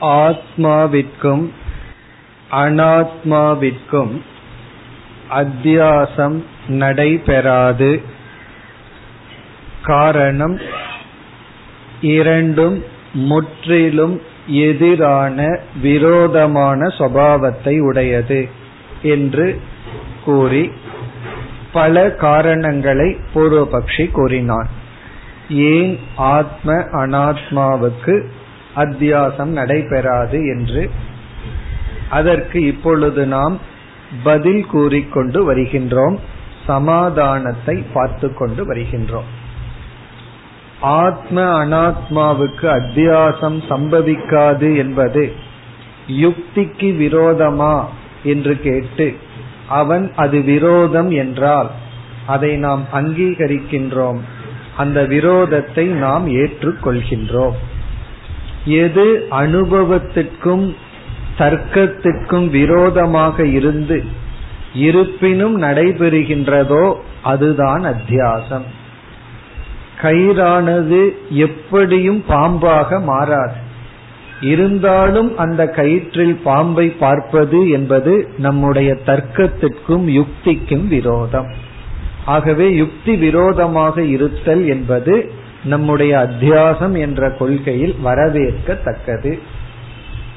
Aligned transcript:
ஆத்மாவிற்கும் 0.00 1.50
அனாத்மாவிற்கும் 2.50 4.20
அத்தியாசம் 5.30 6.44
நடைபெறாது. 6.68 8.02
காரணம் 9.82 10.58
இரண்டும் 12.00 12.84
முற்றிலும் 13.12 14.22
எதிரான 14.46 15.60
விரோதமான 15.82 16.86
சுவாவத்தை 16.86 17.80
உடையது 17.80 18.48
என்று 19.02 19.60
கூறி 20.24 20.70
பல 21.72 22.10
காரணங்களை 22.10 23.16
பூர்வபக்ஷி 23.34 24.10
கூறினான். 24.10 24.68
ஏன் 25.48 25.98
ஆத்ம 26.16 26.72
அனாத்மாவுக்கு 26.72 28.28
அத்தியாசம் 28.78 29.52
நடைபெறாது 29.60 30.38
என்று 30.56 30.90
அதற்கு 32.08 32.58
இப்பொழுது 32.66 33.26
நாம் 33.26 33.58
பதில் 34.22 34.66
கூறிக்கொண்டு 34.66 35.38
வருகின்றோம் 35.52 36.16
சமாதானத்தை 36.66 37.76
பார்த்து 37.92 38.34
கொண்டு 38.34 38.74
வருகின்றோம். 38.74 39.28
ஆத்ம 40.80 41.64
அனாத்மாவுக்கு 41.64 42.66
அத்தியாசம் 42.78 43.58
சம்பவிக்காது 43.68 44.76
என்பது 44.76 45.32
யுக்திக்கு 46.08 46.88
விரோதமா 47.04 47.84
என்று 48.22 48.60
கேட்டு 48.60 49.06
அவன் 49.68 50.12
அது 50.16 50.38
விரோதம் 50.42 51.10
என்றால் 51.10 51.70
அதை 52.26 52.56
நாம் 52.56 52.84
அங்கீகரிக்கின்றோம். 52.92 54.20
அந்த 54.76 55.02
விரோதத்தை 55.02 55.84
நாம் 55.84 56.26
ஏற்றுக்கொள்கின்றோம். 56.28 57.58
எது 58.64 59.26
அனுபவத்திற்கும் 59.30 60.76
தர்க்கத்திற்கும் 61.38 62.50
விரோதமாக 62.50 63.46
இருந்து 63.46 64.04
இருப்பினும் 64.74 65.62
நடைபெறுகின்றதோ 65.62 66.94
அதுதான் 67.22 67.84
அத்தியாசம். 67.84 68.62
கயிறானது 70.02 71.10
எப்படியும் 71.30 72.24
பாம்பாக 72.28 73.02
மாறாது. 73.02 73.66
இருந்தாலும் 74.40 75.38
அந்த 75.38 75.72
கயிற்றில் 75.76 76.40
பாம்பை 76.42 76.88
பார்ப்பது 76.88 77.68
என்பது 77.68 78.28
நம்முடைய 78.38 78.96
தர்க்கத்திற்கும் 79.06 80.04
யுக்திக்கும் 80.04 80.88
விரோதம். 80.88 81.52
ஆகவே 82.24 82.76
யுக்தி 82.76 83.16
விரோதமாக 83.16 84.02
இருத்தல் 84.02 84.66
என்பது 84.66 85.32
நம்முடைய 85.68 86.28
அத்தியாசம் 86.28 86.98
என்ற 86.98 87.30
கொள்கையில் 87.30 87.96
வரவேற்கத்தக்கது. 88.04 89.38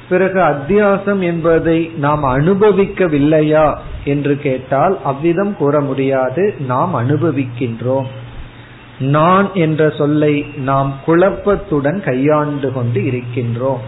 பிறகு 0.08 0.40
அத்தியாசம் 0.40 1.20
என்பதை 1.20 1.78
நாம் 1.96 2.24
அனுபவிக்கவில்லையா 2.24 3.66
என்று 4.04 4.36
கேட்டால் 4.36 4.98
அவ்விதம் 5.04 5.56
கூற 5.56 5.80
முடியாது. 5.80 6.54
நாம் 6.66 6.94
அனுபவிக்கின்றோம். 6.94 8.08
நான் 8.98 9.48
என்ற 9.54 9.90
சொல்லை 9.90 10.46
நாம் 10.56 10.98
குழப்பத்துடன் 11.06 12.00
கையாண்டு 12.00 12.72
கொண்டு 12.72 13.00
இருக்கின்றோம். 13.00 13.82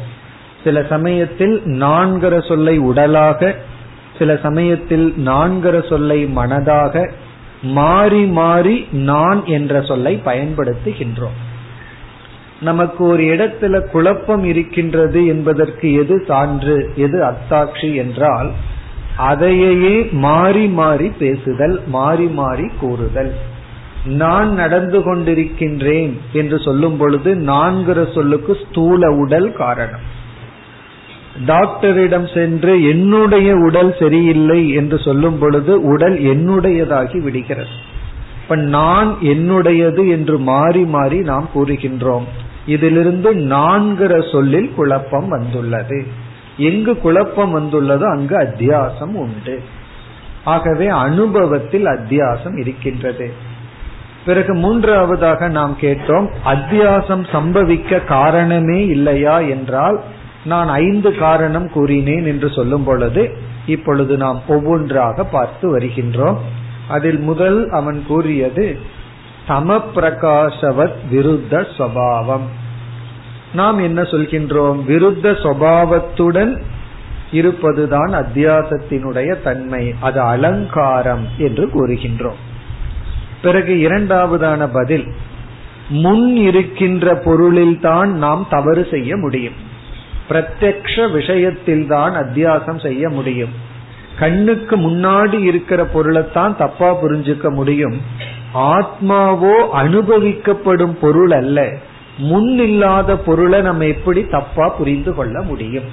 சில 0.64 0.84
சமயத்தில் 0.88 1.62
நான்கிற 1.64 2.48
சொல்லை 2.48 2.78
உடலாக 2.78 3.54
சில 4.18 4.38
சமயத்தில் 4.42 5.14
நான்கிற 5.26 5.88
சொல்லை 5.88 6.26
மனதாக 6.26 7.10
மாறி 7.64 8.26
மாறி 8.26 8.86
நான் 8.92 9.44
என்ற 9.44 9.82
சொல்லை 9.82 10.20
பயன்படுத்துகின்றோம். 10.24 11.38
நமக்கு 12.60 13.04
ஒரு 13.04 13.22
இடத்துல 13.22 13.80
குழப்பம் 13.80 14.44
இருக்கின்றது 14.44 15.26
என்பதற்கு 15.26 15.94
எது 15.94 16.24
சான்று 16.26 16.92
எது 16.96 17.24
அத்தாட்சி 17.24 17.94
என்றால் 17.94 18.50
அதையே 19.16 20.08
மாறி 20.12 20.66
மாறி 20.66 21.08
பேசுதல் 21.08 21.80
மாறி 21.86 22.26
மாறி 22.26 22.70
கூறுதல். 22.80 23.32
நான் 24.04 24.54
நடந்து 24.54 24.98
கொண்டிருக்கின்றேன் 24.98 26.12
என்று 26.32 26.58
சொல்லும் 26.58 26.96
பொழுது 26.96 27.34
நான்கிற 27.34 28.14
சொல்லுக்கு 28.14 28.56
ஸ்தூல 28.68 29.10
உடல் 29.10 29.52
காரணம். 29.52 30.22
டாக்டரிடம் 31.46 32.26
சென்று 32.26 32.88
என்னுடைய 32.88 33.54
உடல் 33.54 33.96
சரியில்லை 33.98 34.70
என்று 34.70 34.98
சொல்லும் 34.98 35.38
பொழுது 35.38 35.82
உடல் 35.82 36.20
என்னுடையதாகி 36.20 37.20
விடுகிறது. 37.20 37.92
இப்ப 38.42 38.56
நான் 38.56 39.16
என்னுடையது 39.22 40.08
என்று 40.08 40.38
மாறி 40.38 40.84
மாறி 40.84 41.18
நாம் 41.18 41.48
கூறுகின்றோம். 41.54 42.24
இதிலிருந்து 42.66 43.34
நான்கிற 43.34 44.32
சொல்லில் 44.32 44.72
குழப்பம் 44.74 45.28
வந்துள்ளது. 45.28 46.06
எங்கு 46.56 46.98
குழப்பம் 46.98 47.56
வந்துள்ளதோ 47.56 48.10
அங்கு 48.10 48.36
அத்தியாசம் 48.36 49.14
உண்டு. 49.14 49.62
ஆகவே 50.44 50.88
அனுபவத்தில் 50.88 51.84
அத்தியாசம் 51.84 52.58
இருக்கின்றது. 52.58 53.32
பிறகு 54.24 54.54
மூன்றாவதாக 54.54 55.48
நாம் 55.48 55.76
கேட்டோம் 55.80 56.28
அத்தியாசம் 56.44 57.26
சம்பவிக்க 57.32 58.04
காரணமே 58.04 58.86
இல்லையா 58.86 59.38
என்றால் 59.38 60.00
நான் 60.44 60.68
ஐந்து 60.68 61.14
காரணம் 61.14 61.70
கூறினேன் 61.70 62.24
என்று 62.26 62.50
சொல்லும் 62.50 62.84
பொழுது 62.84 63.36
இப்பொழுது 63.66 64.16
நாம் 64.16 64.42
ஒவ்வொன்றாக 64.48 65.24
பார்த்து 65.24 65.78
வருகின்றோம். 65.78 66.36
அதில் 66.88 67.18
முதல் 67.18 67.68
அவன் 67.68 68.04
கூறியது 68.06 68.78
சம 69.46 69.84
பிரகாசவத் 69.94 70.94
விருத்த 71.12 71.66
சுவாவம். 71.78 72.46
நாம் 73.54 73.78
என்ன 73.78 74.02
சொல்கின்றோம்? 74.02 74.78
விருத்த 74.88 75.32
சுவாவத்துடன் 75.32 76.62
இருப்பதுதான் 77.32 78.10
அத்தியாசத்தினுடைய 78.12 79.42
தன்மை 79.42 79.94
அது 80.00 80.20
அலங்காரம் 80.20 81.26
என்று 81.38 81.66
கூறுகின்றோம். 81.66 82.40
பிறகு 83.42 83.74
இரண்டாவதான 83.74 84.68
பதில் 84.72 85.06
முன் 85.88 86.36
இருக்கின்ற 86.36 87.14
பொருளில்தான் 87.14 88.12
நாம் 88.12 88.46
தவறு 88.50 88.86
செய்ய 88.90 89.16
முடியும். 89.16 89.72
பிரத்யக்ஷ 90.28 91.12
விஷயத்தில் 91.12 91.86
தான் 91.86 92.14
அத்தியாசம் 92.14 92.80
செய்ய 92.82 93.08
முடியும். 93.08 93.54
கண்ணுக்கு 94.18 94.76
முன்னாடி 94.76 95.38
இருக்கிற 95.42 95.84
பொருளைத்தான் 95.84 96.56
தப்பா 96.56 97.02
புரிஞ்சுக்க 97.02 97.50
முடியும். 97.50 98.00
ஆத்மாவோ 98.54 99.54
அனுபவிக்கப்படும் 99.72 100.96
பொருள் 101.00 101.30
அல்ல. 101.30 101.72
முன் 102.16 102.58
இல்லாத 102.58 103.16
பொருளை 103.16 103.60
நம்ம 103.60 103.84
எப்படி 103.84 104.24
தப்பா 104.24 104.68
புரிந்து 104.68 105.14
கொள்ள 105.14 105.42
முடியும்? 105.42 105.84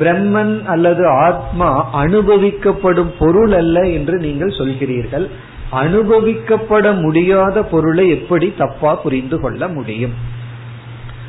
பிரம்மன் 0.00 0.64
அல்லது 0.64 1.06
ஆத்மா 1.06 1.68
அனுபவிக்கப்படும் 2.04 3.12
பொருள் 3.18 3.52
அல்ல 3.52 3.80
என்று 3.80 4.18
நீங்கள் 4.18 4.56
சொல்கிறீர்கள். 4.58 5.26
அனுபவிக்கப்பட 5.72 7.00
முடியாத 7.00 7.62
பொருளை 7.62 8.08
எப்படி 8.08 8.54
தப்பா 8.58 8.94
புரிந்து 8.94 9.40
கொள்ள 9.40 9.68
முடியும்? 9.68 10.40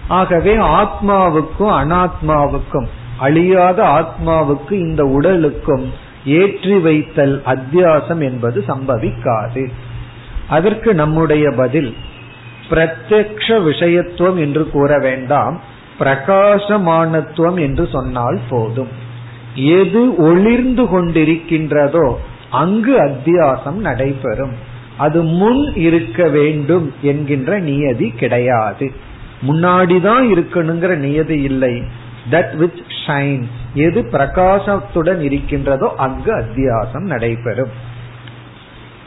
ஆகவே 0.07 0.57
ஆத்மாவுக்கும் 0.57 1.49
அனாத்மாவுக்கும் 1.59 2.87
அழியாத 3.17 3.83
ஆத்மாவுக்கு 3.83 4.71
இந்த 4.71 5.05
உடலுக்கும் 5.05 5.91
ஏற்றி 6.25 6.77
வைத்தல் 6.77 7.41
அத்தியாசம் 7.45 8.19
என்பது 8.19 8.63
சம்பவிக்காது. 8.67 9.69
அதற்கு 10.47 10.93
நம்முடைய 10.93 11.51
பதில் 11.51 11.95
பிரத்யக்ஷ 12.69 13.47
விஷயத்துவம் 13.47 14.37
என்று 14.37 14.69
கூற 14.69 14.97
வேண்டாம் 14.97 15.59
பிரகாசமானத்துவம் 15.99 17.59
என்று 17.59 17.87
சொன்னால் 17.91 18.39
போதும். 18.49 18.87
எது 19.55 20.15
ஒளிர்ந்து 20.17 20.83
கொண்டிருக்கின்றதோ 20.83 22.15
அங்கு 22.49 22.97
அத்தியாசம் 22.97 23.79
நடைபெறும். 23.79 24.53
அது 24.97 25.23
முன் 25.23 25.75
இருக்க 25.75 26.27
வேண்டும் 26.27 26.93
என்கின்ற 27.01 27.59
நியதி 27.59 28.09
கிடையாது. 28.09 28.91
முன்னாடிதான் 29.47 30.25
இருக்கணுங்கிற 30.33 30.95
நியதி 30.95 31.41
இல்லை. 31.41 31.83
தட் 32.31 32.53
விச் 32.59 32.81
ஷைன் 33.07 33.43
எது 33.73 34.01
பிரகாசத்துடன் 34.01 35.19
இருக்கின்றதோ 35.19 35.93
அங்கு 35.97 36.33
அத்தியாசம் 36.33 37.05
நடைபெறும். 37.05 37.69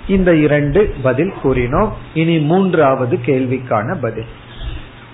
இந்த 0.09 0.37
இரண்டு 0.37 0.95
பதில் 1.03 1.33
கூறினோம். 1.45 1.93
இனி 2.15 2.39
மூன்றாவது 2.39 3.19
கேள்விக்கான 3.27 3.97
பதில். 4.01 4.27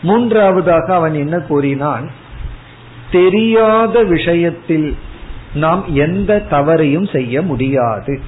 மூன்றாவதாக 0.02 0.94
அவன் 0.94 1.14
என்ன 1.14 1.38
கூறினான்? 1.38 2.10
தெரியாத 3.10 4.02
விஷயத்தில் 4.02 4.96
நாம் 5.54 5.84
எந்த 5.88 6.46
தவறையும் 6.50 7.12
செய்ய 7.12 7.42
முடியாது. 7.42 8.20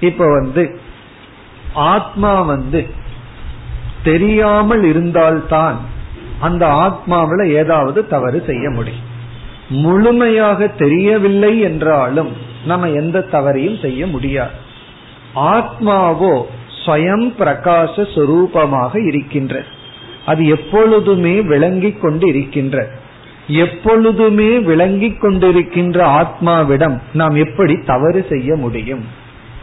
இப்ப 0.00 0.26
வந்து 0.26 0.78
ஆத்மா 1.74 2.42
வந்து 2.42 2.86
தெரியாமல் 4.04 4.84
இருந்தால்தான் 4.84 5.78
அந்த 6.40 6.66
ஆத்மாவில 6.66 7.48
ஏதாவது 7.48 8.06
தவறு 8.06 8.42
செய்ய 8.46 8.70
முடியும். 8.70 9.10
முழுமையாக 9.68 10.66
தெரியவில்லை 10.66 11.60
என்றாலும் 11.60 12.32
நம்ம 12.66 12.88
எந்த 12.88 13.26
தவறையும் 13.32 13.80
செய்ய 13.80 14.06
முடியாது. 14.06 14.50
ஆத்மாவோ 15.34 16.42
ஸ்வயம் 16.84 17.28
பிரகாச 17.38 17.94
சுரூபமாக 18.14 19.06
இருக்கின்ற 19.06 19.64
அது 20.26 20.46
எப்பொழுதுமே 20.46 21.40
விளங்கிக் 21.40 22.00
கொண்டு 22.00 22.28
இருக்கின்ற 22.28 22.76
எப்பொழுதுமே 23.46 24.58
விளங்கிக் 24.58 25.22
கொண்டிருக்கின்ற 25.22 25.98
ஆத்மாவிடம் 26.20 26.96
நாம் 27.12 27.34
எப்படி 27.34 27.74
தவறு 27.86 28.26
செய்ய 28.28 28.54
முடியும்? 28.54 29.04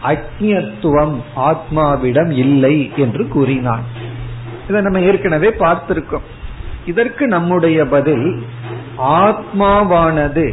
அக்ஞத்துவம் 0.04 1.16
ஆத்மாவிடம் 1.36 2.32
இல்லை 2.32 2.92
என்று 2.96 3.28
கூறினான். 3.28 3.84
இதை 4.70 4.82
நம்ம 4.82 5.00
ஏற்கனவே 5.00 5.50
பார்த்திருக்கோம். 5.50 6.26
இதற்கு 6.86 7.28
நம்முடைய 7.28 7.86
பதில் 7.86 8.28
ஆத்மாவானது 8.98 10.46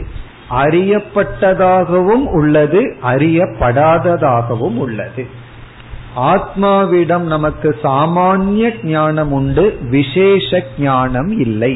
அறியப்பட்டதாகவும் 0.51 2.25
உள்ளது 2.39 2.81
அறியப்படாததாகவும் 3.03 4.77
உள்ளது. 4.77 5.27
ஆத்மாவிடம் 6.17 7.27
நமக்கு 7.35 7.79
சாமானிய 7.83 8.67
ஞானம் 8.83 9.33
உண்டு 9.33 9.65
விசேஷ 9.91 10.63
ஞானம் 10.79 11.33
இல்லை. 11.41 11.75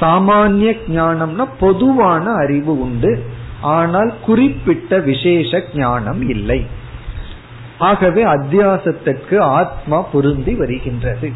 சாமானிய 0.00 0.70
ஞானம்னா 0.88 1.46
பொதுவான 1.60 2.32
அறிவு 2.32 2.80
உண்டு 2.80 3.12
ஆனால் 3.62 4.12
குறிப்பிட்ட 4.26 4.98
விசேஷ 4.98 5.62
ஞானம் 5.74 6.28
இல்லை. 6.28 6.60
ஆகவே 7.78 8.22
அத்தியாசத்திற்கு 8.24 9.36
ஆத்மா 9.38 9.98
பொருந்தி 10.12 10.54
வருகின்றது. 10.54 11.28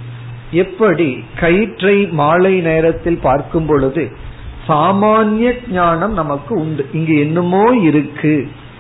எப்படி 0.55 1.09
கயிற்றை 1.41 1.97
மாலை 2.21 2.55
நேரத்தில் 2.61 3.21
பார்க்கும் 3.23 3.67
பொழுது 3.67 4.05
சாமானிய 4.69 5.49
ஞானம் 5.71 6.13
நமக்கு 6.13 6.53
உண்டு. 6.61 6.83
இங்கு 6.93 7.15
என்னமோ 7.19 7.65
இருக்கு 7.83 8.35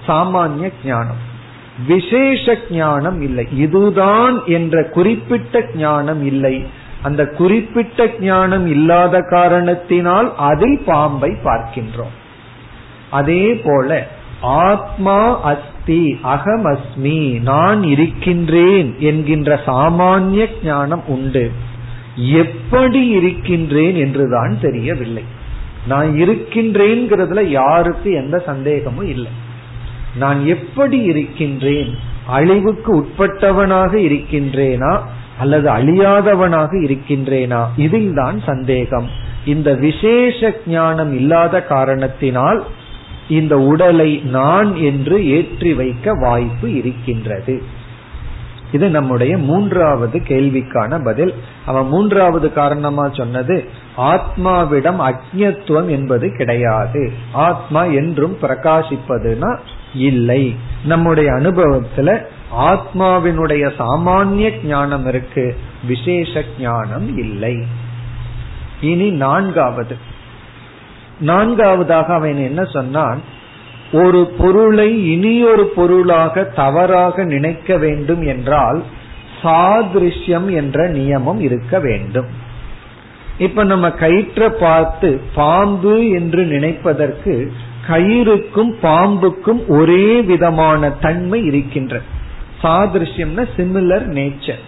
சாமானிய 0.06 0.68
ஞானம். 0.84 1.20
விசேஷ 1.86 2.56
ஞானம் 2.70 3.20
இல்லை. 3.20 3.46
இதுதான் 3.56 4.36
என்ற 4.46 4.82
குறிப்பிட்ட 4.96 5.62
ஞானம் 5.74 6.24
இல்லை. 6.26 6.56
அந்த 7.02 7.22
குறிப்பிட்ட 7.38 8.06
ஞானம் 8.20 8.66
இல்லாத 8.66 9.20
காரணத்தினால் 9.30 10.28
அதில் 10.50 10.78
பாம்பை 10.86 11.30
பார்க்கின்றோம். 11.44 12.14
அதே 13.10 13.44
போல 13.64 14.06
ஆத்மா 14.40 15.18
அஸ்தி 15.42 16.02
அகம் 16.22 16.66
அஸ்மி 16.66 17.20
நான் 17.42 17.82
இருக்கின்றேன் 17.82 18.88
என்கின்ற 18.98 19.60
சாமானிய 19.66 20.44
ஞானம் 20.64 21.04
உண்டு. 21.06 21.44
எப்படி 22.16 23.06
இருக்கின்றேன் 23.06 23.94
என்றுதான் 23.94 24.58
தெரியவில்லை. 24.60 25.22
நான் 25.86 26.08
இருக்கின்றேங்கிறதுல 26.08 27.42
யாருக்கு 27.42 28.12
எந்த 28.12 28.38
சந்தேகமும் 28.38 29.08
இல்லை. 29.08 29.30
நான் 30.16 30.46
எப்படி 30.46 30.98
இருக்கின்றேன்? 30.98 31.94
அழிவுக்கு 32.26 33.00
உட்பட்டவனாக 33.00 33.94
இருக்கின்றேனா? 33.94 34.98
அல்லது 35.38 35.70
அழியாதவனாக 35.70 36.68
இருக்கின்றேனா? 36.84 37.64
இதில் 37.76 38.14
தான் 38.14 38.40
சந்தேகம். 38.46 39.08
இந்த 39.44 39.74
விசேஷ 39.74 40.52
ஞானம் 40.66 41.14
இல்லாத 41.14 41.62
காரணத்தினால் 41.62 42.64
இந்த 43.28 43.58
உடலை 43.58 44.16
நான் 44.24 44.76
என்று 44.76 45.26
ஏற்றி 45.26 45.72
வைக்க 45.72 46.12
வாய்ப்பு 46.12 46.74
இருக்கின்றது. 46.74 47.62
இது 48.74 48.88
நம்முடைய 48.88 49.38
மூன்றாவது 49.38 50.18
கேள்விக்கான 50.18 51.04
பதில். 51.04 51.34
அவன் 51.66 51.86
மூன்றாவது 51.86 52.52
காரணமா 52.52 53.08
சொன்னது 53.08 53.68
ஆத்மாவிடம் 53.96 55.12
அக்ஞத்துவம் 55.12 55.88
என்பது 55.88 56.36
கிடையாது. 56.36 57.12
ஆத்மா 57.32 57.84
என்றும் 57.84 58.36
பிரகாசிப்பதுனா 58.42 59.58
இல்லை. 59.94 60.56
நம்முடைய 60.84 61.32
அனுபவத்துல 61.32 62.24
ஆத்மாவினுடைய 62.58 63.72
சாமானிய 63.78 64.64
ஞானம் 64.64 65.06
இருக்கு 65.06 65.56
விசேஷ 65.86 66.42
ஞானம் 66.60 67.18
இல்லை. 67.18 67.66
இனி 68.80 69.10
நான்காவது. 69.10 69.96
நான்காவதாக 71.18 72.14
அவன் 72.14 72.36
என்ன 72.36 72.64
சொன்னான்? 72.64 73.20
ஒரு 73.92 74.26
பொருளை 74.26 75.12
இனியொரு 75.12 75.64
பொருளாக 75.66 76.44
தவறாக 76.44 77.24
நினைக்க 77.24 77.76
வேண்டும் 77.76 78.22
என்றால் 78.22 78.84
சாதிருஷ்யம் 79.42 80.50
என்ற 80.54 80.88
நியமம் 80.88 81.40
இருக்க 81.40 81.78
வேண்டும். 81.78 82.26
இப்ப 83.38 83.64
நம்ம 83.64 83.88
கயிற்ற 83.88 84.48
பார்த்து 84.48 85.20
பாம்பு 85.34 86.08
என்று 86.08 86.44
நினைப்பதற்கு 86.44 87.52
கயிறுக்கும் 87.86 88.74
பாம்புக்கும் 88.82 89.66
ஒரே 89.66 90.20
விதமான 90.20 90.90
தன்மை 90.90 91.44
இருக்கின்ற 91.44 92.00
சாதிருஷ்யம்னா 92.62 93.46
சிமிலர் 93.56 94.06
நேச்சர் 94.06 94.62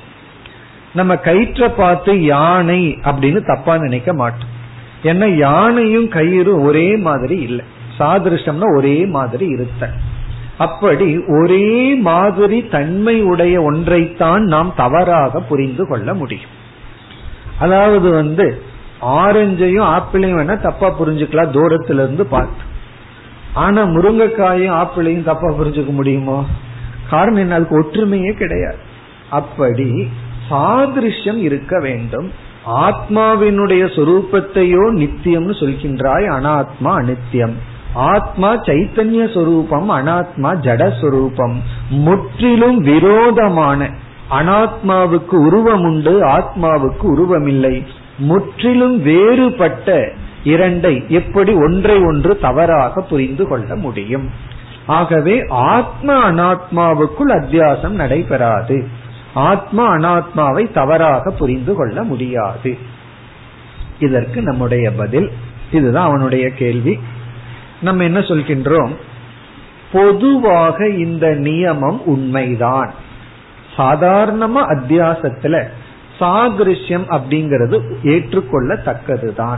நம்ம 0.95 1.15
கயிற்ற 1.15 1.69
பார்த்து 1.77 2.25
யானை 2.25 2.99
அப்படின்னு 3.05 3.47
தப்பா 3.47 3.77
நினைக்க 3.77 4.12
மாட்டோம். 4.12 4.55
ஏன்னா 5.03 5.37
யானையும் 5.37 6.11
கயிறும் 6.11 6.62
ஒரே 6.62 6.97
மாதிரி 6.97 7.41
இல்லை. 7.41 7.65
சாதிருஷம்னா 7.99 8.77
ஒரே 8.77 9.07
மாதிரி 9.07 9.47
இருத்தல். 9.47 9.93
அப்படி 10.59 11.19
ஒரே 11.27 11.95
மாதிரி 11.95 12.67
தன்மை 12.67 13.23
உடைய 13.23 13.61
ஒன்றைத்தான் 13.61 14.39
நாம் 14.39 14.73
தவறாக 14.77 15.41
புரிந்து 15.41 15.87
கொள்ள 15.87 16.15
முடியும். 16.15 16.51
அதாவது 17.59 18.11
வந்து 18.11 18.63
ஆரஞ்சையும் 19.03 19.99
ஆப்பிளையும் 19.99 20.39
வேணா 20.39 20.61
தப்பா 20.61 21.01
புரிஞ்சுக்கலாம் 21.01 21.53
தூரத்துல 21.53 21.93
இருந்து 21.93 22.27
பார்த்து. 22.27 22.63
ஆனா 23.55 23.83
முருங்கைக்காயும் 23.83 24.87
ஆப்பிளையும் 24.87 25.25
தப்பா 25.25 25.49
புரிஞ்சுக்க 25.49 25.91
முடியுமோ? 25.91 26.45
காரணம் 27.11 27.39
என்ன? 27.39 27.55
அதுக்கு 27.55 27.81
ஒற்றுமையே 27.81 28.33
கிடையாது. 28.33 28.79
அப்படி 29.31 30.09
சாதிருஷ்யம் 30.51 31.37
இருக்க 31.37 31.81
வேண்டும். 31.81 32.33
ஆத்மாவினுடைய 32.67 33.85
சொரூபத்தையோ 33.97 34.85
நித்தியம்னு 34.93 35.53
சொல்கின்றாய் 35.61 36.27
அனாத்மா 36.29 36.85
அனித்தியம் 36.85 37.53
ஆத்மா 37.97 38.57
சைத்தன்ய 38.57 39.35
சொரூபம் 39.35 39.91
அனாத்மா 39.91 40.55
ஜடஸ்வரூபம் 40.59 41.55
முற்றிலும் 41.89 42.79
விரோதமான 42.79 43.91
அனாத்மாவுக்கு 44.31 45.35
உருவம் 45.35 45.83
உண்டு 45.83 46.25
ஆத்மாவுக்கு 46.27 47.03
உருவமில்லை. 47.03 47.87
முற்றிலும் 48.19 49.03
வேறுபட்ட 49.03 50.13
இரண்டை 50.45 51.07
எப்படி 51.09 51.53
ஒன்றை 51.53 51.97
ஒன்று 51.97 52.39
தவறாக 52.39 53.01
புரிந்து 53.01 53.49
கொள்ள 53.49 53.77
முடியும்? 53.77 54.31
ஆகவே 54.87 55.45
ஆத்ம 55.49 56.33
அனாத்மாவுக்குள் 56.33 57.29
அத்தியாசம் 57.29 57.89
நடைபெறாது. 57.89 58.89
ஆத்மா 59.35 59.95
அனாத்மாவை 59.95 60.73
தவறாக 60.73 61.31
புரிந்து 61.31 61.75
கொள்ள 61.75 62.03
முடியாது. 62.03 62.79
இதற்கு 63.99 64.43
நம்முடைய 64.43 64.91
பதில். 64.91 65.33
இதுதான் 65.73 66.07
அவனுடைய 66.07 66.50
கேள்வி. 66.50 66.99
நம்ம 67.80 68.02
என்ன 68.02 68.18
சொல்கின்றோம்? 68.18 68.90
பொதுவாக 69.92 70.88
இந்த 70.88 71.26
நியமம் 71.26 71.99
உண்மைதான். 72.04 72.95
சாதாரணமா 73.76 74.62
அத்தியாசத்துல 74.62 75.64
சாகிருஷ்யம் 76.21 77.04
அப்படிங்கிறது 77.11 77.80
ஏற்றுக்கொள்ளத்தக்கதுதான். 78.02 79.56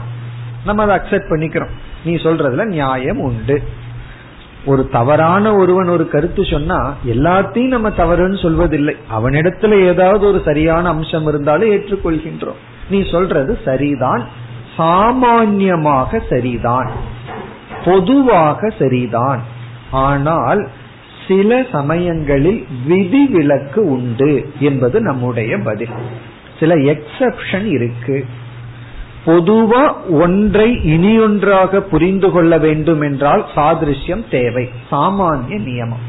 நம்ம 0.65 0.83
அதை 0.83 0.95
அக்செப்ட் 0.95 1.29
பண்ணிக்கிறோம். 1.29 1.69
நீ 2.03 2.15
சொல்றதுல 2.15 2.65
நியாயம் 2.65 3.19
உண்டு. 3.19 3.61
ஒரு 4.65 4.87
தவறான 4.87 5.55
ஒருவன் 5.55 5.87
ஒரு 5.87 6.09
கருத்து 6.09 6.45
சொன்னா 6.45 6.95
எல்லாத்தையும் 7.07 7.67
நம்ம 7.67 7.89
தவறுன்னு 7.89 8.41
சொல்வதில்லை. 8.41 8.95
அவனிடத்துல 9.17 9.81
ஏதாவது 9.81 10.25
ஒரு 10.25 10.41
சரியான 10.45 10.89
அம்சம் 10.89 11.27
இருந்தாலும் 11.27 11.71
ஏற்றுக்கொள்கின்றோம். 11.71 12.59
நீ 12.89 13.11
சொல்றது 13.11 13.59
சரிதான். 13.65 14.27
சாமான்யமாக 14.77 16.21
சரிதான். 16.29 16.91
பொதுவாக 17.89 18.69
சரிதான். 18.79 19.41
ஆனால் 19.91 20.61
சில 21.27 21.65
சமயங்களில் 21.71 22.65
விதிவிலக்கு 22.87 23.79
உண்டு 23.91 24.31
என்பது 24.59 25.01
நம்முடைய 25.01 25.57
பதில். 25.57 25.95
சில 26.59 26.75
எக்ஸப்ஷன் 26.75 27.65
இருக்கு. 27.65 28.25
பொதுவா 29.25 29.83
ஒன்றை 30.09 30.69
இனியொன்றாக 30.73 31.79
புரிந்து 31.79 32.31
கொள்ள 32.31 32.57
வேண்டும் 32.57 33.01
என்றால் 33.01 33.45
சாதிருஷ்யம் 33.55 34.29
தேவை. 34.31 34.69
சாமானிய 34.91 35.57
நியமம். 35.67 36.05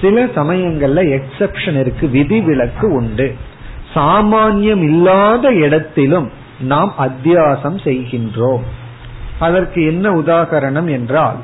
சில 0.00 0.24
சமயங்கள்ல 0.24 1.00
எக்ஸப்ஷன் 1.18 1.78
இருக்கு 1.80 2.06
விதிவிலக்கு 2.06 2.92
உண்டு. 2.92 3.34
சாமானியம் 3.94 4.82
இல்லாத 4.82 5.52
இடத்திலும் 5.54 6.30
நாம் 6.60 6.94
அத்தியாசம் 6.98 7.78
செய்கின்றோம். 7.84 8.62
அதற்கு 9.46 9.80
என்ன 9.92 10.06
உதாகரணம் 10.20 10.88
என்றால் 10.96 11.38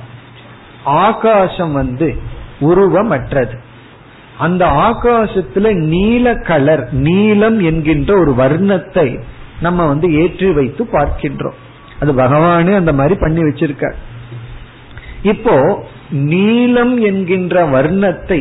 ஆகாசம் 1.05 1.73
வந்து 1.81 2.09
உருவமற்றது. 2.69 3.57
அந்த 4.38 4.64
ஆகாசத்துல 4.88 5.71
நீல 5.93 6.26
கலர் 6.49 6.85
நீலம் 7.07 7.59
என்கின்ற 7.71 8.11
ஒரு 8.23 8.33
வர்ணத்தை 8.43 9.09
நம்ம 9.61 9.87
வந்து 9.87 10.09
ஏற்றி 10.23 10.50
வைத்து 10.59 10.83
பார்க்கின்றோம். 10.93 11.59
அது 12.00 12.11
பகவானே 12.21 12.75
அந்த 12.81 12.93
மாதிரி 12.99 13.14
பண்ணி 13.23 13.43
வச்சிருக்க 13.47 13.87
இப்போ 15.33 15.55
நீலம் 16.31 16.93
என்கின்ற 17.09 17.64
வர்ணத்தை 17.75 18.40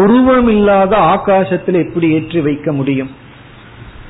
உருவமில்லாத 0.00 0.92
ஆகாசத்தில் 1.14 1.78
எப்படி 1.84 2.06
ஏற்றி 2.16 2.40
வைக்க 2.46 2.68
முடியும்? 2.78 3.10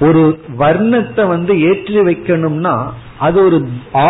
ஒரு 0.06 0.22
வர்ணத்தை 0.62 1.24
வந்து 1.32 1.52
ஏற்றி 1.68 2.00
வைக்கணும்னா 2.08 2.74
அது 3.26 3.38
ஒரு 3.44 3.58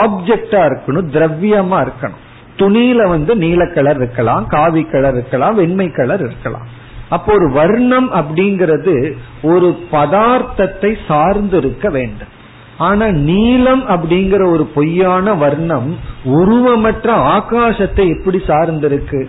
ஆப்ஜெக்டா 0.01 0.61
இருக்கணும் 0.69 1.09
திரவியமா 1.17 1.79
இருக்கணும். 1.87 2.21
துணியில 2.61 3.03
வந்து 3.15 3.33
நீல 3.45 3.63
கலர் 3.77 3.99
இருக்கலாம் 4.01 4.45
காவி 4.55 4.83
கலர் 4.93 5.17
இருக்கலாம் 5.19 5.55
வெண்மை 5.55 5.89
கலர் 5.91 6.23
இருக்கலாம். 6.29 6.67
அப்போ 7.09 7.31
ஒரு 7.33 7.49
வர்ணம் 7.53 8.09
அப்படிங்கிறது 8.13 8.95
ஒரு 9.43 9.69
பதார்த்தத்தை 9.93 10.93
சார்ந்து 11.09 11.57
இருக்க 11.57 11.87
வேண்டும். 11.89 12.33
ஆனா 12.79 13.07
நீலம் 13.27 13.83
அப்படிங்கிற 13.89 14.43
ஒரு 14.53 14.65
பொய்யான 14.77 15.35
வர்ணம் 15.43 15.91
உருவமற்ற 16.39 17.09
ஆகாசத்தை 17.37 18.05
எப்படி 18.17 18.39
சார்ந்திருக்கு? 18.51 19.21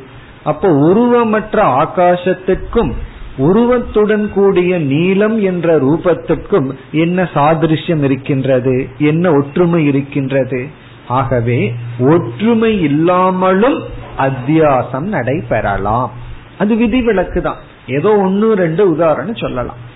அப்போ 0.44 0.70
உருவமற்ற 0.90 1.58
ஆகாசத்திற்கும் 1.82 2.94
உருவத்துடன் 3.38 4.32
கூடிய 4.34 4.80
நீலம் 4.80 5.42
என்ற 5.42 5.80
ரூபத்துக்கும் 5.80 6.72
என்ன 6.92 7.30
சாதிருஷ்யம் 7.34 8.04
இருக்கின்றது? 8.04 8.90
என்ன 8.98 9.32
ஒற்றுமை 9.32 9.86
இருக்கின்றது? 9.86 10.68
ஆகவே 11.08 11.74
ஒற்றுமை 12.00 12.82
இல்லாமலும் 12.82 13.84
அத்தியாசம் 14.18 15.08
நடைபெறலாம். 15.08 16.12
அது 16.58 16.76
விதிவிலக்கு 16.76 17.42
தான். 17.42 17.58
ஏதோ 17.88 18.18
ஒன்னு 18.18 18.56
ரெண்டு 18.56 18.90
உதாரணம் 18.90 19.36
சொல்லலாம். 19.36 19.92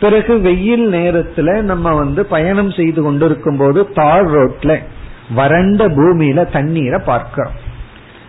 பிறகு 0.00 0.40
வெயில் 0.40 0.92
நேரத்துல 0.92 1.60
நம்ம 1.60 1.94
வந்து 1.94 2.26
பயணம் 2.26 2.70
செய்து 2.70 3.02
கொண்டிருக்கும் 3.02 3.56
போது 3.56 3.92
தார் 3.92 4.30
ரோட்ல 4.30 4.78
வறண்ட 5.34 5.88
பூமியில 5.88 6.52
தண்ணீரை 6.52 7.00
பார்க்கிறோம். 7.06 7.52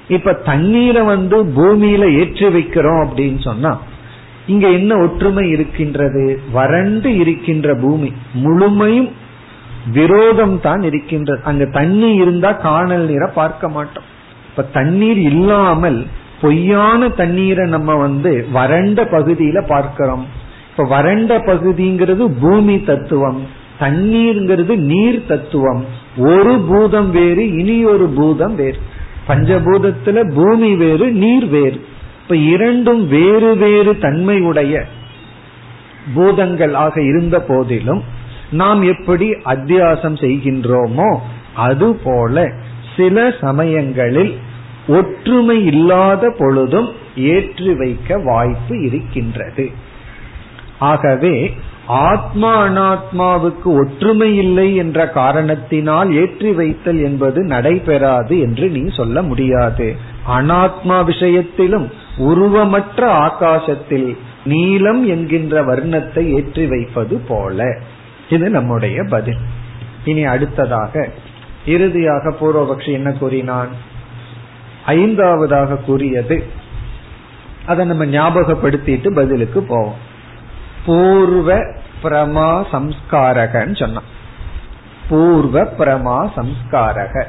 இப்ப 0.07 0.33
தண்ணீரை 0.33 1.01
வந்து 1.01 1.43
பூமியில 1.43 2.17
ஏற்றி 2.17 2.45
வைக்கிறோம் 2.47 3.07
அப்படின்னு 3.07 3.41
சொன்னா 3.41 3.81
இங்க 4.47 4.67
என்ன 4.67 4.97
ஒற்றுமை 4.97 5.49
இருக்கின்றது? 5.49 6.39
வறண்டு 6.51 7.17
இருக்கின்ற 7.17 7.75
பூமி. 7.75 8.13
முழுமையும் 8.33 9.09
விரோதம் 9.93 10.61
தான் 10.61 10.81
இருக்கின்றது. 10.81 11.41
அங்க 11.43 11.65
தண்ணி 11.65 12.13
இருந்தா 12.13 12.51
காணல் 12.51 13.07
நீரை 13.07 13.29
பார்க்க 13.33 13.69
மாட்டோம். 13.69 14.03
இப்ப 14.49 14.63
தண்ணீர் 14.63 15.17
இல்லாமல் 15.17 16.05
பொய்யான 16.41 17.09
தண்ணீரை 17.09 17.69
நம்ம 17.69 17.95
வந்து 17.95 18.47
வறண்ட 18.51 19.03
பகுதியில 19.03 19.65
பார்க்கிறோம். 19.67 20.25
இப்ப 20.71 20.83
வறண்ட 20.83 21.37
பகுதிங்கிறது 21.37 22.33
பூமி 22.41 22.83
தத்துவம். 22.83 23.41
தண்ணீர்ங்கிறது 23.79 24.75
நீர் 24.75 25.25
தத்துவம். 25.25 25.85
ஒரு 26.17 26.59
பூதம் 26.67 27.11
வேறு 27.11 27.53
இனி 27.53 27.85
ஒரு 27.85 28.05
பூதம் 28.05 28.55
வேறு. 28.55 28.77
பஞ்சபூதத்துல 29.27 30.33
பூமி 30.35 30.75
வேறு 30.75 31.11
நீர் 31.11 31.47
வேறு. 31.47 31.85
இப்ப 32.27 32.37
இரண்டும் 32.37 33.07
வேறு 33.07 33.57
வேறு 33.57 33.97
தன்மையுடைய 33.97 34.85
பூதங்கள் 36.15 36.73
ஆக 36.73 37.01
இருந்த 37.01 37.37
போதிலும் 37.39 38.01
நாம் 38.51 38.81
எப்படி 38.83 39.27
அத்தியாசம் 39.29 40.17
செய்கின்றோமோ 40.23 41.17
அதுபோல 41.53 42.51
சில 42.95 43.33
சமயங்களில் 43.41 44.33
ஒற்றுமை 44.87 45.65
இல்லாத 45.65 46.33
பொழுதும் 46.37 46.89
ஏற்றி 47.15 47.73
வைக்க 47.73 48.17
வாய்ப்பு 48.17 48.81
இருக்கின்றது. 48.81 49.71
ஆகவே 50.79 51.53
ஆத்மா 51.85 52.67
அனாத்மாவுக்கு 52.67 53.69
ஒற்றுமை 53.81 54.37
இல்லை 54.37 54.75
என்ற 54.75 55.09
காரணத்தினால் 55.09 56.11
ஏற்றி 56.13 56.51
வைத்தல் 56.51 56.99
என்பது 57.03 57.43
நடைபெறாது 57.43 58.39
என்று 58.39 58.69
நீ 58.69 58.83
சொல்ல 58.89 59.21
முடியாது. 59.21 59.95
அனாத்மா 60.29 61.05
விஷயத்திலும் 61.05 62.05
உருவமற்ற 62.17 63.07
ஆகாசத்தில் 63.07 64.17
நீலம் 64.43 65.07
என்கின்ற 65.07 65.61
வர்ணத்தை 65.65 66.33
ஏற்றி 66.33 66.65
வைப்பது 66.65 67.17
போல. 67.17 67.79
இது 68.29 68.49
நம்முடைய 68.49 69.03
பதில். 69.03 69.37
இனி 70.05 70.23
அடுத்ததாக 70.23 71.09
இறுதியாக 71.65 72.29
பூர்வபக்ஷி 72.29 72.91
என்ன 72.91 73.11
கூறினான்? 73.11 73.67
ஐந்தாவதாக 74.85 75.75
கூறியது 75.75 76.47
அதை 77.65 77.85
நம்ம 77.85 78.05
ஞாபகப்படுத்திட்டு 78.05 79.09
பதிலுக்கு 79.09 79.61
போவோம். 79.61 79.95
பூர்வ 80.85 81.55
பிரமா 82.03 82.65
சம்ஸ்காரகன்னு 82.71 83.79
சொன்னான். 83.79 84.09
பூர்வ 85.09 85.63
பிரமா 85.63 86.31
சம்ஸ்காரக. 86.35 87.23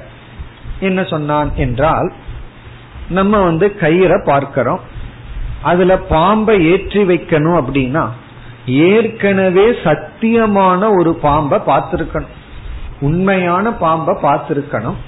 என்ன 0.80 1.04
சொன்னான் 1.04 1.54
என்றால் 1.54 2.12
நம்ம 3.08 3.40
வந்து 3.40 3.66
கயிறை 3.80 4.18
பார்க்கிறோம். 4.24 4.80
அதுல 5.62 5.98
பாம்பை 5.98 6.70
ஏற்றி 6.70 7.02
வைக்கணும் 7.02 7.58
அப்படின்னா 7.60 8.04
ஏற்கனவே 8.66 9.66
சத்தியமான 9.84 10.80
ஒரு 10.98 11.14
பாம்பை 11.14 11.58
பார்த்திருக்கணும். 11.66 12.34
உண்மையான 13.00 13.72
பாம்பை 13.72 14.14
பார்த்திருக்கணும். 14.22 14.98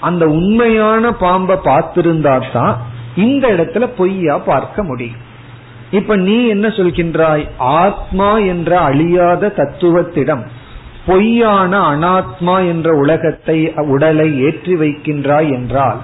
அந்த 0.00 0.24
உண்மையான 0.28 1.12
பாம்பை 1.12 1.56
பார்த்திருந்தா 1.64 2.52
தான் 2.52 2.76
இந்த 3.14 3.48
இடத்துல 3.48 3.84
பொய்யா 3.98 4.38
பார்க்க 4.38 4.82
முடியும். 4.82 5.22
இப்ப 5.90 6.16
நீ 6.16 6.48
என்ன 6.48 6.68
சொல்கின்றாய்? 6.68 7.48
ஆத்மா 7.58 8.38
என்ற 8.38 8.70
அழியாத 8.80 9.52
தத்துவத்திடம் 9.56 10.44
பொய்யான 11.06 11.72
அனாத்மா 11.80 12.56
என்ற 12.66 12.90
உலகத்தை 12.92 13.72
உடலை 13.74 14.28
ஏற்றி 14.40 14.74
வைக்கின்றாய் 14.74 15.48
என்றால் 15.52 15.98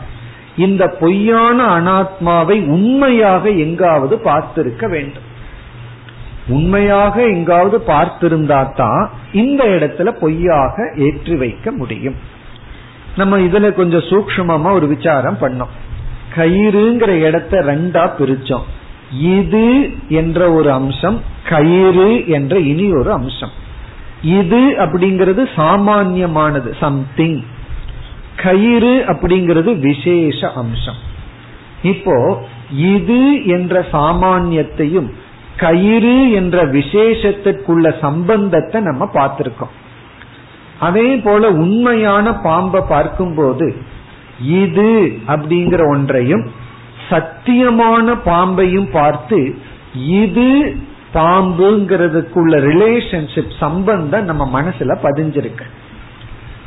இந்த 0.56 0.88
பொய்யான 0.88 1.80
அனாத்மாவை 1.80 2.66
உண்மையாக 2.66 3.48
எங்காவது 3.48 4.20
பார்த்திருக்க 4.24 4.88
வேண்டும். 4.88 5.28
உண்மையாக 6.48 7.22
எங்காவது 7.22 7.84
பார்த்திருந்தா 7.86 8.74
தான் 8.74 9.10
இந்த 9.32 9.64
இடத்துல 9.64 10.10
பொய்யாக 10.20 10.92
ஏற்றி 10.96 11.34
வைக்க 11.36 11.70
முடியும். 11.72 12.14
நம்ம 13.16 13.38
இதுல 13.38 13.72
கொஞ்சம் 13.72 14.00
சூக்மமா 14.00 14.72
ஒரு 14.72 14.86
விசாரம் 14.86 15.38
பண்ணோம். 15.40 15.72
கயிறுங்கிற 16.34 17.20
இடத்த 17.20 17.60
ரெண்டா 17.60 18.10
பிரிச்சோம். 18.18 18.62
இது 19.20 19.90
என்ற 20.08 20.52
ஒரு 20.52 20.72
அம்சம் 20.72 21.20
கயிறு 21.48 22.28
என்ற 22.28 22.58
இனி 22.58 22.92
ஒரு 22.92 23.12
அம்சம். 23.12 23.50
இது 24.22 24.74
அப்படிங்கிறது 24.78 25.48
சாமான்யமானது 25.56 26.76
சம்திங் 26.80 27.42
கயிறு 28.36 29.04
அப்படிங்கிறது 29.12 29.78
விசேஷ 29.78 30.50
அம்சம். 30.50 31.00
இப்போ 31.82 32.44
இது 32.70 33.44
என்ற 33.44 33.86
சாமானியத்தையும் 33.92 35.08
கயிறு 35.56 36.30
என்ற 36.32 36.64
விசேஷத்திற்குள்ள 36.64 38.00
சம்பந்தத்தை 38.00 38.80
நம்ம 38.80 39.10
பார்த்திருக்கோம். 39.14 39.74
அதே 40.78 41.16
போல 41.16 41.50
உண்மையான 41.50 42.32
பாம்பை 42.32 42.80
பார்க்கும்போது 42.88 43.76
இது 44.40 45.18
அப்படிங்கிற 45.26 45.88
ஒன்றையும் 45.88 46.50
சத்தியமான 47.10 48.16
பாம்பையும் 48.24 48.90
பார்த்து 48.90 49.56
இது 49.92 50.76
பாம்புங்கிறதுக்குள்ள 51.14 52.54
ரிலேஷன்ஷிப் 52.70 53.58
சம்பந்தம் 53.58 54.24
நம்ம 54.24 54.62
மனசுல 54.62 54.96
பதிஞ்சிருக்கு. 55.02 55.64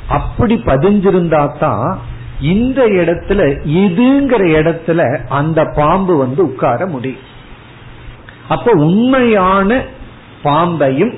அப்படி 0.07 0.55
பதிஞ்சிருந்தா 0.55 1.57
தான் 1.59 2.00
இந்த 2.39 2.85
இடத்துல 2.85 3.41
இதுங்கிற 3.65 4.43
இடத்துல 4.59 5.25
அந்த 5.29 5.65
பாம்பு 5.65 6.17
வந்து 6.17 6.43
உட்கார 6.43 6.85
முடியும். 6.85 7.24
அப்ப 8.47 8.71
உண்மையான 8.71 9.83
பாம்பையும் 10.43 11.13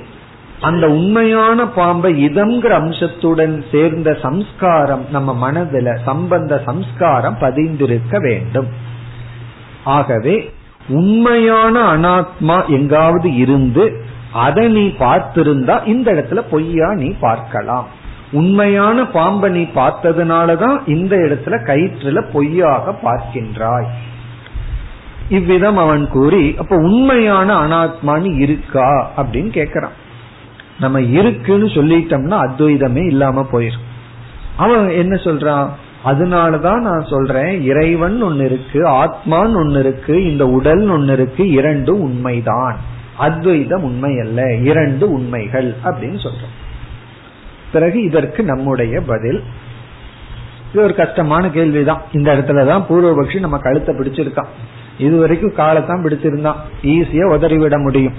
அந்த 0.60 0.88
உண்மையான 0.88 1.66
பாம்பை 1.66 2.26
இதம்ங்கிற 2.26 2.68
அம்சத்துடன் 2.68 3.64
சேர்ந்த 3.70 4.18
சம்ஸ்காரம் 4.22 5.04
நம்ம 5.10 5.50
மனதில 5.50 6.02
சம்பந்த 6.04 6.62
சம்ஸ்காரம் 6.64 7.36
பதிந்திருக்க 7.40 8.18
வேண்டும். 8.18 8.66
ஆகவே 9.84 10.52
உண்மையான 10.88 11.96
அனாத்மா 11.96 12.68
எங்காவது 12.68 13.34
இருந்து 13.34 14.02
அதை 14.32 14.68
நீ 14.68 14.86
பார்த்திருந்தா 14.86 15.86
இந்த 15.86 16.12
இடத்துல 16.12 16.42
பொய்யா 16.50 16.94
நீ 16.94 17.14
பார்க்கலாம். 17.20 17.86
உண்மையான 18.32 19.06
பாம்பை 19.06 19.50
நீ 19.50 19.62
பார்த்ததுனாலதான் 19.62 20.78
இந்த 20.86 21.16
இடத்துல 21.16 21.46
கயிற்றுல 21.46 22.30
பொய்யாக 22.32 22.98
பார்க்கின்றாய். 23.02 23.86
இவ்விதம் 25.28 25.76
அவன் 25.76 26.08
கூறி 26.08 26.54
அப்ப 26.58 26.76
உண்மையான 26.76 27.66
அனாத்மான்னு 27.66 28.40
இருக்கா? 28.40 29.10
அப்படின்னு 29.16 29.58
கேக்குறான். 29.58 29.96
நம்ம 30.80 31.00
இருக்குன்னு 31.00 31.66
சொல்லிட்டோம்னா 31.66 32.48
அத்வைதமே 32.48 33.06
இல்லாம 33.06 33.46
போயிரும். 33.52 33.86
அவன் 34.56 34.88
என்ன 34.88 35.16
சொல்றான்? 35.16 35.68
அதனாலதான் 36.04 36.80
நான் 36.80 37.06
சொல்றேன் 37.10 37.62
இறைவன் 37.62 38.22
ஒன்னு 38.22 38.44
இருக்கு 38.44 38.88
ஆத்மான்னு 38.88 39.56
ஒன்னு 39.56 39.78
இருக்கு 39.78 40.30
இந்த 40.30 40.46
உடல் 40.46 40.88
ஒன்னு 40.88 41.12
இருக்கு 41.12 41.50
இரண்டும் 41.50 42.00
உண்மைதான். 42.00 42.78
அத்வைதம் 43.18 43.82
உண்மை 43.82 44.20
அல்ல 44.20 44.54
இரண்டு 44.54 45.10
உண்மைகள் 45.10 45.76
அப்படின்னு 45.84 46.26
சொல்றோம் 46.26 46.66
பிறகு 47.72 48.02
இதற்கு 48.02 48.42
நம்முடைய 48.42 49.00
பதில். 49.00 49.42
இது 50.72 50.82
ஒரு 50.82 50.94
கஷ்டமான 50.94 51.50
கேள்விதான். 51.50 52.02
இந்த 52.12 52.34
இடத்துலதான் 52.34 52.84
பூர்வபக்ஷி 52.88 53.38
நம்ம 53.38 53.58
கழுத்தை 53.58 53.96
பிடிச்சிருக்கான். 53.96 54.50
இது 54.98 55.16
வரைக்கும் 55.16 55.54
காலத்தான் 55.56 56.04
பிடிச்சிருந்தான். 56.04 56.60
ஈஸியா 56.82 57.26
உதறிவிட 57.34 57.82
முடியும். 57.82 58.14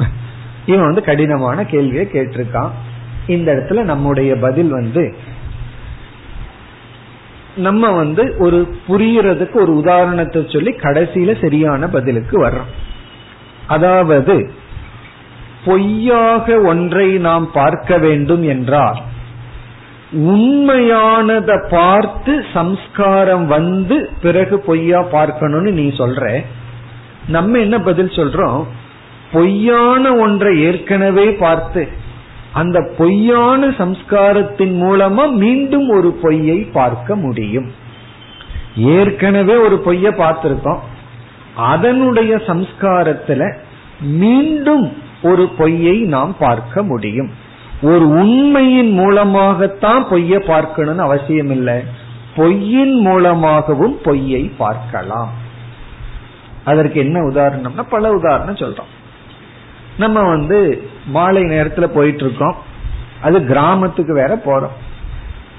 இவன் 0.65 0.85
வந்து 0.85 1.03
கடினமான 1.03 1.65
கேள்வியை 1.65 2.05
கேட்டிருக்கான். 2.05 2.69
இந்த 3.27 3.53
இடத்துல 3.53 3.81
நம்முடைய 3.81 4.35
பதில் 4.35 4.69
வந்து 4.69 5.15
நம்ம 7.55 7.91
வந்து 7.91 8.35
ஒரு 8.37 8.75
புரியறதுக்கு 8.87 9.53
ஒரு 9.53 9.75
உதாரணத்தை 9.75 10.45
சொல்லி 10.47 10.71
கடைசியில 10.71 11.41
சரியான 11.41 11.87
பதிலுக்கு 11.87 12.43
வர்றோம். 12.43 12.71
அதாவது 13.67 14.51
பொய்யாக 15.65 16.59
ஒன்றை 16.59 17.17
நாம் 17.17 17.51
பார்க்க 17.51 17.97
வேண்டும் 17.97 18.43
என்றால் 18.43 19.01
உண்மையானதை 20.11 21.67
பார்த்து 21.69 22.45
சம்ஸ்காரம் 22.53 23.47
வந்து 23.47 24.09
பிறகு 24.21 24.59
பொய்யா 24.59 25.01
பார்க்கணும்னு 25.01 25.71
நீ 25.71 25.87
சொல்ற 25.87 26.43
நம்ம 27.27 27.57
என்ன 27.57 27.79
பதில் 27.79 28.09
சொல்றோம்? 28.09 28.63
பொய்யான 29.31 30.15
ஒன்றை 30.15 30.63
ஏற்கனவே 30.63 31.31
பார்த்து 31.31 31.87
அந்த 32.53 32.91
பொய்யான 32.97 33.67
சம்ஸ்காரத்தின் 33.67 34.75
மூலமா 34.81 35.31
மீண்டும் 35.31 35.89
ஒரு 35.89 36.11
பொய்யை 36.11 36.57
பார்க்க 36.57 37.15
முடியும். 37.15 37.71
ஏற்கனவே 38.75 39.55
ஒரு 39.55 39.81
பொய்ய 39.85 40.11
பார்த்திருக்கோம். 40.11 40.79
அதனுடைய 41.55 42.35
சம்ஸ்காரத்துல 42.35 43.53
மீண்டும் 44.01 44.97
ஒரு 45.21 45.47
பொய்யை 45.47 45.97
நாம் 45.99 46.35
பார்க்க 46.39 46.83
முடியும். 46.83 47.38
ஒரு 47.81 48.09
உண்மையின் 48.09 48.91
மூலமாகத்தான் 48.91 50.05
பொய்ய 50.05 50.47
பார்க்கணும்னு 50.47 51.01
அவசியம் 51.01 51.49
இல்லை 51.49 51.83
பொய்யின் 52.35 52.95
மூலமாகவும் 52.99 53.99
பொய்யை 54.03 54.51
பார்க்கலாம். 54.57 55.29
அதற்கு 56.63 56.99
என்ன 56.99 57.19
உதாரணம்னா 57.19 57.83
பல 57.89 58.11
உதாரணம் 58.11 58.55
சொல்றோம். 58.55 58.91
நம்ம 59.97 60.21
வந்து 60.21 60.87
மாலை 61.05 61.43
நேரத்துல 61.43 61.85
போயிட்டு 61.85 62.23
இருக்கோம் 62.23 62.55
அது 63.21 63.45
கிராமத்துக்கு 63.45 64.13
வேற 64.13 64.41
போறோம். 64.45 64.75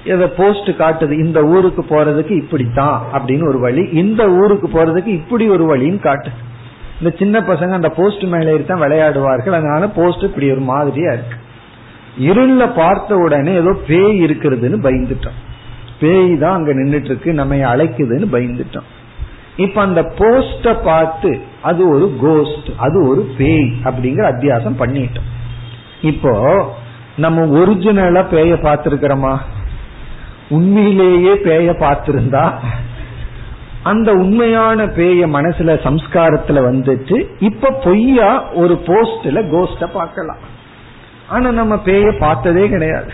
இத 0.05 0.29
போஸ்ட் 0.29 0.69
காட்டுது 0.69 1.11
இந்த 1.11 1.43
ஊருக்கு 1.43 1.85
போறதுக்கு 1.89 2.31
இப்படித்தான் 2.31 3.03
அப்படின்னு 3.13 3.47
ஒரு 3.47 3.59
வழி 3.59 3.89
இந்த 3.91 4.29
ஊருக்கு 4.29 4.67
போறதுக்கு 4.67 5.05
இப்படி 5.05 5.49
ஒரு 5.49 5.77
வழின்னு 5.77 6.01
காட்டுது. 6.07 6.39
இந்த 7.01 7.17
சின்ன 7.17 7.39
பசங்க 7.39 7.69
அந்த 7.69 7.89
போஸ்ட் 7.89 8.23
மேலே 8.23 8.63
தான் 8.63 8.81
விளையாடுவார்கள் 8.81 9.59
அதனால 9.59 9.87
போஸ்ட் 9.87 10.23
இப்படி 10.23 10.51
ஒரு 10.51 10.59
மாதிரியா 10.59 11.11
இருக்கு. 11.11 11.37
இருள 12.17 12.67
பார்த்த 12.67 13.15
உடனே 13.15 13.53
ஏதோ 13.53 13.77
பேய் 13.87 14.23
இருக்கிறதுன்னு 14.25 14.79
பயந்துட்டோம். 14.83 15.39
பேய் 15.99 16.37
தான் 16.37 16.53
அங்க 16.53 16.73
நின்றுட்டு 16.73 17.03
இருக்கு 17.03 17.33
நம்ம 17.33 17.55
அழைக்குதுன்னு 17.55 18.27
பயந்துட்டோம். 18.31 18.83
இப்ப 19.57 19.81
அந்த 19.81 20.01
போஸ்ட 20.01 20.81
பார்த்து 20.83 21.39
அது 21.61 21.89
ஒரு 21.89 22.17
கோஸ்ட் 22.21 22.69
அது 22.77 23.07
ஒரு 23.07 23.31
பேய் 23.37 23.71
அப்படிங்கிற 23.83 24.25
அத்தியாசம் 24.33 24.79
பண்ணிட்டோம். 24.79 25.29
இப்போ 26.01 26.73
நம்ம 27.17 27.41
ஒரிஜினலா 27.41 28.23
பேய 28.31 28.55
பார்த்திருக்கிறோமா? 28.55 29.37
உண்மையிலேயே 30.49 31.33
பேய 31.33 31.71
பார்த்திருந்தா? 31.71 32.53
அந்த 33.83 34.11
உண்மையான 34.11 34.85
பேய 34.85 35.27
மனசுல 35.27 35.73
சம்ஸ்காரத்துல 35.83 36.71
வந்துட்டு 36.71 37.25
இப்ப 37.39 37.71
பொய்யா 37.83 38.51
ஒரு 38.53 38.81
போஸ்ட்ல 38.85 39.41
கோஸ்ட 39.49 39.85
பார்க்கலாம். 39.85 40.37
ஆனா 41.31 41.51
நம்ம 41.51 41.75
பேய 41.85 42.05
பார்த்ததே 42.19 42.69
கிடையாது. 42.69 43.11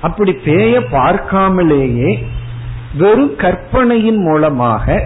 அப்படி 0.00 0.32
பேய 0.44 0.80
பார்க்காமலேயே 0.92 2.10
வெறும் 2.98 3.36
கற்பனையின் 3.36 4.20
மூலமாக 4.22 4.96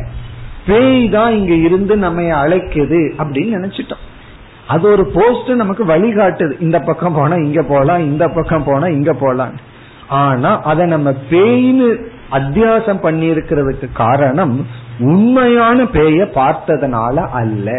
பேய் 0.66 1.08
தான் 1.08 1.32
இங்க 1.32 1.54
இருந்து 1.54 1.96
நம்ம 1.96 2.22
அழைக்குது 2.22 3.00
அப்படின்னு 3.18 3.56
நினைச்சிட்டோம். 3.58 4.04
அது 4.66 4.84
ஒரு 4.90 5.04
போஸ்ட் 5.06 5.50
நமக்கு 5.50 5.84
வழிகாட்டுது. 5.86 6.54
இந்த 6.60 6.78
பக்கம் 6.80 7.14
போனா 7.14 7.34
இங்க 7.34 7.62
போலாம் 7.62 7.98
இந்த 7.98 8.24
பக்கம் 8.28 8.64
போனா 8.64 8.86
இங்க 8.86 9.12
போலாம். 9.12 9.54
ஆனா 10.08 10.50
அதை 10.62 10.86
நம்ம 10.86 11.10
பேய்னு 11.30 11.88
அத்தியாசம் 12.32 13.00
பண்ணி 13.00 13.26
இருக்கிறதுக்கு 13.30 13.86
காரணம் 13.92 14.66
உண்மையான 14.98 15.84
பேய 15.84 16.24
பார்த்ததுனால 16.34 17.16
அல்ல. 17.40 17.70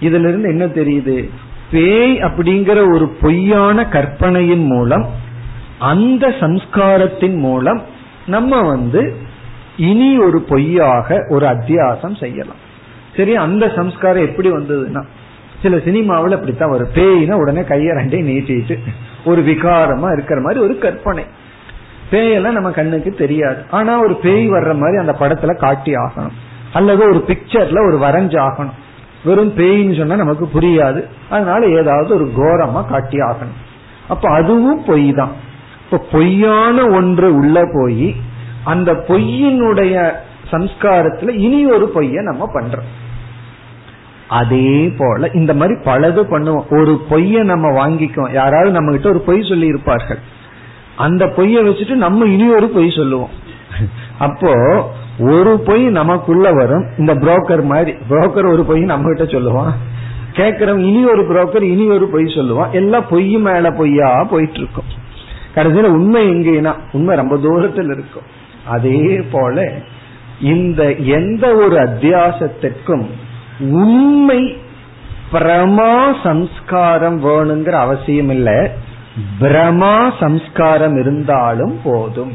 இதுல 0.00 0.28
இருந்து 0.30 0.48
என்ன 0.48 0.64
தெரியுது? 0.80 1.18
பேய் 1.70 2.18
அப்படிங்கிற 2.18 2.94
ஒரு 2.94 3.08
பொய்யான 3.20 3.88
கற்பனையின் 3.88 4.64
மூலம் 4.64 5.06
அந்த 5.78 6.28
சம்ஸ்காரத்தின் 6.28 7.36
மூலம் 7.36 7.82
நம்ம 8.26 8.62
வந்து 8.62 9.16
இனி 9.76 10.18
ஒரு 10.18 10.40
பொய்யாக 10.40 11.26
ஒரு 11.28 11.46
அத்தியாசம் 11.46 12.20
செய்யலாம். 12.20 12.64
சரி 13.16 13.36
அந்த 13.36 13.72
சம்ஸ்காரம் 13.76 14.26
எப்படி 14.26 14.50
வந்ததுன்னா 14.50 15.04
சில 15.62 15.78
சினிமாவில் 15.78 16.32
அப்படித்தான் 16.32 16.70
வரும். 16.70 16.92
பேயினா 16.94 17.32
உடனே 17.32 17.64
கையை 17.64 17.88
ரெண்டே 17.88 18.20
நீட்டிட்டு 18.30 18.78
ஒரு 19.24 19.42
விகாரமா 19.42 20.12
இருக்கிற 20.12 20.40
மாதிரி 20.40 20.64
ஒரு 20.64 20.78
கற்பனை. 20.78 21.24
பேயெல்லாம் 22.10 22.56
நம்ம 22.58 22.70
கண்ணுக்கு 22.70 23.10
தெரியாது. 23.10 23.62
ஆனா 23.70 23.98
ஒரு 24.00 24.14
பேய் 24.14 24.50
வர்ற 24.50 24.78
மாதிரி 24.78 24.96
அந்த 24.98 25.16
படத்துல 25.20 25.56
காட்டி 25.56 25.92
ஆகணும். 25.94 26.36
அல்லது 26.72 27.02
ஒரு 27.08 27.24
பிக்சர்ல 27.26 27.78
ஒரு 27.86 27.98
வரைஞ்சு 27.98 28.38
ஆகணும் 28.48 28.84
வெறும் 29.26 29.54
பேயின்னு 29.56 29.98
சொன்னா 29.98 30.16
நமக்கு 30.22 30.46
புரியாது. 30.54 31.00
அதனால 31.30 31.60
ஏதாவது 31.80 32.10
ஒரு 32.14 32.26
கோரமா 32.38 32.82
காட்டி 32.86 33.18
ஆகணும். 33.28 33.58
அப்ப 34.12 34.24
அதுவும் 34.38 34.82
பொய் 34.84 35.08
தான் 35.20 35.34
இப்ப 35.84 35.98
பொய்யான 36.12 36.86
ஒன்று 36.98 37.28
உள்ள 37.40 37.58
போய் 37.74 38.08
அந்த 38.64 38.92
பொய்யினுடைய 39.08 39.94
சம்ஸ்காரத்துல 40.52 41.32
இனி 41.46 41.60
ஒரு 41.76 41.86
பொய்ய 41.94 42.22
நம்ம 42.28 42.44
பண்றோம். 42.54 42.88
அதே 44.38 44.70
போல 44.98 45.28
இந்த 45.40 45.52
மாதிரி 45.54 45.74
பலது 45.84 46.22
பண்ணுவோம். 46.30 46.68
ஒரு 46.78 46.92
பொய்ய 47.10 47.42
நம்ம 47.50 47.66
வாங்கிக்குவோம். 47.80 48.32
யாராவது 48.32 48.70
நம்ம 48.76 48.92
கிட்ட 48.94 49.08
ஒரு 49.08 49.22
பொய் 49.28 49.48
சொல்லி 49.50 49.66
இருப்பார்கள் 49.66 50.20
அந்த 51.04 51.24
பொய்ய 51.36 51.62
வச்சுட்டு 51.66 51.96
நம்ம 52.04 52.26
இனி 52.34 52.46
ஒரு 52.58 52.68
பொய் 52.76 52.96
சொல்லுவோம். 52.96 53.34
அப்போ 54.18 54.54
ஒரு 55.18 55.58
பொய் 55.58 55.84
நமக்குள்ள 55.84 56.52
வரும். 56.52 56.86
இந்த 56.98 57.14
புரோக்கர் 57.14 57.64
மாதிரி. 57.64 57.96
புரோக்கர் 58.10 58.52
ஒரு 58.52 58.64
பொய் 58.64 58.80
நம்ம 58.80 59.12
கிட்ட 59.12 59.38
சொல்லுவான். 59.38 59.72
கேட்கிறவங்க 60.32 60.78
இனி 60.78 61.04
ஒரு 61.04 61.22
புரோக்கர் 61.22 61.62
இனி 61.62 61.88
ஒரு 61.88 62.06
பொய் 62.06 62.24
சொல்லுவான். 62.24 62.70
எல்லாம் 62.70 63.08
பொய் 63.08 63.36
மேல 63.36 63.70
பொய்யா 63.70 64.24
போயிட்டு 64.24 64.58
இருக்கும் 64.58 65.04
கடைசியில 65.54 65.82
உண்மை 65.82 66.30
எங்கேனா? 66.30 66.74
உண்மை 66.92 67.16
ரொம்ப 67.16 67.36
தூரத்தில் 67.36 67.86
இருக்கும். 67.86 68.22
அதே 68.66 69.24
போல 69.30 69.72
இந்த 70.40 70.94
எந்த 70.94 71.54
ஒரு 71.54 71.76
அத்தியாசத்திற்கும் 71.76 73.06
உண்மை 73.58 74.58
பிரமா 75.32 76.14
சம்ஸ்காரம் 76.22 77.24
வேணுங்கிற 77.24 77.70
அவசியம் 77.70 78.30
இல்லை 78.30 78.68
பிரமா 79.40 80.12
சம்ஸ்காரம் 80.20 80.96
இருந்தாலும் 80.96 81.80
போதும். 81.84 82.32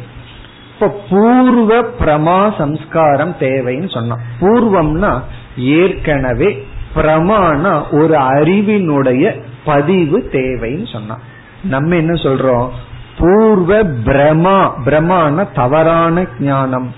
இப்ப 0.81 1.01
பூர்வ 1.09 1.83
பிரமா 1.99 2.57
சம்ஸ்காரம் 2.57 3.35
தேவைன்னு 3.39 3.87
சொன்னோம் 3.87 4.21
பூர்வம்னா 4.39 5.21
ஏற்கனவே 5.57 6.67
பிரமானா 6.95 7.83
ஒரு 7.91 8.13
அறிவினுடைய 8.13 9.41
பதிவு 9.65 10.29
தேவைன்னு 10.31 10.91
சொன்னான். 10.91 11.19
நம்ம 11.63 11.95
என்ன 11.95 12.13
சொல்றோம்? 12.13 12.69
பூர்வ 13.17 13.83
பிரமா 13.83 14.71
பிரமான 14.85 15.51
தவறான 15.53 16.25
ஞானம். 16.39 16.95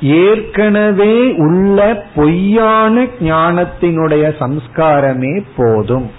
ஏற்கனவே 0.00 1.34
உள்ள 1.36 2.06
பொய்யான 2.14 3.02
ஞானத்தினுடைய 3.02 4.34
சம்ஸ்காரமே 4.40 5.44
போதும். 5.56 6.10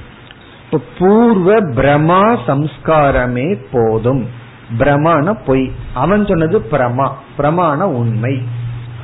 பூர்வ 1.00 1.60
பிரமா 1.62 2.38
சம்ஸ்காரமே 2.48 3.62
போதும். 3.72 4.42
பிரமான 4.78 5.38
பொய். 5.46 5.72
அவன் 5.94 6.26
சொன்னது 6.26 6.60
பிரமா. 6.60 7.12
பிரமாண 7.38 7.82
உண்மை. 7.82 8.42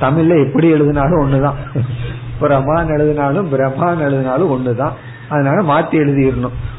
தமிழ்ல 0.00 0.46
எப்படி 0.46 0.68
எழுதினாலும் 0.68 1.18
ஒண்ணுதான். 1.18 1.54
பிரமான் 2.40 2.86
எழுதினாலும் 2.86 3.52
பிரமான் 3.52 3.98
எழுதினாலும் 3.98 4.50
ஒண்ணுதான். 4.50 4.92
அதனால 5.28 5.62
மாத்தி 5.62 5.92
எழுதிடணும். 5.92 6.78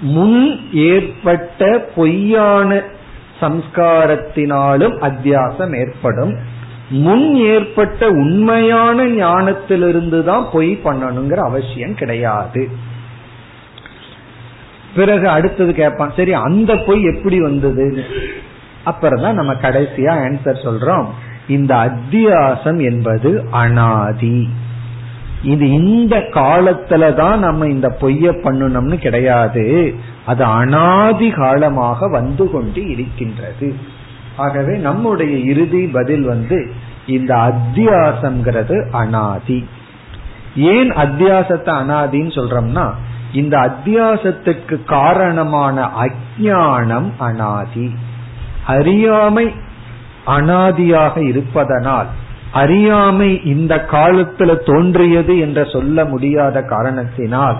முன் 0.00 0.72
ஏற்பட்ட 0.72 1.88
பொய்யான 1.96 2.82
சம்ஸ்காரத்தினாலும் 3.40 4.98
அத்தியாசம் 4.98 5.78
ஏற்படும். 5.78 6.34
முன் 6.90 7.34
ஏற்பட்ட 7.34 8.08
உண்மையான 8.08 9.04
ஞானத்திலிருந்து 9.04 10.24
தான் 10.24 10.46
பொய் 10.52 10.80
பண்ணணுங்கிற 10.84 11.36
அவசியம் 11.36 11.94
கிடையாது. 11.94 12.68
பிறகு 14.98 15.26
அடுத்தது 15.36 15.72
கேட்பான் 15.74 16.16
சரி 16.16 16.32
அந்த 16.46 16.72
பொய் 16.86 17.02
எப்படி 17.12 17.38
வந்தது? 17.40 17.86
அப்புறம் 18.84 19.22
தான் 19.22 19.38
நம்ம 19.40 19.52
கடைசியா 19.62 20.12
ஆன்சர் 20.26 20.64
சொல்றோம். 20.66 21.08
இந்த 21.48 21.72
அத்தியாசம் 21.86 22.80
என்பது 22.90 23.30
அனாதி. 23.62 24.40
இது 25.42 25.64
இந்த 25.70 26.14
காலத்துல 26.36 27.02
தான் 27.14 27.38
நம்ம 27.38 27.66
இந்த 27.66 27.88
பொய்ய 28.00 28.32
பண்ணணும்னு 28.44 28.96
கிடையாது. 28.98 29.66
அது 30.26 30.42
அனாதி 30.60 31.28
காலமாக 31.30 32.08
வந்து 32.08 32.46
கொண்டு 32.50 32.82
இருக்கின்றது. 32.94 33.68
ஆகவே 34.36 34.74
நம்முடைய 34.88 35.34
இறுதி 35.52 35.82
பதில் 35.98 36.24
வந்து 36.32 36.58
இந்த 37.16 37.32
அத்தியாசம்ங்கிறது 37.48 38.76
அனாதி. 39.02 39.60
ஏன் 40.74 40.90
அத்தியாசத்தை 41.04 41.72
அனாதின்னு 41.82 42.32
சொல்றோம்னா 42.38 42.86
இந்த 43.32 43.58
அத்தியாசத்துக்கு 43.58 44.84
காரணமான 44.84 45.90
அஜானம் 46.00 47.10
அனாதி. 47.18 47.94
அறியாமை 48.66 49.52
அனாதியாக 50.26 51.28
இருப்பதனால் 51.28 52.06
அறியாமை 52.52 53.40
இந்த 53.44 53.86
காலத்துல 53.90 54.72
தோன்றியது 54.72 55.38
என்ற 55.38 55.64
சொல்ல 55.64 56.04
முடியாத 56.04 56.62
காரணத்தினால் 56.62 57.58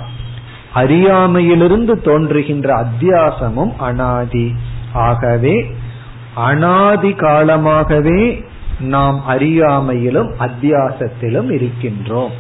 அறியாமையிலிருந்து 0.74 2.00
தோன்றுகின்ற 2.00 2.87
அத்தியாசமும் 2.87 3.76
அனாதி. 3.76 4.54
ஆகவே 4.92 5.74
அனாதி 6.35 7.12
காலமாகவே 7.12 8.44
நாம் 8.81 9.22
அறியாமையிலும் 9.28 10.31
அத்தியாசத்திலும் 10.40 11.50
இருக்கின்றோம். 11.50 12.31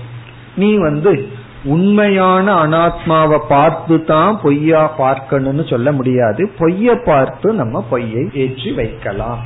நீ 0.56 0.74
வந்து 0.74 1.28
உண்மையான 1.64 2.66
அனாத்மாவை 2.66 3.38
பார்த்து 3.48 4.04
தான் 4.04 4.40
பொய்யா 4.42 4.90
பார்க்கணும்னு 4.96 5.64
சொல்ல 5.66 5.92
முடியாது. 5.92 6.50
பொய்ய 6.58 6.94
பார்த்து 7.04 7.54
நம்ம 7.54 7.84
பொய்யை 7.90 8.30
ஏற்றி 8.32 8.72
வைக்கலாம். 8.72 9.40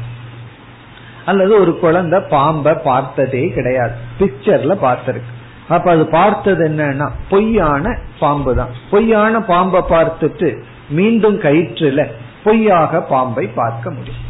அல்லது 1.25 1.61
ஒரு 1.61 1.79
குழந்தை 1.79 2.21
பாம்பை 2.21 2.75
பார்த்ததே 2.75 3.49
கிடையாது. 3.49 3.93
பிக்சர்ல 4.19 4.77
பார்த்திருக்கு. 4.83 5.33
அப்ப 5.69 5.91
அது 5.91 6.07
பார்த்தது 6.07 6.69
என்னன்னா 6.69 7.11
பொய்யான 7.29 7.99
பாம்பு 8.19 8.55
தான் 8.55 8.69
பொய்யான 8.91 9.41
பாம்பை 9.41 9.81
பார்த்துட்டு 9.89 10.59
மீண்டும் 10.89 11.39
கயிற்றுல 11.41 12.07
பொய்யாக 12.45 13.01
பாம்பை 13.01 13.47
பார்க்க 13.47 13.91
முடியும். 13.91 14.25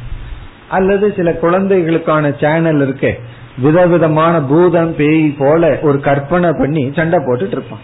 அல்லது 0.69 1.13
சில 1.17 1.33
குழந்தைகளுக்கான 1.33 2.33
சேனல் 2.41 2.81
இருக்கு 2.81 3.21
விதவிதமான 3.59 4.41
பூதம் 4.41 4.95
பேய் 4.97 5.27
போல 5.39 5.79
ஒரு 5.83 6.01
கற்பனை 6.01 6.51
பண்ணி 6.59 6.93
சண்டை 6.95 7.19
போட்டுட்டு 7.19 7.51
இருப்பான். 7.51 7.81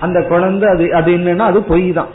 அந்த 0.00 0.22
குழந்தை 0.22 0.68
அது 0.68 0.94
அது 0.94 1.10
என்னன்னா 1.16 1.44
அது 1.50 1.62
பொய் 1.62 1.92
தான். 1.92 2.08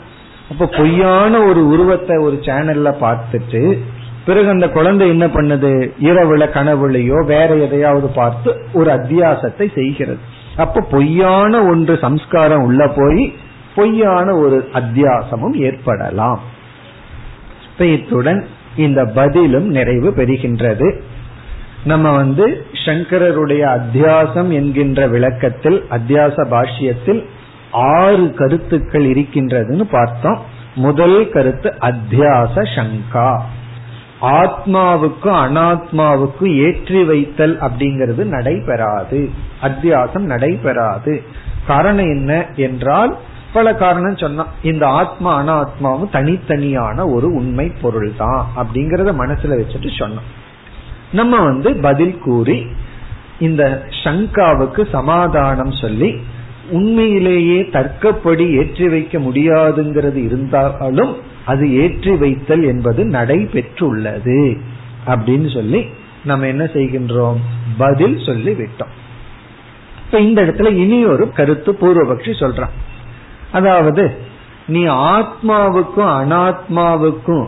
அப்ப 0.50 0.66
பொய்யான 0.66 1.42
ஒரு 1.42 1.68
உருவத்தை 1.68 2.16
ஒரு 2.16 2.38
சேனல்ல 2.42 2.88
பார்த்துட்டு 3.00 3.78
பிறகு 4.24 4.48
அந்த 4.48 4.68
குழந்தை 4.68 5.08
என்ன 5.08 5.26
பண்ணுது? 5.26 5.90
இரவுல 6.00 6.42
கனவுலையோ 6.54 7.26
வேற 7.26 7.56
எதையாவது 7.56 8.08
பார்த்து 8.08 8.64
ஒரு 8.72 8.90
அத்தியாசத்தை 8.90 9.74
செய்கிறது. 9.74 10.18
அப்ப 10.56 10.80
பொய்யான 10.80 11.62
ஒன்று 11.64 11.98
சம்ஸ்காரம் 11.98 12.62
உள்ள 12.62 12.88
போய் 12.88 13.34
பொய்யான 13.74 14.34
ஒரு 14.34 14.68
அத்தியாசமும் 14.72 15.52
ஏற்படலாம். 15.52 16.40
இத்துடன் 17.78 18.46
இந்த 18.76 19.04
பதிலும் 19.04 19.68
நிறைவு 19.68 20.10
பெறுகின்றது. 20.10 21.02
நம்ம 21.84 22.12
வந்து 22.12 22.66
சங்கரருடைய 22.72 23.80
அத்தியாசம் 23.80 24.48
என்கின்ற 24.48 25.06
விளக்கத்தில் 25.08 25.86
அத்தியாச 25.90 26.44
பாஷ்யத்தில் 26.50 27.24
ஆறு 27.72 28.34
கருத்துக்கள் 28.34 29.04
இருக்கின்றதுன்னு 29.04 29.82
பார்த்தோம். 29.90 30.40
முதல் 30.74 31.28
கருத்து 31.28 31.74
அத்தியாச 31.80 32.62
சங்கா. 32.74 33.40
ஆத்மாவுக்கும் 34.22 35.38
அனாத்மாவுக்கும் 35.46 36.56
ஏற்றி 36.56 37.04
வைத்தல் 37.04 37.58
அப்படிங்கிறது 37.58 38.24
நடைபெறாது. 38.24 39.30
அத்தியாசம் 39.62 40.24
நடைபெறாது. 40.24 41.22
காரணம் 41.66 42.04
என்ன 42.04 42.46
என்றால் 42.56 43.16
பல 43.52 43.74
காரணம் 43.74 44.16
சொன்னா 44.16 44.46
இந்த 44.62 44.86
ஆத்மா 44.86 45.42
அனாத்மாவும் 45.42 46.12
தனித்தனியான 46.12 47.12
ஒரு 47.12 47.32
உண்மை 47.32 47.72
பொருள் 47.82 48.12
தான் 48.16 48.50
அப்படிங்கறத 48.56 49.12
மனசுல 49.12 49.58
வச்சுட்டு 49.58 49.88
சொன்னோம் 49.98 50.28
நம்ம 51.12 51.40
வந்து 51.40 51.74
பதில் 51.74 52.18
கூறி 52.18 52.66
இந்த 53.38 53.82
சங்காவுக்கு 54.04 54.82
சமாதானம் 54.90 55.72
சொல்லி 55.72 56.10
உண்மையிலேயே 56.70 57.60
தர்க்கப்படி 57.72 58.44
ஏற்றி 58.56 58.88
வைக்க 58.88 59.18
முடியாதுங்கிறது 59.18 60.14
இருந்தாலும் 60.14 61.16
அது 61.44 61.64
ஏற்றி 61.74 62.12
வைத்தல் 62.16 62.64
என்பது 62.64 63.04
நடைபெற்றுள்ளது 63.04 64.56
அப்படின்னு 65.06 65.54
சொல்லி 65.54 65.80
நம்ம 66.24 66.46
என்ன 66.46 66.64
செய்கின்றோம்? 66.64 67.38
பதில் 67.78 68.18
சொல்லி 68.18 68.52
விட்டோம் 68.52 68.94
இப்ப 70.04 70.20
இந்த 70.20 70.42
இடத்துல 70.42 70.72
இனி 70.74 71.04
ஒரு 71.04 71.30
கருத்து 71.30 71.72
பூர்வபக்ஷி 71.72 72.32
சொல்றான். 72.42 72.74
அதாவது 73.52 74.04
நீ 74.66 74.86
ஆத்மாவுக்கும் 74.86 76.12
அனாத்மாவுக்கும் 76.20 77.46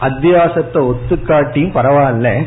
அத்தியாசத்தை 0.00 0.80
ஒத்துக்காட்டியும் 0.90 1.76
பரவாயில்ல. 1.78 2.46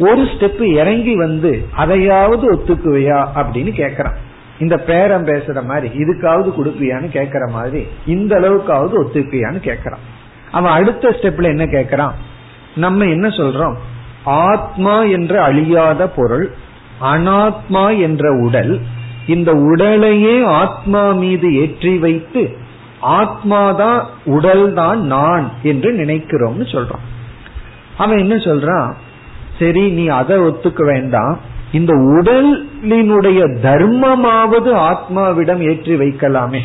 ஒரு 0.00 0.22
ஸ்டெப் 0.22 0.62
இறங்கி 0.62 1.16
வந்து 1.16 1.66
அதையாவது 1.74 2.52
ஒத்துக்குவையா 2.52 3.26
அப்படின்னு 3.34 3.72
கேக்குறான். 3.80 4.14
இந்த 4.58 4.78
பேரம் 4.78 5.26
பேசுற 5.26 5.64
மாதிரி 5.64 5.98
இதுக்காவது 5.98 6.52
கொடுப்பியான்னு 6.58 7.10
கேக்குற 7.12 7.50
மாதிரி 7.50 7.86
இந்த 8.06 8.40
அளவுக்காவது 8.40 8.94
ஒத்துக்குவியான்னு 9.02 9.60
கேக்குறான். 9.60 10.02
அவன் 10.50 10.72
அடுத்த 10.72 11.08
ஸ்டெப்ல 11.08 11.42
என்ன 11.42 11.64
கேக்குறான்? 11.64 12.12
நம்ம 12.76 13.04
என்ன 13.04 13.28
சொல்றோம்? 13.28 13.74
ஆத்மா 14.24 15.02
என்ற 15.02 15.42
அழியாத 15.42 16.08
பொருள் 16.08 16.50
அனாத்மா 17.02 18.00
என்ற 18.00 18.38
உடல் 18.38 18.80
இந்த 19.26 19.52
உடலையே 19.52 20.42
ஆத்மா 20.42 21.10
மீது 21.12 21.54
ஏற்றி 21.54 21.98
வைத்து 21.98 22.56
ஆத்மாதான் 23.02 24.04
உடல்தான் 24.26 24.96
நான் 24.96 25.52
என்று 25.62 25.92
நினைக்கிறோம்னு 25.92 26.66
சொல்றான். 26.72 27.04
அவன் 27.98 28.18
என்ன 28.18 28.34
சொல்றான்? 28.34 28.92
சரி 29.60 29.84
நீ 29.90 30.04
அதை 30.20 30.36
ஒத்துக்க 30.48 30.82
வேண்டாம். 30.84 31.34
இந்த 31.78 31.92
உடலினுடைய 32.16 33.40
தர்மமாவது 33.64 34.70
ஆத்மாவிடம் 34.88 35.62
ஏற்றி 35.70 35.94
வைக்கலாமே. 35.94 36.62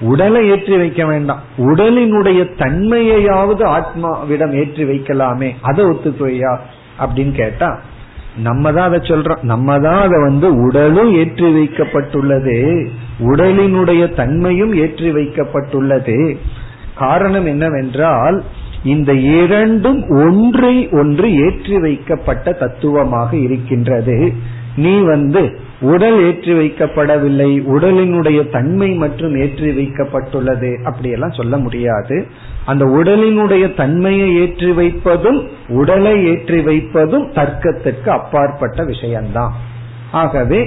உடலை 0.00 0.40
ஏற்றி 0.48 0.76
வைக்க 0.76 1.02
வேண்டாம். 1.04 1.42
உடலினுடைய 1.68 2.40
தன்மையாவது 2.58 3.64
ஆத்மாவிடம் 3.76 4.52
ஏற்றி 4.62 4.84
வைக்கலாமே. 4.84 5.50
அதை 5.62 5.84
ஒத்துக்குவையா 5.84 6.52
அப்படின்னு 7.02 7.32
கேட்டா 7.32 7.70
நம்ம 8.42 8.72
தான் 8.72 8.88
அதை 8.88 8.98
சொல்றோம். 8.98 9.42
நம்ம 9.42 9.78
தான் 9.78 10.00
அதை 10.00 10.18
வந்து 10.22 10.48
உடலும் 10.64 11.10
ஏற்றி 11.14 11.48
வைக்கப்பட்டுள்ளது. 11.56 12.56
உடலினுடைய 13.30 14.02
தன்மையும் 14.14 14.74
ஏற்றி 14.74 15.10
வைக்கப்பட்டுள்ளது. 15.12 16.18
காரணம் 16.94 17.46
என்னவென்றால் 17.46 18.38
இந்த 18.94 19.10
இரண்டும் 19.38 20.00
ஒன்றை 20.24 20.74
ஒன்று 21.00 21.28
ஏற்றி 21.46 21.76
வைக்கப்பட்ட 21.84 22.52
தத்துவமாக 22.62 23.30
இருக்கின்றது. 23.46 24.16
நீ 24.84 24.92
வந்து 25.10 25.40
உடல் 25.92 26.18
ஏற்றி 26.26 26.52
வைக்கப்படவில்லை 26.58 27.48
உடலினுடைய 27.74 28.40
தன்மை 28.50 28.88
மற்றும் 29.02 29.34
ஏற்றி 29.44 29.70
வைக்கப்பட்டுள்ளது 29.78 30.70
அப்படியெல்லாம் 30.84 31.38
சொல்ல 31.38 31.56
முடியாது. 31.64 32.16
அந்த 32.70 32.84
உடலினுடைய 32.98 33.64
தன்மையை 33.80 34.28
ஏற்றி 34.42 34.70
வைப்பதும் 34.72 35.40
உடலை 35.80 36.14
ஏற்றி 36.30 36.60
வைப்பதும் 36.68 37.26
தர்க்கத்திற்கு 37.38 38.10
அப்பாற்பட்ட 38.18 38.84
விஷயம்தான். 38.92 39.54
ஆகவே 40.20 40.60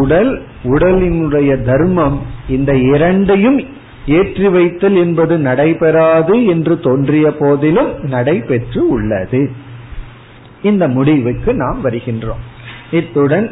உடல் 0.00 0.32
உடலினுடைய 0.72 1.50
தர்மம் 1.70 2.16
இந்த 2.56 2.72
இரண்டையும் 2.92 3.58
ஏற்றி 4.08 4.48
வைத்தல் 4.48 4.96
என்பது 4.96 5.38
நடைபெறாது 5.38 6.34
என்று 6.46 6.80
தோன்றிய 6.80 7.36
போதிலும் 7.36 7.92
நடைபெற்று 8.04 8.88
உள்ளது. 8.88 9.50
இந்த 10.62 10.88
முடிவுக்கு 10.88 11.54
நாம் 11.54 11.84
வருகின்றோம். 11.84 12.44
இத்துடன் 12.90 13.48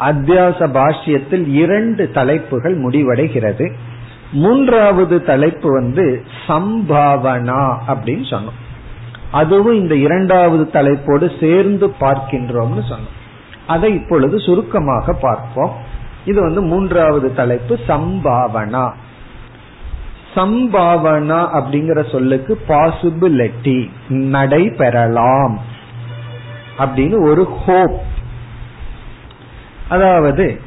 அத்தியாச 0.00 0.68
பாஷ்யத்தில் 0.76 1.46
இரண்டு 1.52 2.10
தலைப்புகள் 2.10 2.76
முடிவடைகிறது. 2.82 3.72
மூன்றாவது 4.32 5.24
தலைப்பு 5.24 5.68
வந்து 5.72 6.22
சம்பாவனா 6.46 7.62
அப்படின்னு 7.88 8.26
சொன்னோம். 8.30 8.60
அதுவும் 9.30 9.74
இந்த 9.74 9.94
இரண்டாவது 9.94 10.70
தலைப்போடு 10.70 11.32
சேர்ந்து 11.40 11.86
பார்க்கின்றோம்னு 12.00 12.82
சொன்னோம். 12.90 13.16
அதை 13.66 13.94
இப்பொழுது 13.94 14.40
சுருக்கமாக 14.40 15.12
பார்ப்போம். 15.12 15.72
இது 16.24 16.40
வந்து 16.40 16.62
மூன்றாவது 16.62 17.34
தலைப்பு 17.34 17.78
சம்பாவனா. 17.88 18.84
சம்பாவனா 20.36 21.40
அப்படிங்கிற 21.58 22.10
சொல்லுக்கு 22.10 22.60
பாசிபிலிட்டி 22.68 23.90
நடைபெறலாம் 24.08 25.60
அப்படின்னு 26.78 27.28
ஒரு 27.28 27.44
ஹோப் 27.44 28.00
அதாவது 29.88 30.60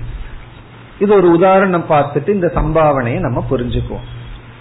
இது 0.99 1.15
ஒரு 1.15 1.31
உதாரணம் 1.31 1.85
பார்த்துட்டு 1.89 2.27
இந்த 2.27 2.51
சம்பாவனையை 2.55 3.19
நம்ம 3.19 3.45
புரிஞ்சுக்குவோம். 3.49 4.07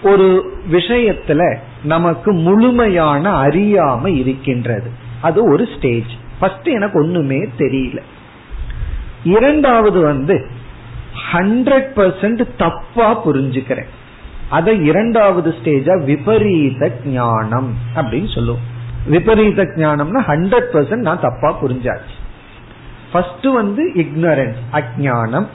ஒரு 0.03 0.57
விஷயத்துல 0.71 1.57
நமக்கு 1.83 2.33
முழுமையான 2.33 3.43
அறியாம 3.43 4.07
இருக்கின்றது. 4.07 4.91
அது 5.21 5.51
ஒரு 5.51 5.67
ஸ்டேஜ் 5.77 6.11
ஃபர்ஸ்ட் 6.39 6.67
எனக்கு 6.67 6.99
ஒண்ணுமே 6.99 7.39
தெரியல. 7.57 7.99
இரண்டாவது 9.23 9.99
வந்து 10.01 10.49
ஹண்ட்ரட் 11.31 11.89
பர்சன்ட் 11.95 12.47
தப்பா 12.57 13.25
புரிஞ்சுக்கிறேன். 13.25 13.89
அதை 14.57 14.73
இரண்டாவது 14.89 15.49
ஸ்டேஜா 15.57 15.95
விபரீத 16.09 16.91
ஞானம் 17.15 17.69
அப்படின்னு 17.95 18.29
சொல்லுவோம். 18.35 18.65
விபரீத 19.13 19.63
ஞானம்னா 19.81 20.21
ஹண்ட்ரட் 20.31 20.69
பர்சன்ட் 20.73 21.07
நான் 21.07 21.25
தப்பா 21.25 21.49
புரிஞ்சாச்சு. 21.61 22.15
ஃபர்ஸ்ட் 23.11 23.47
வந்து 23.59 23.83
இக்னரன்ஸ் 24.03 24.59
அஜானம் 24.79 25.47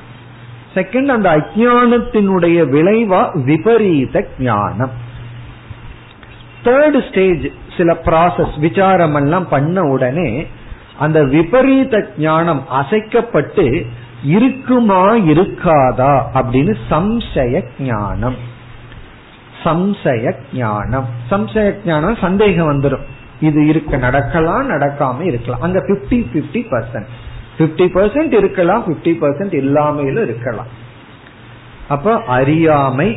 செகண்ட் 0.77 1.11
அந்த 1.17 1.29
அஜானத்தினுடைய 1.39 2.59
விளைவா 2.77 3.23
விபரீத 3.49 4.25
ஞானம். 4.39 4.95
தேர்ட் 6.65 6.99
ஸ்டேஜ் 7.09 7.45
சில 7.77 7.93
ப்ராசஸ் 8.07 8.57
விசாரம் 8.65 9.15
எல்லாம் 9.15 9.49
பண்ண 9.49 9.83
உடனே 9.95 10.31
அந்த 11.05 11.19
விபரீத 11.35 11.95
ஞானம் 12.19 12.63
அசைக்கப்பட்டு 12.81 13.67
இருக்குமா 14.37 15.05
இருக்காதா 15.33 16.13
அப்படின்னு 16.39 16.75
சம்சய 16.91 17.63
ஞானம். 17.91 18.37
சம்சய 19.65 20.35
ஞானம் 20.55 21.07
சம்சய 21.31 21.75
ஞானம் 21.85 22.17
சந்தேகம் 22.17 22.71
வந்துடும் 22.73 23.05
இது 23.41 23.67
இருக்க 23.67 23.97
நடக்கலாம் 23.97 24.71
நடக்காம 24.71 25.21
இருக்கலாம். 25.21 25.61
அங்க 25.61 25.79
fifty 25.89 26.19
fifty 26.35 26.61
percent 26.73 27.09
fifty 27.59 27.87
percent 27.97 28.33
இருக்கலாம் 28.33 28.83
பிப்டி 28.89 29.13
பர்சன்ட் 29.23 29.55
இல்லாமையிலும் 29.63 30.23
இருக்கலாம். 30.23 30.71
அப்ப 31.89 32.17
அறியாமை 32.37 33.09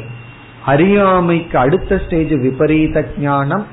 அறியாமைக்கு 0.66 1.58
அடுத்த 1.58 2.00
ஸ்டேஜ் 2.06 2.34
விபரீத 2.46 3.06
ஞானம். 3.18 3.66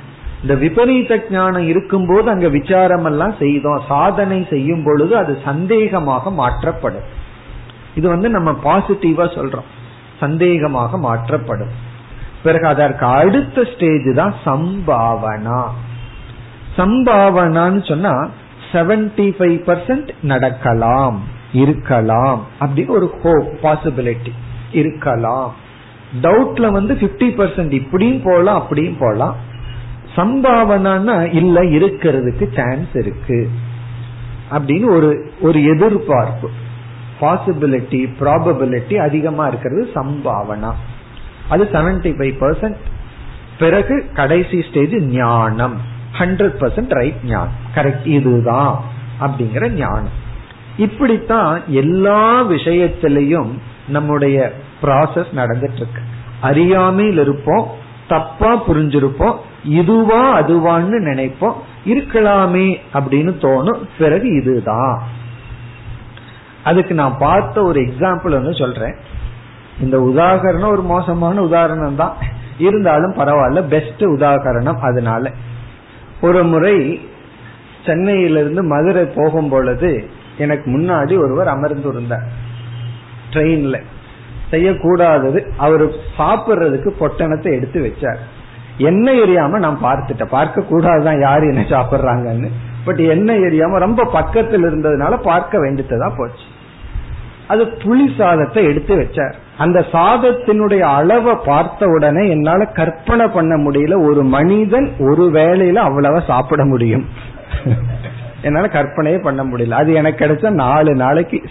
இந்த 0.43 0.55
விபரீத 0.55 1.23
ஞானம் 1.31 1.67
இருக்கும்போது 1.67 2.31
அங்க 2.31 2.49
விசாரம் 2.49 3.05
எல்லாம் 3.05 3.35
செய்தோம். 3.39 3.81
சாதனை 3.89 4.47
செய்யும் 4.51 4.83
பொழுது 4.83 5.17
அது 5.17 5.39
சந்தேகமாக 5.45 6.31
மாற்றப்படும். 6.31 7.09
இது 7.95 8.09
வந்து 8.09 8.29
நம்ம 8.29 8.51
பாசிட்டிவா 8.65 9.27
சொல்றோம். 9.39 9.69
சந்தேகமாக 10.21 10.99
மாற்றப்படும். 10.99 11.73
பிறகு 12.45 12.67
அதற்கு 12.67 13.07
அடுத்த 13.07 13.65
ஸ்டேஜ் 13.75 14.09
தான் 14.15 14.35
சம்பாவனா. 14.45 15.61
சம்பாவனான்னு 16.77 17.89
சொன்னா 17.89 18.15
செவன்டி 18.73 19.27
ஃபைவ் 19.39 19.59
பர்சன்ட் 19.67 20.09
நடக்கலாம் 20.23 21.19
இருக்கலாம் 21.53 22.41
அப்படின்னு 22.61 22.93
ஒரு 22.99 23.07
ஹோப் 23.23 23.51
பாசிபிலிட்டி 23.63 24.33
இருக்கலாம். 24.73 25.55
டவுட்ல 26.23 26.71
வந்து 26.73 26.95
பிப்டி 26.95 27.29
பர்சன்ட் 27.39 27.73
இப்படியும் 27.73 28.23
போகலாம் 28.25 28.61
அப்படியும் 28.61 28.99
போகலாம் 29.01 29.37
சம்பாவனா 30.17 31.17
இல்ல 31.33 31.61
இருக்கிறதுக்கு 31.79 32.47
சான்ஸ் 32.57 32.95
இருக்கு 32.95 33.39
அப்படின்னு 34.51 34.87
ஒரு 34.97 35.11
ஒரு 35.41 35.65
எதிர்பார்ப்பு. 35.65 36.49
பாசிபிலிட்டி 37.21 38.01
ப்ராபபிலிட்டி 38.21 38.97
அதிகமா 39.09 39.47
இருக்கிறது 39.47 39.91
சம்பாவனா. 39.95 40.73
அது 41.49 41.69
செவன்டி 41.73 42.13
ஃபைவ் 42.19 42.37
பர்சன்ட் 42.41 42.77
பிறகு 43.59 44.11
கடைசி 44.15 44.63
ஸ்டேஜ் 44.63 44.95
ஞானம். 44.95 45.81
ஹண்ட்ரட் 46.19 46.57
பர்சன்ட் 46.61 46.89
ரைட் 46.89 47.25
ஞானம். 47.25 47.53
கரெக்ட் 47.75 48.07
இதுதான் 48.07 48.85
அப்படிங்கிற 49.21 49.69
ஞானம். 49.69 50.23
இப்படித்தான் 50.77 51.63
எல்லா 51.67 52.43
விஷயத்திலையும் 52.43 53.59
நம்முடைய 53.89 54.53
ப்ராசஸ் 54.83 55.27
நடந்துட்டு 55.37 55.77
இருக்கு 55.77 56.03
அறியாமையில் 56.41 57.19
இருப்போம் 57.19 57.67
தப்பா 58.09 58.69
புரிஞ்சிருப்போம் 58.69 59.37
இதுவா 59.65 60.41
அதுவான்னு 60.41 61.01
நினைப்போம் 61.01 61.55
இருக்கலாமே 61.87 62.77
அப்படின்னு 62.95 63.33
தோணும். 63.45 63.83
பிறகு 63.99 64.37
இதுதான். 64.37 65.03
அதுக்கு 66.65 66.95
நான் 66.95 67.19
பார்த்த 67.19 67.63
ஒரு 67.63 67.81
எக்ஸாம்பிள் 67.81 68.31
வந்து 68.31 68.55
சொல்றேன். 68.55 68.95
இந்த 69.81 69.99
உதாகரணம் 69.99 70.71
ஒரு 70.71 70.83
மோசமான 70.83 71.43
உதாரணம் 71.43 71.97
தான். 71.97 72.17
இருந்தாலும் 72.59 73.15
பரவாயில்ல 73.15 73.67
பெஸ்ட் 73.67 74.03
உதாகரணம் 74.03 74.79
அதனால. 74.79 75.31
ஒரு 76.21 76.45
முறை 76.45 77.09
சென்னையிலிருந்து 77.87 78.63
மதுரை 78.63 79.05
போகும் 79.05 79.49
பொழுது 79.49 80.11
எனக்கு 80.39 80.71
முன்னாடி 80.71 81.19
ஒருவர் 81.19 81.47
அமர்ந்திருந்தார். 81.47 82.27
ட்ரெயின்ல 83.31 83.83
செய்யக்கூடாதது 84.51 85.51
அவர் 85.57 85.87
சாப்பிடுறதுக்கு 86.19 86.89
பொட்டணத்தை 86.89 87.53
எடுத்து 87.53 87.81
வச்சார். 87.81 88.17
என்ன 88.79 89.13
எரியாம 89.13 89.59
நான் 89.59 89.85
பார்த்துட்டேன். 89.85 90.25
பார்க்க 90.25 90.61
கூடாதுதான் 90.61 91.21
யாரு 91.21 91.55
என்ன 91.55 91.61
சாப்பிடுறாங்கன்னு. 91.61 92.49
பட் 92.85 92.99
என்ன 92.99 93.33
எரியாம 93.33 93.79
ரொம்ப 93.79 94.05
பக்கத்தில் 94.13 94.65
இருந்ததுனால 94.65 95.17
பார்க்க 95.23 95.59
வேண்டியதுதான் 95.59 96.15
போச்சு. 96.17 96.45
அது 97.49 97.65
புளி 97.65 98.17
சாதத்தை 98.19 98.65
எடுத்து 98.65 98.97
வச்சார். 98.97 99.35
அந்த 99.59 99.87
சாதத்தினுடைய 99.93 100.81
அளவை 100.81 101.35
பார்த்த 101.45 101.87
உடனே 101.87 102.29
என்னால 102.29 102.65
கற்பனை 102.65 103.27
பண்ண 103.27 103.57
முடியல. 103.57 104.07
ஒரு 104.07 104.23
மனிதன் 104.25 104.93
ஒரு 104.99 105.31
வேளையில 105.31 105.79
அவ்வளவா 105.89 106.27
சாப்பிட 106.27 106.65
முடியும். 106.65 107.09
என்னால 108.43 108.67
கற்பனையே 108.67 109.19
பண்ண 109.23 109.45
முடியல. 109.45 109.71
அது 109.71 109.93
எனக்கு 109.93 110.25
கிடைச்ச 110.25 110.51
நாலு 110.51 110.95
நாளைக்கு 110.95 111.43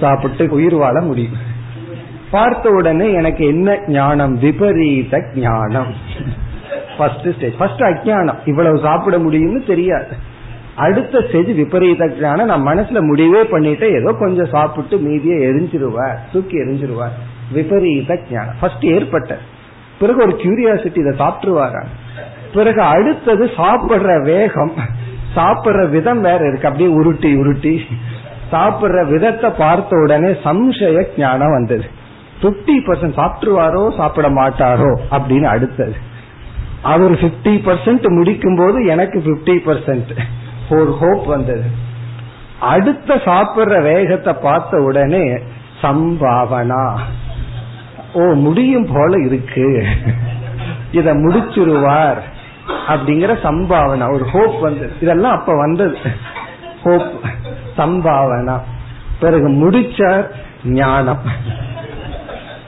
சாப்பிட்டு 0.00 0.50
உயிர் 0.50 0.74
வாழ 0.74 1.00
முடியும். 1.00 1.32
பார்த்த 2.30 2.68
உடனே 2.68 3.12
எனக்கு 3.12 3.46
என்ன 3.46 3.78
ஞானம்? 3.88 4.38
விபரீத 4.38 5.22
ஞானம். 5.34 5.94
ஃபர்ஸ்ட் 6.98 7.28
ஸ்டேஜ் 7.36 7.56
ஃபர்ஸ்ட் 7.56 7.80
அஜானம் 7.80 8.38
இவ்வளவு 8.44 8.78
சாப்பிட 8.78 9.18
முடியும்னு 9.18 9.66
தெரியாது. 9.66 10.30
அடுத்த 10.76 11.20
ஸ்டேஜ் 11.20 11.50
விபரீத 11.50 12.06
ஞானம் 12.20 12.46
நான் 12.46 12.66
மனசுல 12.66 13.00
முடிவே 13.00 13.44
பண்ணிட்டு 13.44 13.86
ஏதோ 13.92 14.12
கொஞ்சம் 14.12 14.46
சாப்பிட்டு 14.46 14.96
மீதியை 14.98 15.38
எரிஞ்சிருவார் 15.48 16.18
தூக்கி 16.32 16.56
எரிஞ்சிருவார். 16.56 17.16
விபரீத 17.52 18.18
ஞானம். 18.30 18.54
ஃபர்ஸ்ட் 18.60 18.84
ஏற்பட்ட. 18.84 19.38
பிறகு 19.98 20.22
ஒரு 20.22 20.34
கியூரியாசிட்டி 20.42 20.98
இதை 20.98 21.14
சாப்பிட்டுருவாரா 21.18 21.82
பிறகு 22.54 22.80
அடுத்தது 22.80 23.44
சாப்பிடுற 23.44 24.22
வேகம் 24.22 24.72
சாப்பிடுற 25.36 25.90
விதம் 25.90 26.20
வேற 26.20 26.48
இருக்கு. 26.48 26.66
அப்படியே 26.66 26.90
உருட்டி 26.90 27.36
உருட்டி. 27.36 27.80
சாப்பிடுற 28.52 29.08
விதத்தை 29.08 29.50
பார்த்த 29.50 29.96
உடனே 29.96 30.30
சம்சய 30.44 31.04
ஞானம் 31.16 31.50
வந்தது. 31.50 31.84
பிப்டி 32.42 32.76
பர்சன்ட் 32.86 33.18
சாப்பிட்டுருவாரோ 33.20 33.96
சாப்பிட 33.96 34.28
மாட்டாரோ 34.28 34.98
அப்படின்னு 35.10 35.42
அடுத்தது. 35.42 35.94
அவர் 36.82 37.10
பிப்டி 37.10 37.54
பர்சன்ட் 37.68 38.06
முடிக்கும் 38.08 38.56
போது 38.56 38.84
எனக்கு 38.84 39.18
பிப்டி 39.26 39.56
பர்சன்ட் 39.68 40.12
ஒரு 40.72 40.96
ஹோப் 41.00 41.26
வந்தது. 41.26 41.64
அடுத்த 42.60 43.14
சாப்பிடுற 43.14 43.82
வேகத்தை 43.82 44.32
பார்த்த 44.32 44.76
உடனே 44.76 45.38
சம்பாவனா. 45.82 46.98
ஓ 48.12 48.20
முடியும் 48.20 48.88
போல 48.92 49.26
இருக்கு. 49.26 49.86
இத 50.92 51.14
முடிச்சிருவார் 51.14 52.20
அப்படிங்கிற 52.88 53.38
சம்பாவனா. 53.42 54.12
ஒரு 54.12 54.24
ஹோப் 54.24 54.60
வந்தது. 54.60 54.92
இதெல்லாம் 55.00 55.38
அப்ப 55.38 55.54
வந்தது. 55.54 55.96
ஹோப் 56.84 57.12
சம்பாவனா. 57.76 58.60
பிறகு 59.20 59.48
முடிச்சார் 59.48 60.26
ஞானம். 60.64 61.18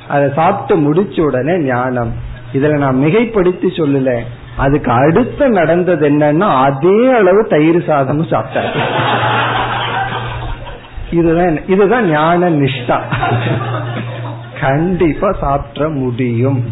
அதை 0.09 0.31
சாப்பிட்டு 0.35 0.95
முடிச்ச 0.95 1.21
உடனே 1.21 1.59
ஞானம். 1.59 2.13
இதுல 2.53 2.79
நான் 2.79 2.97
மிகைப்படுத்தி 2.97 3.67
சொல்லல. 3.77 4.23
அதுக்கு 4.57 4.91
அடுத்து 4.91 5.49
நடந்தது 5.49 6.11
என்னன்னா 6.11 6.63
அதே 6.63 7.13
அளவு 7.13 7.47
தயிர் 7.49 7.77
சாதமும் 7.77 8.31
சாப்பிட்டாரு 8.31 8.81
இதுதான் 11.11 11.67
இதுதான் 11.67 12.11
ஞான 12.11 12.51
நிஷ்டா. 12.51 13.01
கண்டிப்பா 14.61 15.33
சாப்பிட 15.41 15.89
முடியும். 15.89 16.65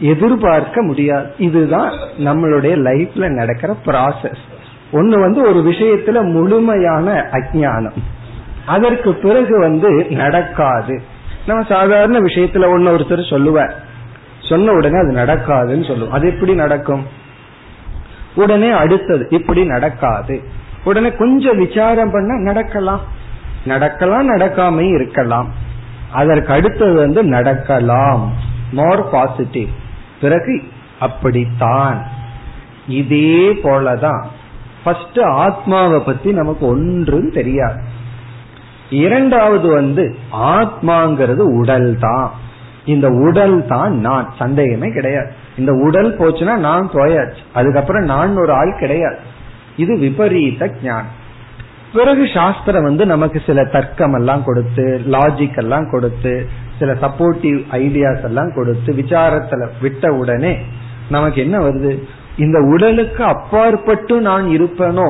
எதிர்பார்க்க 0.00 0.82
முடியாது. 0.82 1.34
இதுதான் 1.38 1.92
நம்மளுடைய 2.18 2.74
லைஃப்ல 2.76 3.28
நடக்கிற 3.28 3.76
ப்ராசஸ் 3.86 4.42
ஒண்ணு 4.92 5.20
வந்து 5.20 5.40
ஒரு 5.42 5.70
விஷயத்துல 5.70 6.32
முழுமையான 6.32 7.28
அஜானம் 7.32 7.96
அதற்கு 8.66 9.14
பிறகு 9.14 9.60
வந்து 9.60 10.06
நடக்காது. 10.10 11.02
நம்ம 11.46 11.62
சாதாரண 11.62 12.18
விஷயத்துல 12.18 12.66
ஒன்னு 12.66 12.96
ஒருத்தர் 12.96 13.30
சொல்லுவார். 13.30 13.88
சொன்ன 14.50 14.72
உடனே 14.72 14.98
அது 14.98 15.10
நடக்காதுன்னு 15.12 15.86
சொல்லுவோம் 15.86 16.12
அது 16.12 16.28
எப்படி 16.28 16.54
நடக்கும்? 16.54 17.06
உடனே 18.34 18.70
அடுத்தது 18.70 19.26
இப்படி 19.30 19.64
நடக்காது. 19.64 20.42
உடனே 20.84 21.12
கொஞ்சம் 21.12 21.58
விசாரம் 21.58 22.10
பண்ண 22.10 22.34
நடக்கலாம். 22.34 23.00
நடக்கலாம் 23.64 24.36
நடக்காம 24.36 24.94
இருக்கலாம். 24.94 25.52
அதற்கு 26.12 26.52
அடுத்தது 26.52 26.94
வந்து 26.94 27.24
நடக்கலாம். 27.24 28.32
மோர் 28.72 29.10
பாசிட்டிவ் 29.10 29.68
பிறகு 30.20 30.62
அப்படித்தான். 31.00 32.06
இதே 32.88 33.52
போலதான். 33.52 34.24
ஃபர்ஸ்ட் 34.84 35.20
ஆத்மாவை 35.20 36.00
பத்தி 36.00 36.32
நமக்கு 36.32 36.66
ஒன்றும் 36.66 37.32
தெரியாது. 37.32 37.82
இரண்டாவது 38.90 39.68
வந்து 39.68 40.16
ஆத்மாங்கிறது 40.32 41.58
உடல் 41.58 41.96
தான் 42.00 42.48
இந்த 42.90 43.08
உடல் 43.26 43.56
தான் 43.66 43.94
நான். 44.00 44.28
சந்தேகமே 44.38 44.88
கிடையாது. 44.92 45.30
இந்த 45.58 45.72
உடல் 45.86 46.10
போச்சுன்னா 46.18 46.54
நான் 46.68 46.90
போயாச்சு 46.92 47.42
அதுக்கப்புறம் 47.54 48.04
நான் 48.04 48.36
ஒரு 48.36 48.52
ஆள் 48.52 48.78
கிடையாது. 48.78 49.18
இது 49.76 49.92
விபரீத 49.98 50.70
ஞானம். 50.82 51.18
பிறகு 51.92 52.24
சாஸ்திரம் 52.34 52.82
வந்து 52.82 53.04
நமக்கு 53.06 53.38
சில 53.46 53.60
தர்க்கம் 53.64 54.14
எல்லாம் 54.14 54.44
கொடுத்து 54.44 54.84
லாஜிக் 55.06 55.58
எல்லாம் 55.58 55.86
கொடுத்து 55.90 56.32
சில 56.78 56.90
சப்போர்ட்டிவ் 56.92 57.58
ஐடியாஸ் 57.70 58.24
எல்லாம் 58.24 58.52
கொடுத்து 58.54 58.90
விசாரத்துல 58.92 59.68
விட்ட 59.80 60.12
உடனே 60.12 60.52
நமக்கு 61.10 61.38
என்ன 61.40 61.56
வருது? 61.58 61.92
இந்த 62.36 62.58
உடலுக்கு 62.72 63.22
அப்பாற்பட்டு 63.24 64.20
நான் 64.20 64.46
இருப்பேனோ? 64.48 65.08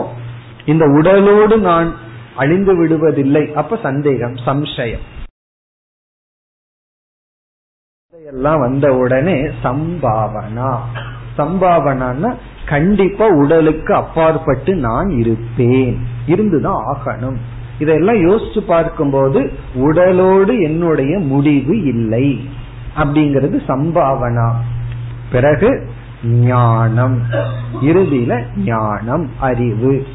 இந்த 0.64 0.84
உடலோடு 0.86 1.56
நான் 1.58 1.90
அழிந்து 2.36 2.72
விடுவதில்லை. 2.80 3.44
அப்ப 3.52 3.78
சந்தேகம் 3.82 4.34
சம்சயம். 4.46 5.04
எல்லாம் 8.32 8.60
வந்த 8.60 8.94
உடனே 8.94 9.34
சம்பாவனா. 9.34 10.76
சம்பாவனான்னா 11.38 12.34
கண்டிப்பா 12.66 13.26
உடலுக்கு 13.26 13.94
அப்பாற்பட்டு 13.94 14.74
நான் 14.74 15.08
இருப்பேன். 15.08 16.06
இருந்துதான் 16.26 16.82
ஆகணும். 16.86 17.36
இதெல்லாம் 17.78 18.28
யோசிச்சு 18.28 18.60
பார்க்கும்போது 18.60 19.52
உடலோடு 19.74 20.62
என்னுடைய 20.62 21.18
முடிவு 21.18 21.84
இல்லை. 21.84 22.48
அப்படிங்கிறது 22.96 23.60
சம்பாவனா. 23.68 24.52
பிறகு 25.32 25.90
ஞானம். 26.24 27.22
இறுதியில 27.82 28.42
ஞானம் 28.56 29.30
அறிவு. 29.40 30.06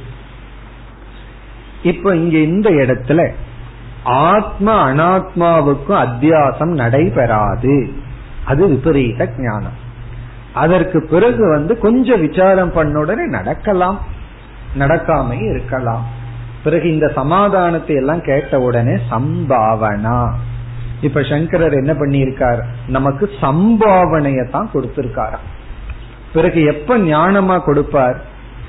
இப்ப 1.84 2.16
இங்க 2.16 2.38
இந்த 2.38 2.70
இடத்துல 2.70 3.32
ஆத்ம 4.06 4.94
அனாத்மாவுக்கும் 4.94 6.06
அத்தியாசம் 6.06 6.74
நடைபெறாது. 6.74 7.94
அது 8.46 8.68
விபரீத 8.68 9.30
ஞானம். 9.38 9.84
அதற்கு 10.54 11.08
பிறகு 11.10 11.50
வந்து 11.50 11.78
கொஞ்சம் 11.78 12.28
விசாரம் 12.28 12.72
பண்ண 12.72 13.00
உடனே 13.00 13.26
நடக்கலாம். 13.26 14.00
நடக்காம 14.80 15.50
இருக்கலாம். 15.50 16.06
பிறகு 16.64 16.94
இந்த 16.94 17.08
சமாதானத்தை 17.08 17.96
எல்லாம் 17.96 18.22
கேட்ட 18.22 18.60
உடனே 18.60 18.98
சம்பாவனா. 19.12 20.30
இப்ப 21.02 21.24
சங்கரர் 21.24 21.74
என்ன 21.74 21.94
பண்ணியிருக்கார்? 21.94 22.64
நமக்கு 22.88 23.30
சம்பாவனையை 23.42 24.50
தான் 24.50 24.70
கொடுத்திருக்காரா 24.74 25.38
பிறகு 26.34 26.64
எப்ப 26.64 26.98
ஞானமா 26.98 27.64
கொடுப்பார்? 27.64 28.22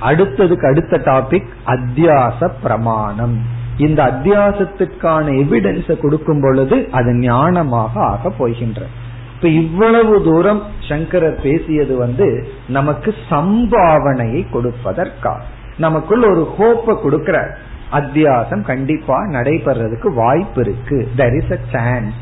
அடுத்ததுக்கு 0.02 0.68
அடுத்த 0.68 0.96
டாபிக் 0.96 1.48
அத்தியாச 1.66 2.50
பிரமாணம். 2.62 3.64
இந்த 3.78 4.02
அத்தியாசத்துக்கான 4.04 5.26
எவிடன்ஸ 5.42 6.00
கொடுக்கும் 6.00 6.40
பொழுது 6.40 6.88
அது 6.92 7.12
ஞானமாக 7.12 7.90
ஆக 7.94 8.30
போகின்ற 8.30 8.86
இப்ப 9.34 9.48
இவ்வளவு 9.48 10.22
தூரம் 10.22 10.62
சங்கரர் 10.88 11.40
பேசியது 11.42 11.96
வந்து 11.96 12.48
நமக்கு 12.68 13.14
சம்பாவனையை 13.30 14.42
கொடுப்பதற்காக. 14.52 15.40
நமக்குள்ள 15.78 16.26
ஒரு 16.28 16.44
ஹோப்பை 16.58 16.94
கொடுக்கிறார். 16.96 17.50
அத்தியாசம் 17.92 18.62
கண்டிப்பா 18.62 19.24
நடைபெறதுக்கு 19.26 20.14
வாய்ப்பு 20.14 20.60
இருக்கு. 20.60 21.08
தெர் 21.16 21.42
இஸ் 21.42 21.52
அ 21.52 21.58
சான்ஸ் 21.72 22.14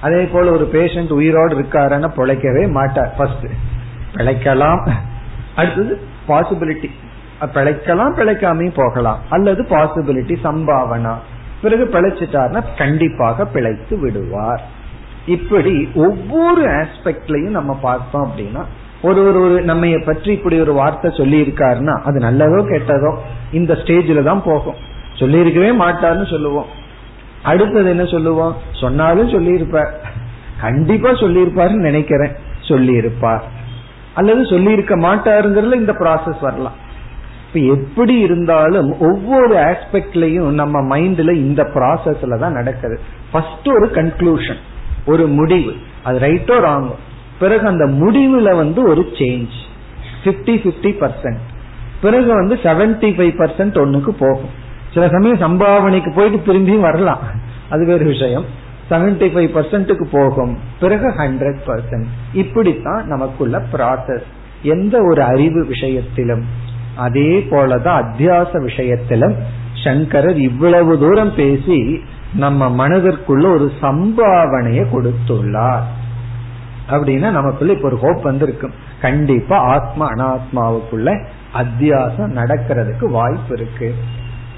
அதே 0.00 0.24
போல 0.24 0.50
ஒரு 0.50 0.68
பேஷண்ட் 0.72 1.12
உயிரோடு 1.12 1.54
இருக்காருன்னு 1.58 2.08
பிழைக்கவே 2.16 2.70
மாட்டார். 2.70 3.14
ஃபர்ஸ்ட் 3.16 3.46
பிழைக்கலாம். 4.14 4.90
அடுத்தது 5.56 6.00
பாசிபிலிட்டி 6.28 6.90
பிழைக்கலாம் 7.46 8.16
பிழைக்காமையும் 8.16 8.76
போகலாம். 8.76 9.18
அல்லது 9.30 9.62
பாசிபிலிட்டி 9.62 10.36
சம்பாவனா. 10.44 11.14
பிறகு 11.62 11.84
பிழைச்சிட்டார்னா 11.84 12.64
கண்டிப்பாக 12.78 13.44
பிழைத்து 13.44 13.98
விடுவார். 13.98 14.62
இப்படி 15.26 15.88
ஒவ்வொரு 15.94 16.64
ஆஸ்பெக்ட்லயும் 16.64 17.50
நம்ம 17.50 17.74
பார்த்தோம் 17.74 18.32
அப்படின்னா 18.32 18.64
ஒரு 19.02 19.26
ஒரு 19.26 19.40
ஒரு 19.40 19.62
நம்ம 19.62 19.92
பற்றி 20.04 20.32
இப்படி 20.32 20.60
ஒரு 20.60 20.72
வார்த்தை 20.72 21.10
சொல்லி 21.16 21.42
இருக்காருன்னா 21.42 22.00
அது 22.02 22.18
நல்லதோ 22.18 22.60
கெட்டதோ 22.66 23.16
இந்த 23.52 23.74
ஸ்டேஜில 23.74 24.22
தான் 24.22 24.42
போகும். 24.44 24.74
சொல்லி 25.14 25.38
இருக்கவே 25.38 25.84
மாட்டார்னு 25.84 26.30
சொல்லுவோம். 26.30 26.66
அடுத்தது 27.42 27.88
என்ன 27.88 28.04
சொல்லுவோம்? 28.04 28.56
சொன்னாலும் 28.72 29.28
சொல்லியிருப்பார். 29.28 30.00
கண்டிப்பா 30.60 31.10
சொல்லியிருப்பாருன்னு 31.10 31.74
நினைக்கிறேன். 31.74 32.32
சொல்லியிருப்பார். 32.60 33.44
அல்லது 34.14 34.46
சொல்லியிருக்க 34.46 34.96
மாட்டாருங்கிறதுல 34.96 35.74
இந்த 35.74 35.92
ப்ராசஸ் 35.92 36.40
வரலாம். 36.40 36.86
இப்ப 37.48 37.74
எப்படி 37.74 38.18
இருந்தாலும் 38.18 39.00
ஒவ்வொரு 39.00 39.54
ஆஸ்பெக்ட்லயும் 39.54 40.50
நம்ம 40.50 40.96
மைண்ட்ல 40.96 41.32
இந்த 41.32 41.62
ப்ராசஸ்ல 41.62 42.38
தான் 42.38 42.52
நடக்குது. 42.52 43.00
ஃபர்ஸ்ட் 43.32 43.68
ஒரு 43.68 43.86
கன்க்ளூஷன் 43.94 44.60
ஒரு 45.06 45.26
முடிவு. 45.26 45.72
அது 46.04 46.18
ரைட்டோ 46.18 46.56
ராங்கோ 46.66 46.94
பிறகு 47.38 47.66
அந்த 47.66 47.84
முடிவுல 47.84 48.56
வந்து 48.56 48.82
ஒரு 48.82 49.00
சேஞ்ச் 49.00 49.56
பிப்டி 50.24 50.54
பிப்டி 50.64 50.92
பர்சன்ட் 51.00 51.42
பிறகு 52.00 52.26
வந்து 52.26 52.54
செவன்டி 52.54 53.10
ஃபைவ் 53.10 53.34
பர்சன்ட் 53.38 53.78
ஒன்னுக்கு 53.82 54.08
போகும். 54.08 54.50
சில 54.94 55.08
சமயம் 55.08 55.40
சம்பாவனைக்கு 55.40 56.14
போயிட்டு 56.14 56.52
திரும்பியும் 56.52 56.80
வரலாம். 56.80 57.20
அது 57.70 57.86
வேறு 57.86 58.04
விஷயம். 58.04 58.44
செவன்டி 58.90 59.26
ஃபைவ் 59.32 59.50
பர்சன்ட்டுக்கு 59.56 60.06
போகும். 60.10 60.58
பிறகு 60.80 61.08
ஹண்ட்ரட் 61.08 61.58
பர்சன்ட் 61.66 62.06
இப்படித்தான் 62.32 63.06
நமக்குள்ள 63.06 63.62
ப்ராசஸ் 63.72 64.26
எந்த 64.62 64.98
ஒரு 65.10 65.22
அறிவு 65.22 65.66
விஷயத்திலும் 65.66 66.44
அதே 66.98 67.46
போலதான் 67.50 68.02
அத்தியாச 68.02 68.62
விஷயத்திலும் 68.62 69.34
சங்கரர் 69.84 70.36
இவ்வளவு 70.36 70.98
தூரம் 70.98 71.34
பேசி 71.34 72.04
நம்ம 72.34 72.88
மனதிற்குள்ள 72.88 73.46
ஒரு 73.50 73.72
சம்பாவனையை 73.82 74.86
கொடுத்துள்ளார். 74.92 75.82
அப்படின்னா 76.90 77.30
நமக்குள்ள 77.30 77.72
இப்ப 77.72 77.88
ஒரு 77.88 77.98
ஹோப் 77.98 78.22
வந்திருக்கும். 78.22 78.72
கண்டிப்பா 79.00 79.58
ஆத்மா 79.58 80.08
அனாத்மாவுக்குள்ள 80.08 81.26
அத்தியாசம் 81.54 82.34
நடக்கிறதுக்கு 82.34 83.10
வாய்ப்பு 83.10 83.54
இருக்கு. 83.54 83.94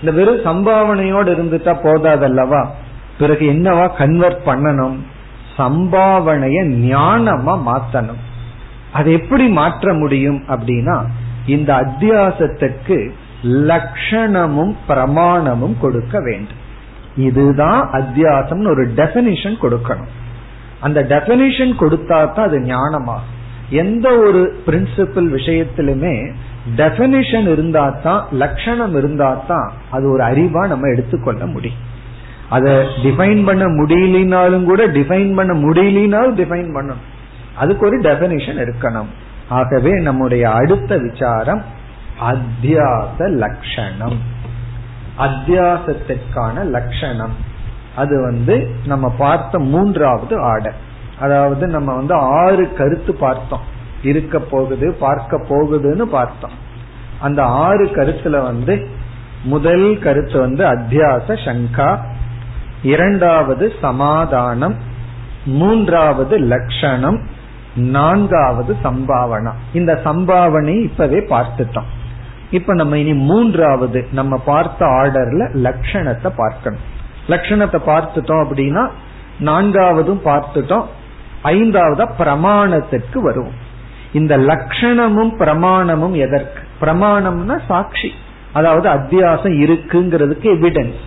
இந்த 0.03 0.25
வெறும் 0.25 0.45
சம்பாவனையோடு 0.45 1.29
இருந்துட்டா 1.29 1.75
போதாதல்லவா? 1.83 2.67
பிறகு 3.19 3.53
என்னவா 3.53 3.97
கன்வெர்ட் 3.97 4.47
பண்ணணும்? 4.47 4.97
சம்பாவனைய 5.59 6.59
ஞானமா 6.91 7.61
மாத்தணும். 7.67 8.21
அது 8.93 9.13
எப்படி 9.13 9.49
மாற்ற 9.49 9.93
முடியும் 9.93 10.43
அப்படின்னா 10.49 11.05
இந்த 11.47 11.75
அத்தியாசத்துக்கு 11.75 13.11
லட்சணமும் 13.43 14.75
பிரமாணமும் 14.89 15.79
கொடுக்க 15.79 16.21
வேண்டும். 16.21 16.61
இதுதான் 17.17 17.91
அத்தியாசம்னு 17.93 18.69
ஒரு 18.69 18.85
டெபினிஷன் 18.97 19.57
கொடுக்கணும். 19.63 20.11
அந்த 20.81 21.01
டெபினிஷன் 21.03 21.73
கொடுத்தா 21.83 22.33
தான் 22.33 22.47
அது 22.47 22.59
ஞானமாகும். 22.59 23.37
எந்த 23.69 24.17
ஒரு 24.17 24.63
பிரின்சிபல் 24.67 25.29
விஷயத்திலுமே 25.37 26.33
டெபினிஷன் 26.77 27.49
இருந்தா 27.53 27.91
தான் 28.03 28.27
லட்சணம் 28.31 28.95
இருந்தா 28.95 29.45
தான் 29.47 29.73
அது 29.91 30.11
ஒரு 30.11 30.23
அறிவா 30.23 30.67
நம்ம 30.67 30.89
எடுத்துக்கொள்ள 30.89 31.47
முடியும். 31.47 31.83
அதை 32.49 32.73
டிஃபைன் 33.03 33.45
பண்ண 33.45 33.67
முடியலினாலும் 33.67 34.65
கூட 34.65 34.87
டிஃபைன் 34.87 35.35
பண்ண 35.35 35.53
முடியலினாலும் 35.55 36.39
டிஃபைன் 36.41 36.71
பண்ணணும். 36.77 37.05
அதுக்கு 37.57 37.87
ஒரு 37.87 38.01
டெபினிஷன் 38.01 38.59
இருக்கணும். 38.65 39.09
ஆகவே 39.51 40.01
நம்முடைய 40.01 40.51
அடுத்த 40.51 40.99
விசாரம் 40.99 41.63
அத்தியாச 42.21 43.19
லட்சணம் 43.19 44.19
அத்தியாசத்திற்கான 45.19 46.65
லட்சணம் 46.65 47.49
அது 47.97 48.23
வந்து 48.23 48.71
நம்ம 48.87 49.15
பார்த்த 49.19 49.59
மூன்றாவது 49.59 50.41
ஆர்டர் 50.41 50.89
அதாவது 51.21 51.67
நம்ம 51.67 51.95
வந்து 51.95 52.15
ஆறு 52.15 52.73
கருத்து 52.73 53.15
பார்த்தோம். 53.15 53.65
இருக்க 54.03 54.39
போகுது 54.39 54.93
பார்க்க 54.93 55.41
போகுதுன்னு 55.49 56.03
பார்த்தோம். 56.03 56.57
அந்த 57.21 57.43
ஆறு 57.43 57.85
கருத்துல 57.85 58.43
வந்து 58.43 58.89
முதல் 59.43 59.99
கருத்து 59.99 60.41
வந்து 60.41 60.65
அத்தியாச 60.65 61.29
சங்கா 61.29 61.99
இரண்டாவது 62.83 63.73
சமாதானம் 63.81 64.77
மூன்றாவது 65.45 66.39
லட்சணம் 66.39 67.21
நான்காவது 67.75 68.77
சம்பாவனா. 68.85 69.53
இந்த 69.73 70.01
சம்பாவனை 70.05 70.83
இப்பவே 70.83 71.19
பார்த்துட்டோம். 71.19 71.85
இப்ப 72.51 72.75
நம்ம 72.75 72.99
இனி 72.99 73.13
மூன்றாவது 73.13 74.07
நம்ம 74.13 74.37
பார்த்த 74.37 74.87
ஆர்டர்ல 74.87 75.55
லட்சணத்தை 75.55 76.33
பார்க்கணும். 76.37 76.81
லட்சணத்தை 77.29 77.79
பார்த்துட்டோம் 77.87 78.45
அப்படின்னா 78.45 78.91
நான்காவதும் 79.41 80.21
பார்த்துட்டோம் 80.25 80.85
ஐந்தாவதா 81.45 82.11
பிரமாணத்திற்கு 82.19 83.19
வருவோம். 83.19 83.69
இந்த 84.13 84.39
லட்சணமும் 84.39 85.33
பிரமாணமும் 85.39 86.13
எதற்கு? 86.13 86.63
பிரமாணம்னா 86.81 87.59
சாட்சி. 87.69 88.13
அதாவது 88.53 88.89
அத்தியாசம் 88.89 89.55
இருக்குங்கிறதுக்கு 89.61 90.43
எவிடன்ஸ் 90.43 91.01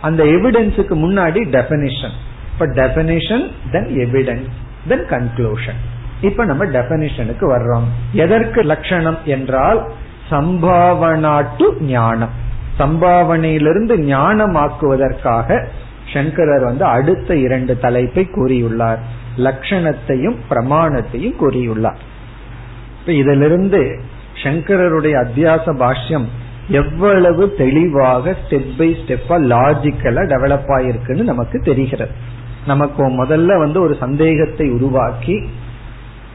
அந்த 0.00 0.24
எவிடன்ஸுக்கு 0.24 0.94
முன்னாடி 0.94 1.40
டெபனிஷன் 1.50 2.14
இப்ப 2.52 2.66
definition 2.66 3.50
then 3.70 3.88
evidence 3.96 4.50
then 4.88 5.06
conclusion 5.10 5.94
இப்ப 6.20 6.44
நம்ம 6.44 6.64
டெபனிஷனுக்கு 6.64 7.40
வர்றோம். 7.40 7.84
எதற்கு 8.12 8.62
லட்சணம் 8.62 9.18
என்றால் 9.24 9.90
சம்பாவனா 10.30 11.46
டு 11.58 11.74
ஞானம். 11.80 12.30
சம்பாவனையிலிருந்து 12.78 13.94
ஞானமாக்குவதற்காக 13.96 15.66
சங்கரர் 16.12 16.64
வந்து 16.64 16.84
அடுத்த 16.84 17.36
இரண்டு 17.36 17.78
தலைப்பை 17.78 18.28
கூறியுள்ளார். 18.32 18.98
லட்சணத்தையும் 19.36 20.36
பிரமாணத்தையும் 20.50 21.34
கூறியுள்ளார். 21.40 22.00
இப்ப 23.00 23.12
இதிலிருந்து 23.12 24.00
சங்கரருடைய 24.42 25.26
அத்தியாச 25.26 25.74
பாஷ்யம் 25.74 26.24
எவ்வளவு 26.68 27.54
தெளிவாக 27.54 28.36
ஸ்டெப் 28.42 28.78
பை 28.78 28.96
ஸ்டெப்பா 29.00 29.36
லாஜிக்கலா 29.52 30.22
டெவலப் 30.26 30.70
ஆயிருக்குன்னு 30.78 31.22
நமக்கு 31.22 31.60
தெரிகிறது. 31.60 32.10
நமக்கு 32.66 33.24
முதல்ல 33.24 33.58
வந்து 33.58 33.80
ஒரு 33.80 33.96
சந்தேகத்தை 34.00 34.70
உருவாக்கி 34.70 35.48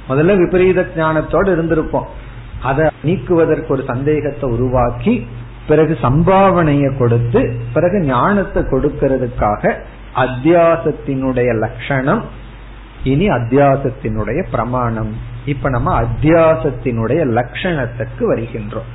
முதல்ல 0.09 0.37
விபரீத 0.37 0.87
ஞானத்தோடு 0.95 1.49
இருந்திருப்போம். 1.53 2.05
அதை 2.63 2.89
நீக்குவதற்கு 3.03 3.73
ஒரு 3.73 3.83
சந்தேகத்தை 3.87 4.49
உருவாக்கி 4.49 5.27
பிறகு 5.67 5.97
சம்பாவனைய 6.01 6.97
கொடுத்து 6.97 7.61
பிறகு 7.73 7.99
ஞானத்தை 7.99 8.63
கொடுக்கிறதுக்காக 8.63 9.81
அத்தியாசத்தினுடைய 10.15 11.57
லட்சணம் 11.59 12.23
இனி 13.03 13.27
அத்தியாசத்தினுடைய 13.27 14.45
பிரமாணம். 14.51 15.15
இப்ப 15.45 15.69
நம்ம 15.69 16.01
அத்தியாசத்தினுடைய 16.01 17.21
லட்சணத்துக்கு 17.37 18.19
வருகின்றோம். 18.19 18.89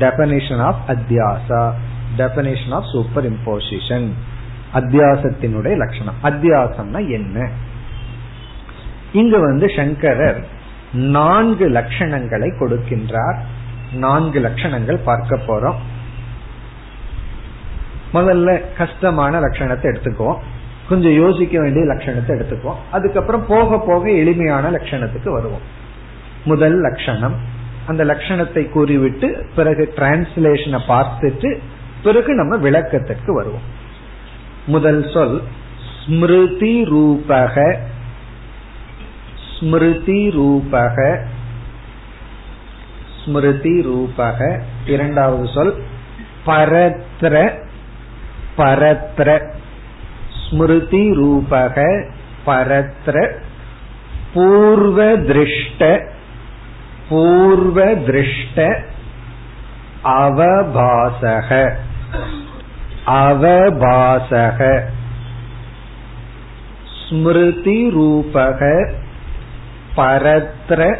டெபனிஷன் 0.00 0.60
ஆஃப் 0.60 0.80
அத்தியாசா 0.88 1.70
டெபனிஷன் 2.18 2.70
ஆஃப் 2.70 2.90
சூப்பர் 2.92 3.32
இம்போசிஷன் 3.32 4.08
அத்தியாசத்தினுடைய 4.74 5.76
லட்சணம். 5.76 6.14
அத்தியாசம்னா 6.22 7.10
என்ன? 7.10 7.48
இங்கு 9.12 9.40
வந்து 9.40 9.68
சங்கரர் 9.76 10.44
நான்கு 10.92 11.68
லட்சணங்களை 11.68 12.48
கொடுக்கின்றார். 12.60 13.38
நான்கு 13.92 14.40
லட்சணங்கள் 14.40 14.98
பார்க்க 15.04 15.36
போறோம். 15.36 15.74
முதல்ல 18.14 18.62
கஷ்டமான 18.76 19.40
லட்சணத்தை 19.40 19.86
எடுத்துக்குவோம். 19.92 20.38
கொஞ்சம் 20.88 21.12
யோசிக்க 21.12 21.60
வேண்டிய 21.60 21.86
லட்சணத்தை 21.86 22.28
எடுத்துக்குவோம். 22.28 22.80
அதுக்கப்புறம் 22.90 23.46
போக 23.46 23.78
போக 23.78 24.10
எளிமையான 24.10 24.70
லட்சணத்துக்கு 24.70 25.30
வருவோம். 25.30 25.64
முதல் 26.44 26.80
லட்சணம் 26.80 27.36
அந்த 27.86 28.04
லட்சணத்தை 28.04 28.68
கூறிவிட்டு 28.68 29.46
பிறகு 29.54 29.92
டிரான்ஸ்லேஷனை 29.96 30.80
பார்த்துட்டு 30.88 31.58
பிறகு 32.02 32.34
நம்ம 32.34 32.56
விளக்கத்திற்கு 32.56 33.34
வருவோம். 33.34 33.66
முதல் 34.66 35.10
சொல் 35.10 35.42
ஸ்மிருதி 36.04 36.84
ரூபக 36.84 37.78
ஸ்மிருதி 39.62 40.28
ரூபக. 40.28 41.18
ஸ்மிருதி 43.22 43.80
ரூபக. 43.80 44.60
இரண்டாவது 44.86 45.48
சொல் 45.54 45.82
பரத்ர 46.46 47.52
பரத்ர. 48.58 49.48
ஸ்மிருதி 50.48 51.10
ரூபக 51.10 52.04
பரத்ர. 52.46 53.38
பூர்வ 54.34 55.04
திருஷ்ட 55.04 56.06
பூர்வ 57.08 57.84
திருஷ்ட 57.84 58.78
அவபாசக 60.04 61.72
அவபாசக. 63.06 64.80
ஸ்மிருதி 67.08 67.90
ரூபக 67.90 68.90
பரத்ர 69.96 70.96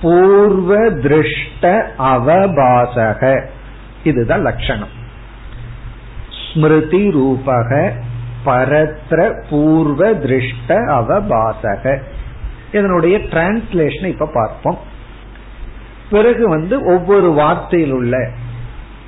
பூர்வ 0.00 0.76
திருஷ்ட 0.76 1.86
அவபாசக. 1.98 3.44
இதுதான் 4.04 4.40
லட்சணம். 4.40 4.88
ஸ்மிருதி 6.52 7.08
ரூபக 7.08 7.92
பரத்ர 8.46 9.46
பூர்வ 9.50 10.12
திருஷ்ட 10.12 10.68
அவபாசக. 10.68 12.02
இதனுடைய 12.72 13.18
டிரான்ஸ்லேஷன் 13.18 14.06
இப்ப 14.06 14.30
பார்ப்போம். 14.34 14.78
பிறகு 16.10 16.48
வந்து 16.48 16.84
ஒவ்வொரு 16.84 17.32
வார்த்தையில் 17.32 17.92
உள்ள 17.92 18.28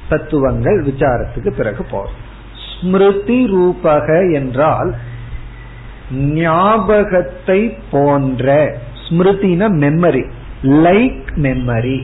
தத்துவங்கள் 0.09 0.85
விசாரத்துக்கு 0.85 1.51
பிறகு 1.51 1.85
போகும் 1.85 2.23
ஸ்மிருதி 2.81 3.57
ரூபக 3.57 4.33
என்றால் 4.33 4.95
ஞாபகத்தை 6.15 7.77
போன்ற 7.91 8.77
ஸ்மிருதின 9.05 9.69
மெமரி 9.83 10.25
லைக் 10.63 11.27
மெமரி 11.37 12.03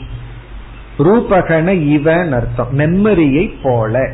ரூபகன 0.99 1.69
இவன் 1.87 2.33
அர்த்தம். 2.33 2.79
மெமரியை 2.79 3.55
போல. 3.63 4.13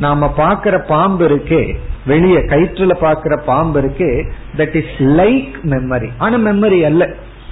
நாம 0.00 0.34
பாக்கிற 0.36 0.86
பாம்பு 0.86 1.28
இருக்கே 1.28 1.76
வெளியே 2.06 2.36
கயிற்றுல 2.36 2.92
பாக்கிற 3.00 3.40
பாம்பு 3.44 3.80
இருக்கே 3.80 4.28
தட் 4.56 4.74
இஸ் 4.74 4.96
லைக் 4.98 5.54
மெமரி 5.64 6.08
ஆனா 6.18 6.36
மெமரி 6.36 6.82
அல்ல. 6.82 7.08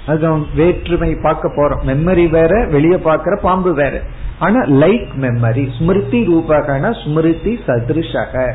அது 0.07 0.45
வேற்றுமை 0.55 1.15
பார்க்க 1.23 1.51
போறோம். 1.55 1.87
மெமரி 1.87 2.29
வேற 2.29 2.67
வெளியே 2.71 2.95
பாக்குற 2.95 3.39
பாம்பு 3.41 3.73
வேற. 3.73 4.01
ஆனா 4.39 4.59
லைக் 4.61 5.07
மெமரி 5.21 5.69
ஸ்மிருதி 5.77 6.27
ரூபகன 6.27 7.03
ஸ்மிருதி 7.03 7.59
சதிருஷக. 7.67 8.51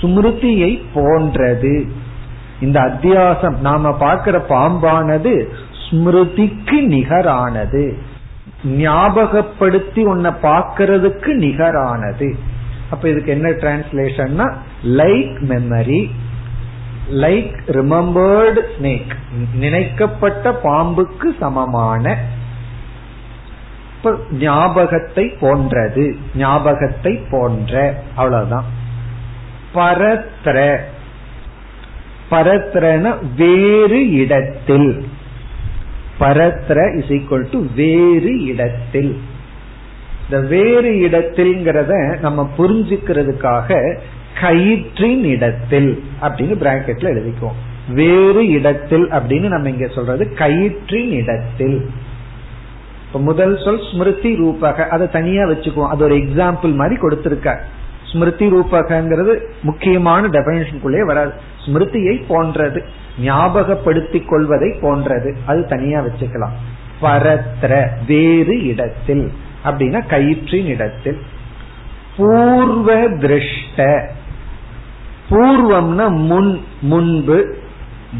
ஸ்மிருதியை 0.00 0.82
போன்றது. 0.94 1.86
இந்த 2.60 2.80
அத்தியாசம் 2.80 3.58
நாம 3.58 3.92
பார்க்கிற 3.92 4.44
பாம்பானது 4.48 5.48
ஸ்மிருதிக்கு 5.84 6.82
நிகரானது. 6.86 7.98
ஞாபகப்படுத்தி 8.64 10.04
உன்னை 10.04 10.30
பார்க்கறதுக்கு 10.42 11.32
நிகரானது. 11.34 12.34
அப்ப 12.90 13.08
இதுக்கு 13.08 13.30
என்ன 13.30 13.48
டிரான்ஸ்லேஷன்னா 13.48 14.52
like 14.84 15.36
memory 15.48 16.10
like 17.12 17.56
remembered 17.66 18.60
snake 18.78 19.14
நினைக்கப்பட்ட 19.54 20.60
பாம்புக்கு 20.64 21.36
சமமான 21.40 22.16
ஞாபகத்தை 24.30 25.28
போன்றது 25.40 26.16
ஞாபகத்தை 26.36 27.20
போன்ற 27.30 28.02
அவ்வளவுதான். 28.14 28.64
பரத்ர. 29.74 30.76
பரத்ரன 32.30 33.14
வேறு 33.36 34.12
இடத்தில். 34.12 35.04
பரத்ர 36.20 36.98
இஸ் 36.98 37.10
ஈக்வல் 37.10 37.46
டு 37.50 37.64
வேறு 37.74 38.44
இடத்தில். 38.44 39.20
இந்த 40.24 40.46
வேறு 40.46 40.90
இடத்தில்ங்கிறத 40.90 42.20
நம்ம 42.20 42.50
புரிஞ்சுக்கிறதுக்காக 42.58 43.96
கயிற்றின் 44.40 45.22
இடத்தில் 45.22 46.04
அப்படின்னு 46.22 46.56
பிராக்கெட்ல 46.62 47.10
எழுதிக்குவோம். 47.14 47.60
வேறு 47.88 48.48
இடத்தில் 48.48 49.10
அப்படின்னு 49.10 49.48
நம்ம 49.48 49.70
இங்க 49.70 49.86
சொல்றது 49.86 50.32
கயிற்றின் 50.34 51.10
இடத்தில். 51.10 51.90
முதல் 53.12 53.58
சொல் 53.64 53.80
ஸ்மிருதி 53.92 54.36
ரூபக 54.38 54.88
அதை 54.88 55.10
தனியா 55.10 55.44
வச்சுக்குவோம். 55.44 55.88
அது 55.88 56.04
ஒரு 56.04 56.16
எக்ஸாம்பிள் 56.16 56.74
மாதிரி 56.74 57.00
கொடுத்திருக்க 57.00 57.64
ஸ்மிருதி 58.14 58.46
ரூபகங்கிறது 58.46 59.38
முக்கியமான 59.62 60.28
டெபனேஷனுக்குள்ளே 60.28 61.06
வராது. 61.06 61.32
ஸ்மிருதியை 61.66 62.24
போன்றது 62.28 62.84
ஞாபகப்படுத்திக் 63.22 64.28
கொள்வதை 64.28 64.76
போன்றது. 64.80 65.36
அது 65.46 65.66
தனியா 65.66 66.00
வச்சுக்கலாம். 66.00 66.52
பரத்திர 67.02 67.88
வேறு 68.06 68.66
இடத்தில். 68.66 69.32
அப்படின்னா 69.64 70.06
கயிற்றின் 70.06 70.64
இடத்தில். 70.64 71.20
பூர்வ 72.16 72.94
திருஷ்ட. 72.94 74.06
பூர்வம்னா 75.30 76.08
முன் 76.08 76.60
முன்பு. 76.80 77.56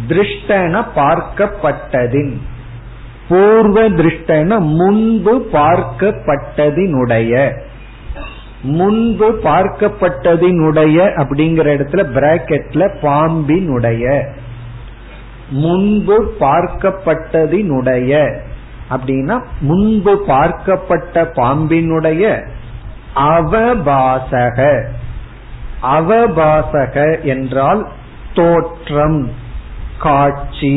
திருஷ்டன 0.09 0.85
பார்க்கப்பட்டதின். 0.97 2.37
பூர்வ 3.29 3.89
திருஷ்டன 3.89 4.59
முன்பு 4.59 5.49
பார்க்கப்பட்டதினுடைய. 5.53 7.53
முன்பு 8.65 9.41
பார்க்கப்பட்டதினுடைய 9.43 10.99
அப்படிங்கிற 11.21 11.67
இடத்துல 11.77 12.03
பிராக்கெட்ல 12.17 12.83
பாம்பினுடைய. 13.03 14.05
முன்பு 15.51 16.35
பார்க்கப்பட்டதினுடைய 16.41 18.13
அப்படின்னா 18.91 19.37
முன்பு 19.61 20.25
பார்க்கப்பட்ட 20.29 21.27
பாம்பினுடைய 21.37 22.25
அவபாசக. 23.15 24.59
அவபாசக 25.83 27.23
என்றால் 27.23 27.89
தோற்றம் 28.35 29.31
காட்சி 29.99 30.77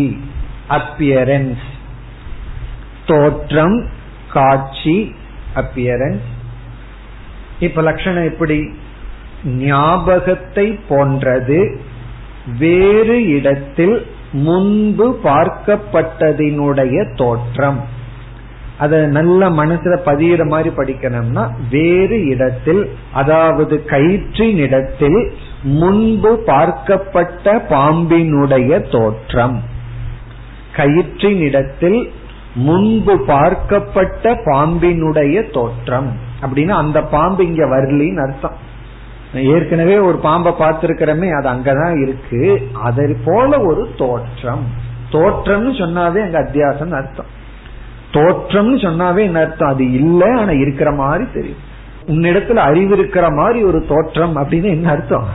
அப்பியரன்ஸ் 0.69 1.65
தோற்றம் 3.05 3.77
காட்சி 4.33 5.15
அப்பியரன்ஸ் 5.55 6.27
இப்ப 7.59 7.81
லட்சணம் 7.81 8.23
எப்படி? 8.23 8.69
ஞாபகத்தை 9.45 10.79
போன்றது 10.89 11.79
வேறு 12.59 13.27
இடத்தில் 13.27 14.05
முன்பு 14.31 15.19
பார்க்கப்பட்டதினுடைய 15.23 17.15
தோற்றம். 17.15 17.79
அத 18.77 19.07
நல்ல 19.07 19.49
மனசுல 19.49 19.97
பதியிற 20.05 20.47
மாதிரி 20.47 20.75
படிக்கணும்னா 20.75 21.51
வேறு 21.69 22.25
இடத்தில் 22.27 22.89
அதாவது 23.13 23.83
கயிற்றின் 23.85 24.55
இடத்தில் 24.55 25.31
முன்பு 25.63 26.43
பார்க்கப்பட்ட 26.45 27.61
பாம்பினுடைய 27.69 28.89
தோற்றம். 28.91 29.63
கயிற்றின் 30.75 31.39
இடத்தில் 31.39 32.11
முன்பு 32.53 33.15
பார்க்கப்பட்ட 33.27 34.35
பாம்பினுடைய 34.45 35.51
தோற்றம். 35.51 36.26
அப்படின்னா 36.41 36.69
அந்த 36.69 37.01
பாம்பு 37.01 37.45
இங்க 37.45 37.65
வரலின்னு 37.65 38.29
அர்த்தம். 38.29 38.75
ஏற்கனவே 39.33 39.97
ஒரு 39.97 40.17
பாம்பை 40.17 40.51
பார்த்திருக்கிறமே 40.51 41.43
அது 41.43 41.49
அங்கதான் 41.49 42.01
இருக்கு. 42.01 42.67
அதை 42.73 43.15
போல 43.25 43.61
ஒரு 43.61 43.89
தோற்றம். 43.97 44.65
தோற்றம்னு 45.11 45.73
சொன்னாவே 45.73 46.21
அங்க 46.21 46.39
அத்தியாசம் 46.41 46.91
அர்த்தம். 46.91 47.45
தோற்றம்னு 48.11 48.79
சொன்னாவே 48.79 49.19
என்ன 49.19 49.39
அர்த்தம்? 49.39 49.69
அது 49.69 49.91
இல்ல 49.91 50.39
ஆனா 50.39 50.51
இருக்கிற 50.51 50.91
மாதிரி 50.91 51.27
தெரியும். 51.33 51.65
உன்னிடத்துல 52.05 52.55
அறிவு 52.55 52.93
இருக்கிற 52.97 53.31
மாதிரி 53.31 53.63
ஒரு 53.63 53.85
தோற்றம் 53.87 54.37
அப்படின்னு 54.37 54.63
என்ன 54.63 54.91
அர்த்தம்? 54.91 55.27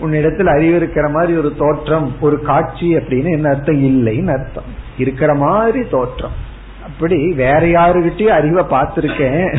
உன்னிடத்துல 0.00 0.44
அறிவு 0.44 0.76
இருக்கிற 0.76 1.08
மாதிரி 1.08 1.38
ஒரு 1.38 1.54
தோற்றம் 1.58 2.12
ஒரு 2.20 2.40
காட்சி 2.40 2.96
அப்படின்னு 2.96 3.30
என்ன 3.30 3.48
அர்த்தம்? 3.48 3.76
இல்லைன்னு 3.76 4.38
அர்த்தம். 4.38 4.64
இருக்கிற 4.98 5.34
மாதிரி 5.34 5.88
தோற்றம். 5.88 6.50
அப்படி 6.92 7.32
வேற 7.32 7.60
யாருகிட்டயும் 7.60 8.26
அறிவை 8.26 8.64
பார்த்திருக்கேன். 8.64 9.58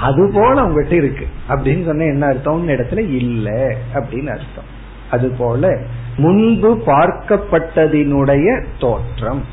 அது 0.00 0.30
போல 0.34 0.62
உங்ககிட்ட 0.62 0.94
இருக்கு. 0.94 1.26
அப்படின்னு 1.48 1.84
சொன்ன 1.84 2.04
என்ன 2.04 2.26
அர்த்தம்? 2.26 2.68
இடத்துல 2.68 2.98
இல்ல 2.98 3.76
அப்படின்னு 3.94 4.26
அர்த்தம். 4.26 4.74
அது 5.10 5.30
போல 5.38 5.78
முன்பு 6.16 6.82
பார்க்கப்பட்டதினுடைய 6.86 8.64
தோற்றம். 8.78 9.44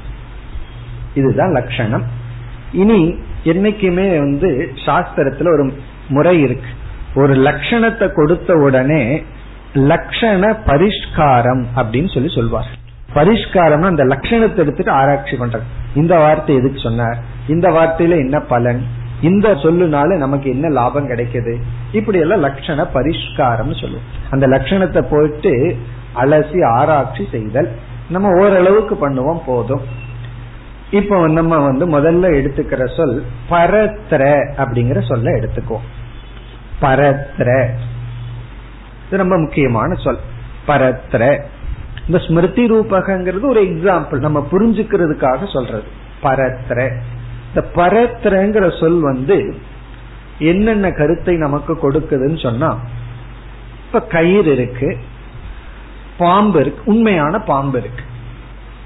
இதுதான் 1.13 1.51
லட்சணம். 1.51 2.03
இனி 2.71 3.19
என்னைக்குமே 3.43 4.17
வந்து 4.17 4.71
சாஸ்திரத்துல 4.85 5.51
ஒரு 5.51 5.73
முறை 6.07 6.41
இருக்கு. 6.41 6.69
ஒரு 7.15 7.33
லட்சணத்தை 7.33 8.11
கொடுத்த 8.13 8.53
உடனே 8.53 9.23
லட்சண 9.73 10.57
பரிஷ்காரம் 10.65 11.65
அப்படின்னு 11.75 12.13
சொல்லி 12.13 12.35
சொல்வார் 12.35 12.77
பரிஷ்காரம் 13.15 13.81
அந்த 13.81 14.03
லட்சணத்தை 14.03 14.55
எடுத்துட்டு 14.55 14.91
ஆராய்ச்சி 14.91 15.37
பண்றது. 15.37 15.67
இந்த 15.95 16.17
வார்த்தை 16.17 16.55
எதுக்கு 16.55 16.79
சொன்னார் 16.79 17.17
இந்த 17.47 17.69
வார்த்தையில 17.69 18.09
என்ன 18.09 18.39
பலன்? 18.39 18.85
இந்த 19.21 19.49
சொல்லுனால 19.49 20.17
நமக்கு 20.17 20.49
என்ன 20.49 20.69
லாபம் 20.69 21.09
கிடைக்குது? 21.09 21.61
இப்படி 21.91 22.19
எல்லாம் 22.19 22.43
லட்சண 22.43 22.87
பரிஷ்காரம் 22.93 23.79
சொல்லுவோம். 23.79 24.05
அந்த 24.29 24.47
லட்சணத்தை 24.47 25.01
போயிட்டு 25.09 25.77
அலசி 26.15 26.65
ஆராய்ச்சி 26.65 27.27
செய்தல். 27.31 27.75
நம்ம 28.09 28.29
ஓரளவுக்கு 28.39 29.09
பண்ணுவோம் 29.09 29.41
போதும். 29.45 29.81
இப்போ 30.91 31.27
நம்ம 31.27 31.57
வந்து 31.57 31.87
முதல்ல 31.87 32.31
எடுத்துக்கிற 32.33 32.95
சொல் 32.95 33.23
பரத்ர 33.49 34.49
அப்படிங்கிற 34.57 35.07
சொல்ல 35.07 35.31
எடுத்துக்குவோம். 35.31 35.87
பரத்ர. 36.81 37.67
இது 39.07 39.17
ரொம்ப 39.17 39.37
முக்கியமான 39.37 39.93
சொல். 39.93 40.17
பரத்ர. 40.67 41.41
இந்த 42.05 42.17
ஸ்மிருதி 42.17 42.65
ரூபகங்கிறது 42.65 43.41
ஒரு 43.41 43.61
எக்ஸாம்பிள் 43.63 44.19
நம்ம 44.19 44.47
புரிஞ்சுக்கிறதுக்காக 44.51 45.51
சொல்றது. 45.53 45.87
பரத்ர. 46.23 46.97
இந்த 47.47 47.67
பரத்ரங்கிற 47.75 48.79
சொல் 48.79 48.99
வந்து 48.99 49.55
என்னென்ன 50.39 50.91
கருத்தை 50.91 51.35
நமக்கு 51.37 51.73
கொடுக்குதுன்னு 51.73 52.41
சொன்னா 52.41 52.79
இப்ப 53.85 54.01
கயிறு 54.01 54.51
இருக்கு 54.51 54.97
பாம்பு 56.17 56.59
இருக்கு 56.59 56.81
உண்மையான 56.85 57.39
பாம்பு 57.39 57.79
இருக்கு. 57.79 58.03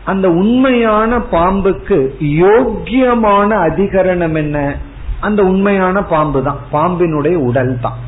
அந்த 0.06 0.30
உண்மையான 0.30 1.18
பாம்புக்கு 1.18 1.98
யோக்கியமான 2.20 3.50
அதிகரணம் 3.70 4.36
என்ன? 4.36 4.76
அந்த 5.20 5.44
உண்மையான 5.44 6.04
பாம்பு 6.04 6.44
தான் 6.44 6.58
பாம்பினுடைய 6.72 7.34
உடல் 7.34 7.80
தான் 7.80 8.06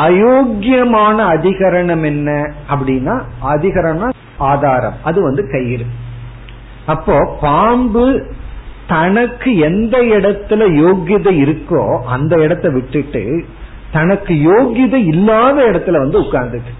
அயோக்கியமான 0.00 1.16
அதிகரணம் 1.34 2.04
என்ன 2.04 2.54
அப்படின்னா 2.70 3.14
அதிகரணம் 3.42 4.12
ஆதாரம். 4.36 4.94
அது 5.02 5.22
வந்து 5.22 5.50
கயிறு. 5.50 5.86
அப்போ 6.86 7.36
பாம்பு 7.40 8.26
தனக்கு 8.86 9.56
எந்த 9.56 9.98
இடத்துல 9.98 10.62
யோகியதை 10.82 11.32
இருக்கோ 11.44 11.98
அந்த 12.06 12.36
இடத்தை 12.36 12.72
விட்டுட்டு 12.72 13.44
தனக்கு 13.90 14.34
யோகியதை 14.34 15.00
இல்லாத 15.06 15.62
இடத்துல 15.62 15.98
வந்து 15.98 16.20
உட்கார்ந்துட்டு. 16.20 16.72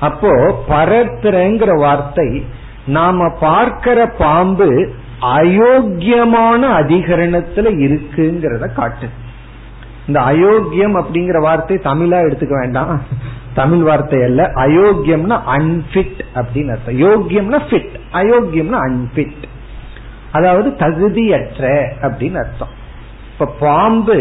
அப்போ 0.00 0.32
பரத்திரங்கிற 0.68 1.78
வார்த்தை 1.78 2.44
நாம 2.86 3.28
பார்க்கிற 3.40 4.06
பாம்பு 4.06 4.90
அயோக்கியமான 5.20 6.62
அதிகரணத்துல 6.80 7.70
இருக்குங்கிறத 7.86 8.72
காட்டு. 8.72 9.08
இந்த 10.06 10.20
அயோக்கியம் 10.20 10.96
அப்படிங்கிற 11.00 11.38
வார்த்தை 11.40 11.76
தமிழா 11.76 12.18
எடுத்துக்க 12.26 12.54
வேண்டாம். 12.60 13.02
தமிழ் 13.54 13.78
வார்த்தை 13.78 14.22
அல்ல. 14.22 14.42
அயோக்கியம்னா 14.54 15.36
அன்பிட் 15.56 16.20
அப்படின்னு 16.34 16.72
அர்த்தம். 16.74 16.98
யோக்கியம்னா 16.98 17.60
ஃபிட் 17.68 17.94
அயோக்கியம்னா 18.12 18.80
அன்பிட் 18.88 19.44
அதாவது 20.32 20.68
தகுதியற்ற 20.78 21.64
அப்படின்னு 22.06 22.38
அர்த்தம். 22.44 22.72
இப்ப 23.32 23.46
பாம்பு 23.60 24.18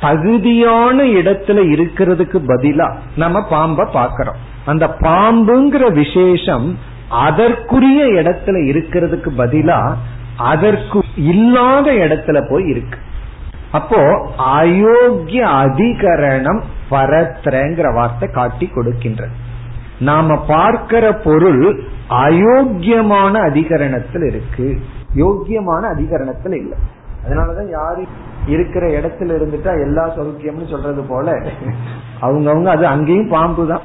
தகுதியான 0.00 1.02
இடத்துல 1.18 1.58
இருக்கிறதுக்கு 1.74 2.38
பதிலா 2.52 2.86
நம்ம 3.16 3.40
பாம்ப 3.50 3.86
பாக்கிறோம் 3.94 4.40
அந்த 4.64 4.86
பாம்புங்கிற 5.00 5.84
விசேஷம் 5.92 6.66
அதற்குரிய 7.08 8.04
இடத்துல 8.20 8.56
இருக்கிறதுக்கு 8.72 9.30
பதிலா 9.38 9.78
அதற்கு 10.36 11.00
இல்லாத 11.16 11.88
இடத்துல 12.04 12.38
போய் 12.50 12.66
இருக்கு. 12.66 12.98
அப்போ 13.72 14.00
அயோக்கிய 14.56 15.42
அதிகரணம் 15.64 16.60
பரத்ரங்கிற 16.90 17.94
வார்த்தை 17.94 18.30
காட்டி 18.30 18.70
கொடுக்கின்றது. 18.74 19.34
நாம 19.98 20.36
பார்க்கிற 20.46 21.04
பொருள் 21.12 21.62
அயோக்கியமான 22.08 23.34
அதிகரணத்தில் 23.50 24.26
இருக்கு. 24.26 24.66
யோக்கியமான 25.14 25.82
அதிகரணத்தில் 25.94 26.56
இல்லை. 26.56 26.78
அதனாலதான் 27.24 27.70
யாரு 27.70 28.02
இருக்கிற 28.46 28.84
இடத்துல 28.88 29.34
இருந்துட்டா 29.38 29.72
எல்லா 29.82 30.04
சௌக்கியம்னு 30.16 30.70
சொல்றது 30.70 31.02
போல 31.02 31.36
அவங்கவுங்க 32.20 32.66
அது 32.66 32.86
அங்கேயும் 32.86 33.28
பாம்பு 33.28 33.64
தான். 33.66 33.84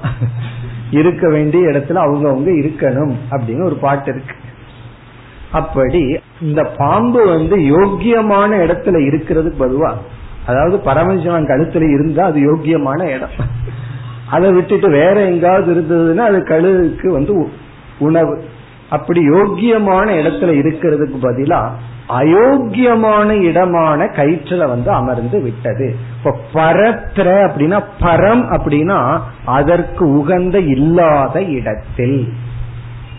இருக்க 0.91 1.29
வேண்டிய 1.29 1.69
இடத்துல 1.69 2.01
அவங்கவுங்க 2.05 2.51
இருக்கணும் 2.63 3.13
அப்படின்னு 3.31 3.63
ஒரு 3.63 3.75
பாட்டு 3.75 4.11
இருக்கு. 4.11 4.35
அப்படி 5.57 6.19
இந்த 6.41 6.61
பாம்பு 6.77 7.21
வந்து 7.27 7.57
யோக்கியமான 7.73 8.51
இடத்துல 8.65 8.97
இருக்கிறது 9.05 9.49
பதுவா? 9.59 9.91
அதாவது 10.47 10.77
பரமசிவன் 10.79 11.47
கழுத்துல 11.47 11.85
இருந்தா 11.93 12.23
அது 12.25 12.39
யோக்கியமான 12.39 13.01
இடம். 13.15 13.35
அதை 14.29 14.51
விட்டுட்டு 14.51 14.89
வேற 14.89 15.17
எங்காவது 15.21 15.69
இருந்ததுன்னா 15.73 16.23
அது 16.29 16.39
கழுவுக்கு 16.39 17.07
வந்து 17.07 17.33
உணவு. 17.99 18.35
அப்படி 18.89 19.21
யோக்கியமான 19.29 20.07
இடத்துல 20.19 20.51
இருக்கிறதுக்கு 20.61 21.17
பதிலா 21.21 21.61
அயோக்கியமான 22.09 23.29
இடமான 23.41 24.05
கயிற்றுல 24.05 24.67
வந்து 24.67 24.89
அமர்ந்து 24.91 25.41
விட்டது. 25.41 25.87
இப்ப 26.17 26.33
பரத்ர 26.53 27.25
அப்படின்னா 27.47 27.79
பரம் 28.01 28.43
அப்படின்னா 28.57 28.99
அதற்கு 29.45 30.05
உகந்த 30.17 30.57
இல்லாத 30.75 31.41
இடத்தில். 31.57 32.19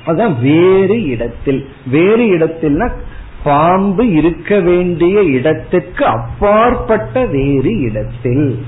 அதான் 0.08 0.40
வேறு 0.40 1.06
இடத்தில் 1.06 1.68
வேறு 1.86 2.24
இடத்தில்னா 2.24 2.90
பாம்பு 3.44 4.10
இருக்க 4.10 4.60
வேண்டிய 4.60 5.22
இடத்துக்கு 5.22 6.04
அப்பாற்பட்ட 6.04 7.24
வேறு 7.24 7.80
இடத்தில். 7.80 8.64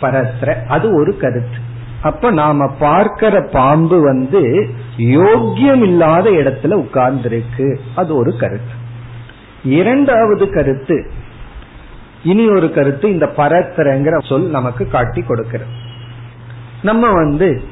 பரத்ர 0.00 0.66
அது 0.66 0.94
ஒரு 0.94 1.16
கருத்து. 1.16 1.58
அப்ப 2.02 2.30
நாம 2.30 2.74
பார்க்கிற 2.78 3.48
பாம்பு 3.52 4.00
வந்து 4.00 4.68
யோக்கியம் 4.96 5.82
இல்லாத 5.82 6.30
இடத்துல 6.30 6.72
உட்கார்ந்திருக்கு. 6.74 7.76
அது 7.94 8.16
ஒரு 8.16 8.36
கருத்து. 8.36 8.82
இரண்டாவது 9.64 10.50
கருத்து 10.50 11.10
இனி 12.22 12.48
ஒரு 12.48 12.72
கருத்து 12.72 13.10
இந்த 13.10 13.32
பரத்திரங்கிற 13.36 14.26
சொல் 14.26 14.50
நமக்கு 14.50 14.88
காட்டி 14.88 15.22
கொடுக்கிறது. 15.22 15.70
நம்ம 16.82 17.12
வந்து 17.12 17.62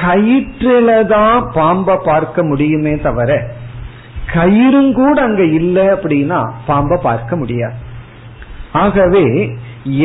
கயிற்றில 0.00 0.88
தான் 1.06 1.38
பாம்ப 1.54 1.96
பார்க்க 2.04 2.42
முடியுமே 2.42 2.94
தவிர 3.00 3.30
கயிறும் 4.34 4.92
கூட 4.92 5.16
அங்க 5.22 5.42
இல்லை 5.42 5.86
அப்படின்னா 5.86 6.40
பாம்ப 6.66 6.98
பார்க்க 7.02 7.36
முடியாது. 7.36 7.76
ஆகவே 8.72 9.26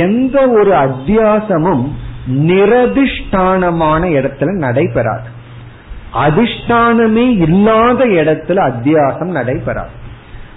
எந்த 0.05 0.37
ஒரு 0.49 0.71
அத்தியாசமும் 0.85 1.85
நிரதிஷ்டானமான 2.27 4.01
இடத்துல 4.17 4.51
நடைபெறாது. 4.65 5.27
அதிஷ்டானமே 6.25 7.25
இல்லாத 7.45 8.05
இடத்துல 8.05 8.63
அத்தியாசம் 8.71 9.31
நடைபெறாது. 9.37 9.93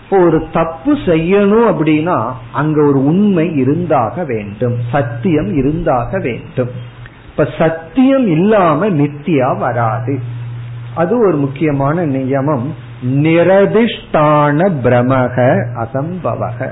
இப்போ 0.03 0.17
ஒரு 0.25 0.39
தப்பு 0.53 0.93
செய்யணும் 1.07 1.67
அப்படின்னா 1.73 2.17
அங்க 2.53 2.79
ஒரு 2.83 3.05
உண்மை 3.05 3.47
இருந்தாக 3.57 4.25
வேண்டும் 4.25 4.77
சத்தியம் 4.91 5.51
இருந்தாக 5.57 6.19
வேண்டும். 6.19 6.73
இப்ப 7.37 7.51
சத்தியம் 7.59 8.27
இல்லாம 8.27 8.89
நித்தியா 8.89 9.59
வராது. 9.59 10.19
அது 10.95 11.27
ஒரு 11.27 11.37
முக்கியமான 11.37 12.07
நியமம். 12.07 12.67
நிரதிஷ்டான 13.07 14.73
பிரமக 14.83 15.65
அசம்பவக. 15.75 16.69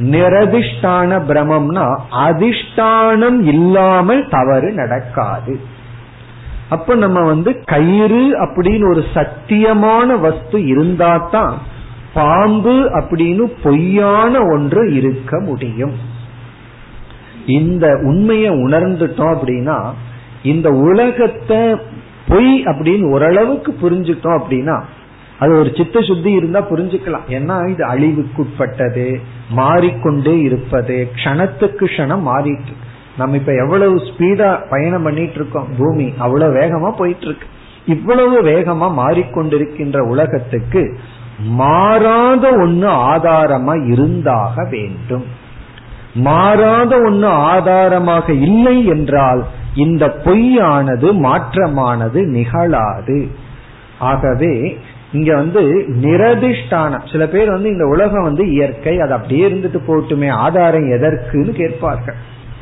நிரதிஷ்டான 0.00 1.20
பிரமம்னா 1.28 1.98
அதிஷ்டானம் 2.26 3.42
இல்லாமல் 3.42 4.28
தவறு 4.28 4.72
நடக்காது. 4.72 5.60
அப்ப 6.68 6.94
நம்ம 6.94 7.20
வந்து 7.20 7.62
கயிறு 7.64 8.40
அப்படின்னு 8.40 8.88
ஒரு 8.90 9.04
சத்தியமான 9.14 10.20
வஸ்து 10.20 10.66
இருந்தா 10.66 11.16
தான் 11.16 11.58
பாம்பு 12.14 12.90
அப்படின்னு 12.94 13.52
பொய்யான 13.62 14.40
ஒன்று 14.40 14.94
இருக்க 14.94 15.40
முடியும். 15.40 16.12
இந்த 17.46 17.86
உண்மையை 18.02 18.50
உணர்ந்துட்டோம் 18.50 19.32
அப்படின்னா 19.34 19.78
இந்த 20.42 20.70
உலகத்தை 20.70 21.76
பொய் 22.28 22.64
அப்படின்னு 22.64 23.10
ஓரளவுக்கு 23.10 23.72
புரிஞ்சுட்டோம் 23.82 24.38
அப்படின்னா 24.40 24.76
அது 25.38 25.58
ஒரு 25.58 25.70
சித்த 25.76 26.00
சுத்தி 26.00 26.32
இருந்தா 26.32 26.60
புரிஞ்சுக்கலாம். 26.70 27.26
ஏன்னா 27.28 27.70
இது 27.70 27.84
அழிவுக்குட்பட்டது 27.84 29.20
மாறிக்கொண்டே 29.50 30.40
இருப்பது 30.40 31.08
க்ஷணத்துக்கு 31.14 31.84
க்ஷணம் 31.86 32.24
மாறிட்டு 32.30 32.74
நம்ம 33.16 33.36
இப்ப 33.36 33.52
எவ்வளவு 33.54 33.96
ஸ்பீடா 33.96 34.68
பயணம் 34.70 35.02
பண்ணிட்டு 35.02 35.34
இருக்கோம்? 35.34 35.68
பூமி 35.78 36.12
அவ்வளவு 36.18 36.58
வேகமா 36.60 36.90
போயிட்டு 36.96 37.24
இருக்கு. 37.24 37.46
இவ்வளவு 37.86 38.42
வேகமா 38.42 38.88
மாறிக்கொண்டிருக்கின்ற 39.02 39.98
உலகத்துக்கு 39.98 40.98
மாறாத 41.46 42.50
ஒண்ணு 42.50 42.88
ஆதாரமா 43.12 43.92
இருந்தாக 43.92 44.68
வேண்டும். 44.70 45.24
மாறாத 46.14 46.96
ஒண்ணு 46.96 47.26
ஆதாரமாக 47.26 48.32
இல்லை 48.32 48.86
என்றால் 48.86 49.44
இந்த 49.74 50.06
பொய்யானது 50.24 51.12
மாற்றமானது 51.12 52.22
நிகழாது. 52.26 53.28
ஆகவே 53.98 54.78
இங்க 55.12 55.34
வந்து 55.34 55.62
நிரதிஷ்டானம் 56.02 57.10
சில 57.12 57.26
பேர் 57.26 57.50
வந்து 57.50 57.68
இந்த 57.68 57.84
உலகம் 57.84 58.22
வந்து 58.22 58.52
இயற்கை 58.52 59.00
அது 59.00 59.12
அப்படியே 59.12 59.48
இருந்துட்டு 59.48 59.80
போட்டுமே 59.86 60.30
ஆதாரம் 60.30 60.88
எதற்குன்னு 60.90 61.52
கேட்பார்கள். 61.52 62.14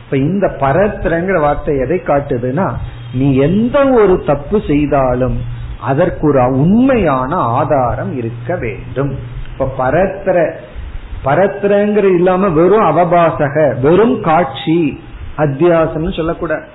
இப்ப 0.05 0.16
இந்த 0.16 0.46
பரத்திரங்கிற 0.61 1.40
வார்த்தை 1.40 1.78
எதை 1.78 2.03
காட்டுதுன்னா 2.07 2.72
நீ 3.14 3.34
எந்த 3.34 3.84
ஒரு 3.84 4.22
தப்பு 4.26 4.61
செய்தாலும் 4.66 5.40
அதற்கு 5.80 6.26
ஒரு 6.28 6.44
உண்மையான 6.44 7.34
ஆதாரம் 7.36 8.16
இருக்க 8.16 8.57
வேண்டும். 8.57 9.16
இப்ப 9.53 9.72
பரத்திர 9.78 10.55
பரத்திரங்கிற 11.24 12.04
இல்லாம 12.14 12.48
வெறும் 12.48 12.86
அவபாசக 12.90 13.80
வெறும் 13.80 14.20
காட்சி 14.20 15.02
அத்தியாசம்னு 15.36 16.16
சொல்லக்கூடாது 16.16 16.66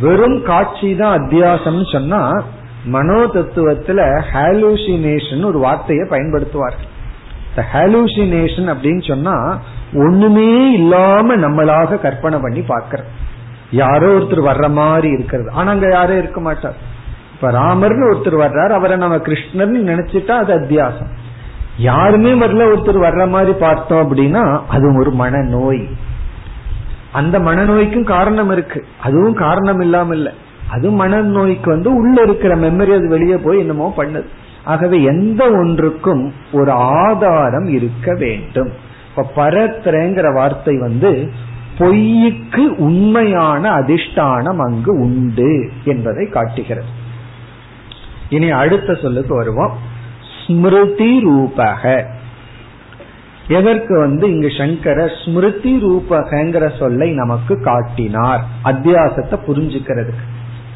வெறும் 0.00 0.42
காட்சி 0.42 0.96
தான் 0.96 1.16
அத்தியாசம்னு 1.20 1.92
சொன்னா 1.92 2.44
மனோ 2.86 3.20
தத்துவத்துல 3.34 4.00
ஹாலூசினேஷன் 4.32 5.44
ஒரு 5.44 5.58
வார்த்தையை 5.58 6.06
பயன்படுத்துவார்கள் 6.10 6.92
ஹாலூசினேஷன் 7.72 8.68
அப்படின்னு 8.72 9.08
சொன்னா 9.08 9.58
ஒண்ணுமே 9.94 10.72
இல்லாம 10.72 11.36
நம்மளாக 11.36 12.00
கற்பனை 12.00 12.38
பண்ணி 12.40 12.60
பாக்கிறோம் 12.60 13.12
யாரோ 13.70 14.08
ஒருத்தர் 14.18 14.48
வர்ற 14.48 14.72
மாதிரி 14.72 15.08
இருக்கிறது. 15.08 15.50
ஆனா 15.52 15.70
அங்க 15.70 15.88
யாரும் 15.90 16.18
இருக்க 16.18 16.40
மாட்டார். 16.40 16.76
இப்ப 17.34 17.50
ராமர்னு 17.50 18.08
ஒருத்தர் 18.10 18.36
வர்றார் 18.42 18.72
அவரை 18.72 18.96
நம்ம 18.96 19.16
கிருஷ்ணர்னு 19.16 19.80
நினைச்சிட்டா 19.90 20.30
அது 20.30 20.52
அத்தியாசம். 20.54 21.10
யாருமே 21.78 22.32
வரல 22.32 22.68
ஒருத்தர் 22.68 23.02
வர்ற 23.02 23.28
மாதிரி 23.28 23.52
பார்த்தோம் 23.52 24.10
அப்படின்னா 24.10 24.60
அது 24.68 24.94
ஒரு 24.96 25.10
மனநோய். 25.10 25.90
அந்த 27.12 27.38
மனநோய்க்கும் 27.38 28.04
காரணம் 28.04 28.50
இருக்கு. 28.50 28.86
அதுவும் 29.02 29.34
காரணம் 29.34 29.80
இல்லாம 29.80 30.14
இல்ல. 30.14 30.32
அது 30.70 30.90
மனநோய்க்கு 30.90 31.66
வந்து 31.66 31.94
உள்ள 31.94 32.22
இருக்கிற 32.22 32.56
மெமரி 32.56 32.94
அது 32.94 33.08
வெளியே 33.08 33.36
போய் 33.36 33.58
என்னமோ 33.58 33.94
பண்ணுது. 33.96 34.24
ஆகவே 34.64 35.02
எந்த 35.02 35.50
ஒன்றுக்கும் 35.50 36.32
ஒரு 36.52 36.70
ஆதாரம் 36.70 37.66
இருக்க 37.66 38.14
வேண்டும். 38.14 38.72
இப்ப 39.16 39.46
பரத்திரங்கிற 39.46 40.34
வார்த்தை 40.34 40.78
வந்து 40.78 41.32
பொய்யுக்கு 41.78 42.68
உண்மையான 42.68 43.70
அதிஷ்டானம் 43.70 44.56
அங்கு 44.56 45.00
உண்டு 45.00 45.70
என்பதை 45.84 46.26
காட்டுகிறது. 46.26 46.86
இனி 48.28 48.50
அடுத்த 48.50 48.94
சொல்லுக்கு 48.94 49.34
வருவோம். 49.34 49.94
ஸ்மிருதி 50.46 51.28
ரூபக. 51.28 52.04
எதற்கு 53.48 53.98
வந்து 53.98 54.30
இங்கு 54.34 54.50
சங்கர 54.58 55.10
ஸ்மிருதி 55.24 55.80
ரூபகங்கிற 55.82 56.78
சொல்லை 56.78 57.10
நமக்கு 57.10 57.62
காட்டினார்? 57.62 58.44
அத்தியாசத்தை 58.64 59.38
புரிஞ்சுக்கிறதுக்கு. 59.46 60.24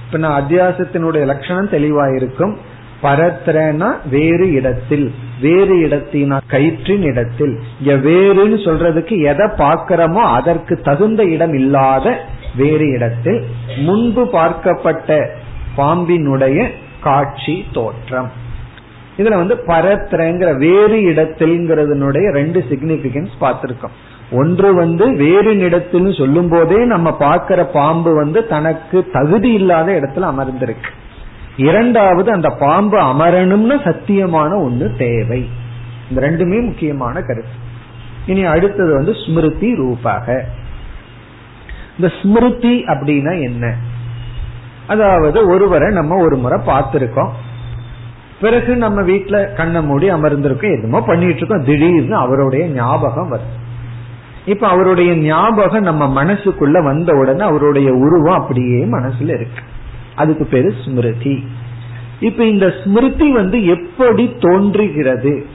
இப்ப 0.07 0.19
நான் 0.19 0.43
அத்தியாசத்தினுடைய 0.43 1.25
லட்சணம் 1.25 1.69
தெளிவாயிருக்கும். 1.69 2.57
பரத்திரனா 3.03 3.95
வேறு 4.11 4.53
இடத்தில். 4.53 5.15
வேறு 5.41 5.77
இடத்தினா 5.77 6.41
கயிற்றின் 6.47 7.03
இடத்தில். 7.03 7.61
இங்க 7.81 8.09
வேறுன்னு 8.09 8.59
சொல்றதுக்கு 8.67 9.19
எதை 9.21 9.47
பார்க்கிறோமோ 9.47 10.23
அதற்கு 10.39 10.81
தகுந்த 10.81 11.25
இடம் 11.25 11.55
இல்லாத 11.55 12.21
வேறு 12.57 12.89
இடத்தில். 12.91 13.45
முன்பு 13.77 14.25
பார்க்கப்பட்ட 14.33 15.27
பாம்பினுடைய 15.77 16.71
காட்சி 17.01 17.65
தோற்றம். 17.73 18.40
இதுல 19.21 19.37
வந்து 19.37 19.55
பரத்திரங்கிற 19.67 20.57
வேறு 20.57 20.97
இடத்தில்ங்கிறதுனுடைய 20.97 22.33
ரெண்டு 22.33 22.65
சிக்னிபிகன்ஸ் 22.71 23.35
பார்த்திருக்கோம். 23.41 23.97
ஒன்று 24.33 24.75
வந்து 24.75 25.17
வேறு 25.17 25.59
இடத்தில் 25.59 26.13
சொல்லும் 26.13 26.49
போதே 26.49 26.85
நம்ம 26.85 27.17
பார்க்கிற 27.17 27.65
பாம்பு 27.65 28.15
வந்து 28.15 28.47
தனக்கு 28.47 29.09
தகுதி 29.13 29.53
இல்லாத 29.53 29.93
இடத்துல 29.93 30.29
அமர்ந்திருக்கு. 30.33 30.91
இரண்டாவது 31.57 32.33
அந்த 32.33 32.51
பாம்பு 32.51 32.99
அமரணும்னு 32.99 33.77
சத்தியமான 33.85 34.51
ஒண்ணு 34.67 34.97
தேவை. 34.97 35.49
இந்த 36.09 36.29
ரெண்டுமே 36.29 36.65
முக்கியமான 36.65 37.21
கருத்து. 37.21 37.57
இனி 38.27 38.45
அடுத்தது 38.45 38.95
வந்து 38.95 39.15
ஸ்மிருதி 39.15 39.75
ரூபாக. 39.75 40.45
இந்த 41.99 42.13
ஸ்மிருதி 42.23 42.85
அப்படின்னா 42.87 43.43
என்ன? 43.43 43.75
அதாவது 44.87 45.49
ஒருவரை 45.49 45.93
நம்ம 45.93 46.23
ஒரு 46.23 46.37
முறை 46.37 46.61
பார்த்திருக்கோம். 46.67 47.31
பிறகு 48.41 48.77
நம்ம 48.77 49.03
வீட்டுல 49.03 49.55
கண்ணை 49.55 49.83
மூடி 49.83 50.11
அமர்ந்திருக்கோம் 50.11 50.77
எதுமோ 50.77 51.07
பண்ணிட்டு 51.07 51.37
இருக்கோம். 51.37 51.65
திடீர்னு 51.65 52.15
அவருடைய 52.15 52.67
ஞாபகம் 52.67 53.33
வருது. 53.33 53.59
இப்ப 54.47 54.69
அவருடைய 54.69 55.17
ஞாபகம் 55.17 55.83
நம்ம 55.83 56.25
மனசுக்குள்ள 56.25 56.85
வந்த 56.85 57.17
உடனே 57.17 57.41
அவருடைய 57.41 57.93
உருவம் 57.93 58.41
அப்படியே 58.41 58.85
மனசுல 58.85 59.35
இருக்கு. 59.35 59.63
அதுக்கு 60.15 60.45
பேரு 60.45 60.75
ஸ்மிருதி. 60.85 61.47
இப்ப 62.21 62.45
இந்த 62.45 62.73
ஸ்மிருதி 62.85 63.33
வந்து 63.33 63.67
எப்படி 63.67 64.37
தோன்றுகிறது 64.41 65.47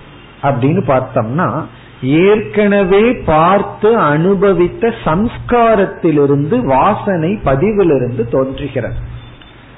அப்படின்னு 0.44 0.84
பார்த்தோம்னா 0.88 1.66
ஏற்கனவே 2.02 3.14
பார்த்து 3.14 3.98
அனுபவித்த 3.98 4.94
சம்ஸ்காரத்திலிருந்து 5.04 6.66
வாசனை 6.66 7.40
பதிவிலிருந்து 7.46 8.30
தோன்றுகிறது. 8.30 8.96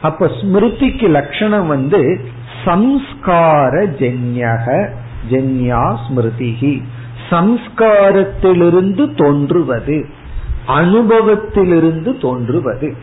அப்ப 0.01 0.25
ஸ்மிருதிக்கு 0.25 1.09
லட்சணம் 1.09 1.67
வந்து 1.67 2.19
சம்ஸ்கார 2.65 3.73
ஜென்யக 3.99 4.89
ஜென்யா 5.29 5.95
ஸ்மிருதிகி 6.03 6.81
சம்ஸ்காரத்திலிருந்து 7.29 9.15
தோன்றுவது 9.15 10.05
அனுபவத்திலிருந்து 10.67 12.17
தோன்றுவது. 12.17 12.95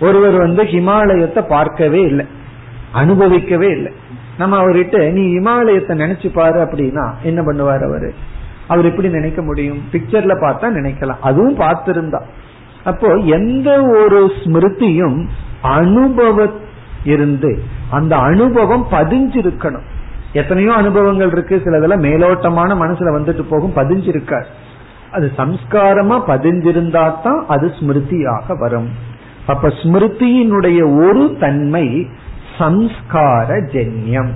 ஒருவர் 0.00 0.36
வந்து 0.36 0.62
ஹிமாலயத்தை 0.62 1.42
பார்க்கவே 1.48 2.00
இல்லை 2.02 2.26
அனுபவிக்கவே 2.94 3.70
இல்லை. 3.70 3.92
நம்ம 4.38 4.62
அவர்கிட்ட 4.62 5.12
நீ 5.12 5.22
இமாலயத்தை 5.22 5.94
நினைச்சு 6.02 6.28
பாரு 6.32 6.58
அப்படின்னா 6.60 7.04
என்ன 7.22 7.42
பண்ணுவார் 7.42 7.84
அவரு? 7.84 8.14
அவர் 8.68 8.84
எப்படி 8.84 9.08
நினைக்க 9.08 9.42
முடியும்? 9.42 9.80
பிக்சர்ல 9.92 10.34
பார்த்தா 10.44 10.66
நினைக்கலாம். 10.78 11.20
அதுவும் 11.20 11.58
பார்த்திருந்தா. 11.58 12.20
அப்போ 12.84 13.08
எந்த 13.14 13.82
ஒரு 13.82 14.32
ஸ்மிருதியும் 14.44 15.26
அனுபவத்தை 15.60 16.65
இருந்து 17.06 17.50
அந்த 17.90 18.14
அனுபவம் 18.16 18.86
பதிஞ்சிருக்கணும். 18.90 19.86
எத்தனையோ 20.32 20.72
அனுபவங்கள் 20.72 21.32
இருக்கு. 21.32 21.56
சிலதுல 21.64 21.96
மேலோட்டமான 22.06 22.70
மனசுல 22.82 23.12
வந்துட்டு 23.16 23.44
போகும் 23.50 23.76
பதிஞ்சிருக்கார் 23.76 24.48
அது 25.12 25.26
சம்ஸ்காரமா 25.36 26.16
பதிஞ்சிருந்தா 26.30 27.04
தான் 27.22 27.40
அது 27.48 27.66
ஸ்மிருதியாக 27.78 28.58
வரும். 28.58 28.88
அப்ப 29.46 29.68
ஸ்மிருதியினுடைய 29.80 30.80
ஒரு 31.06 31.24
தன்மை 31.40 31.86
சம்ஸ்கார 32.58 33.48
ஜென்யம். 33.72 34.32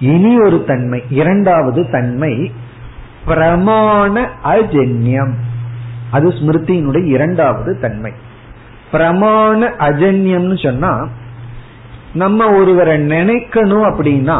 இனி 0.00 0.32
ஒரு 0.40 0.58
தன்மை 0.64 1.00
இரண்டாவது 1.20 1.82
தன்மை 1.90 2.34
பிரமாண 3.26 4.14
அஜென்யம். 4.44 5.34
அது 6.10 6.28
ஸ்மிருதியினுடைய 6.28 7.04
இரண்டாவது 7.06 7.72
தன்மை. 7.80 8.12
பிரமாண 8.92 9.60
அஜன்யம்னு 9.88 10.56
சொன்னா 10.62 10.92
நம்ம 12.12 12.46
ஒருவரை 12.52 12.96
நினைக்கணும் 13.06 13.86
அப்படின்னா 13.90 14.38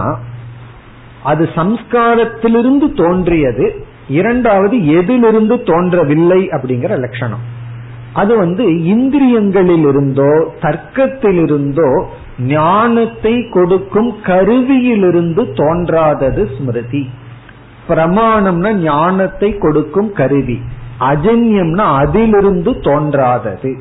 அது 1.23 1.49
சம்ஸ்காரத்திலிருந்து 1.55 2.87
தோன்றியது 2.93 3.67
இரண்டாவது 4.09 4.77
எதிலிருந்து 4.87 5.57
தோன்றவில்லை 5.63 6.41
அப்படிங்கிற 6.49 6.93
லட்சணம். 6.99 7.45
அது 8.13 8.37
வந்து 8.37 8.65
இந்திரியங்களிலிருந்தோ 8.95 10.33
தர்க்கத்திலிருந்தோ 10.61 11.91
ஞானத்தை 12.39 13.35
கொடுக்கும் 13.51 14.11
கருவியிலிருந்து 14.23 15.43
தோன்றாதது 15.53 16.45
ஸ்மிருதி. 16.57 17.03
பிரமாணம்னா 17.89 18.73
ஞானத்தை 18.83 19.51
கொடுக்கும் 19.59 20.13
கருவி. 20.13 20.59
அஜன்யம்னா 21.01 21.87
அதிலிருந்து 22.03 22.73
தோன்றாதது. 22.81 23.73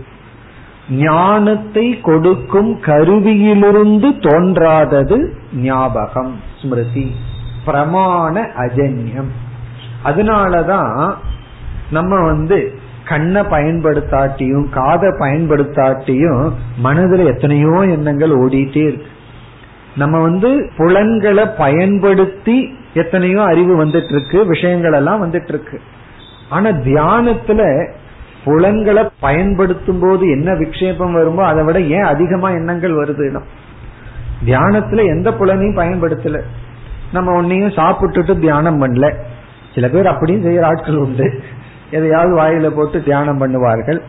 ஞானத்தை 0.92 2.02
கொடுக்கும் 2.02 2.80
கருவியிலிருந்து 2.82 4.20
தோன்றாதது 4.20 5.34
ஞாபகம். 5.56 6.40
ஸ்மிருதி. 6.62 7.16
பிரமாண 7.66 8.48
அஜன்யம். 8.58 9.32
அதனாலதான் 10.06 11.14
நம்ம 11.92 12.26
வந்து 12.26 12.74
கண்ணை 13.06 13.42
பயன்படுத்தாட்டியும் 13.42 14.70
காதை 14.70 15.10
பயன்படுத்தாட்டியும் 15.10 16.52
மனதில் 16.78 17.26
எத்தனையோ 17.26 17.70
எண்ணங்கள் 17.70 18.30
ஓடிட்டே 18.30 18.78
இருக்கு. 18.78 19.08
நம்ம 19.96 20.20
வந்து 20.20 20.72
புலன்களை 20.78 21.46
பயன்படுத்தி 21.58 22.78
எத்தனையோ 22.94 23.44
அறிவு 23.44 23.86
வந்துட்டு 23.86 24.16
இருக்கு 24.16 24.46
விஷயங்கள் 24.46 24.94
எல்லாம் 24.94 25.28
வந்துட்டு 25.28 25.48
இருக்கு. 25.48 25.82
ஆனா 26.50 26.70
தியானத்துல 26.70 27.92
புலன்களை 28.44 29.10
பயன்படுத்தும் 29.20 30.00
போது 30.00 30.30
என்ன 30.30 30.52
விக்ஷேபம் 30.54 31.12
வருமோ 31.12 31.44
அதை 31.46 31.64
விட 31.64 31.80
ஏன் 31.80 32.04
அதிகமா 32.04 32.50
எண்ணங்கள் 32.50 32.92
வருதுன்னா 32.92 33.42
தியானத்துல 34.46 35.06
எந்த 35.06 35.32
புலனையும் 35.32 35.78
பயன்படுத்தல. 35.80 36.40
நம்ம 37.14 37.42
ஒன்னையும் 37.42 37.76
சாப்பிட்டுட்டு 37.80 38.40
தியானம் 38.40 38.82
பண்ணல. 38.82 39.14
சில 39.76 39.88
பேர் 39.88 40.08
அப்படியும் 40.08 40.46
செய்யற 40.46 40.62
ஆட்கள் 40.62 40.96
உண்டு. 40.96 41.44
எதையாவது 41.92 42.34
வாயில 42.38 42.70
போட்டு 42.76 43.04
தியானம் 43.04 43.42
பண்ணுவார்கள். 43.42 44.02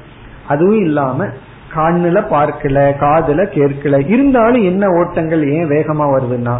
அதுவும் 0.48 0.80
இல்லாம 0.80 1.26
கண்ணுல 1.74 2.18
பார்க்கல 2.30 2.78
காதுல 3.00 3.44
கேட்கல 3.56 4.08
இருந்தாலும் 4.08 4.62
என்ன 4.62 4.86
ஓட்டங்கள் 4.88 5.50
ஏன் 5.50 5.68
வேகமா 5.68 6.06
வருதுன்னா 6.14 6.58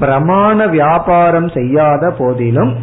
பிரமாண 0.00 0.70
வியாபாரம் 0.70 1.48
செய்யாத 1.48 2.10
போதிலும் 2.18 2.76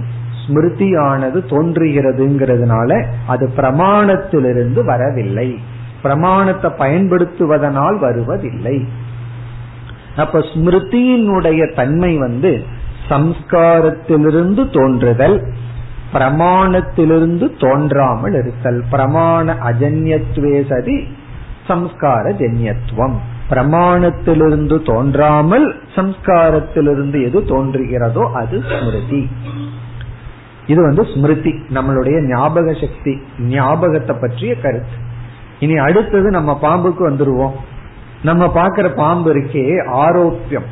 ஸ்மிருதியானது 0.47 1.39
தோன்றுகிறதுங்கிறதுனால 1.49 3.05
அது 3.27 3.49
பிரமாணத்திலிருந்து 3.57 4.85
வரவில்லை. 4.85 5.59
பிரமாணத்தை 6.01 6.71
பயன்படுத்துவதனால் 6.77 7.97
வருவதில்லை. 7.99 8.85
அப்ப 10.15 10.39
ஸ்மிருதியினுடைய 10.39 11.73
தன்மை 11.73 12.17
வந்து 12.17 12.63
சம்ஸ்காரத்திலிருந்து 13.09 14.69
தோன்றுதல் 14.69 15.43
பிரமாணத்திலிருந்து 16.13 17.57
தோன்றாமல் 17.59 18.33
இருத்தல். 18.33 18.83
பிரமாண 18.91 19.55
அஜன்யத்துவே 19.69 20.67
சதி 20.69 21.07
சம்ஸ்கார 21.67 22.31
ஜன்யத்துவம். 22.31 23.15
பிரமாணத்திலிருந்து 23.49 24.81
தோன்றாமல் 24.81 25.75
சம்ஸ்காரத்திலிருந்து 25.95 27.23
எது 27.23 27.39
தோன்றுகிறதோ 27.41 28.31
அது 28.31 28.63
ஸ்மிருதி. 28.69 29.29
இது 30.67 30.81
வந்து 30.81 31.03
ஸ்மிருதி 31.03 31.51
நம்மளுடைய 31.73 32.27
ஞாபக 32.27 32.73
சக்தி 32.73 33.21
ஞாபகத்தை 33.39 34.15
பற்றிய 34.21 34.55
கருத்து. 34.55 34.97
இனி 35.59 35.77
அடுத்தது 35.77 36.29
நம்ம 36.29 36.59
பாம்புக்கு 36.61 37.03
வந்துருவோம். 37.09 37.55
நம்ம 38.23 38.45
பாக்குற 38.55 38.95
பாம்பு 38.95 39.33
இருக்கே 39.33 39.85
ஆரோப்பியம். 39.87 40.67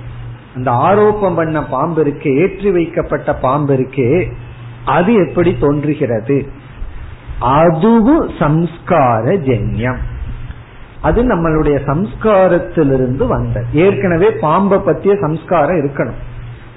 அந்த 0.55 0.71
ஆரோப்பம் 0.71 1.35
பண்ண 1.35 1.63
பாம்பு 1.63 2.05
இருக்கே 2.05 2.31
ஏற்றி 2.41 2.71
வைக்கப்பட்ட 2.71 3.35
பாம்பு 3.35 3.73
இருக்கே 3.75 4.31
அது 4.85 5.13
எப்படி 5.13 5.57
தோன்றுகிறது? 5.59 6.47
அதுவும் 7.39 8.29
சம்ஸ்கார 8.29 9.25
ஜென்யம். 9.47 10.01
அது 11.01 11.21
நம்மளுடைய 11.23 11.77
சம்ஸ்காரத்திலிருந்து 11.87 13.27
வந்த 13.27 13.63
ஏற்கனவே 13.73 14.29
பாம்பை 14.41 14.79
பத்திய 14.79 15.21
சம்ஸ்காரம் 15.21 15.79
இருக்கணும். 15.83 16.19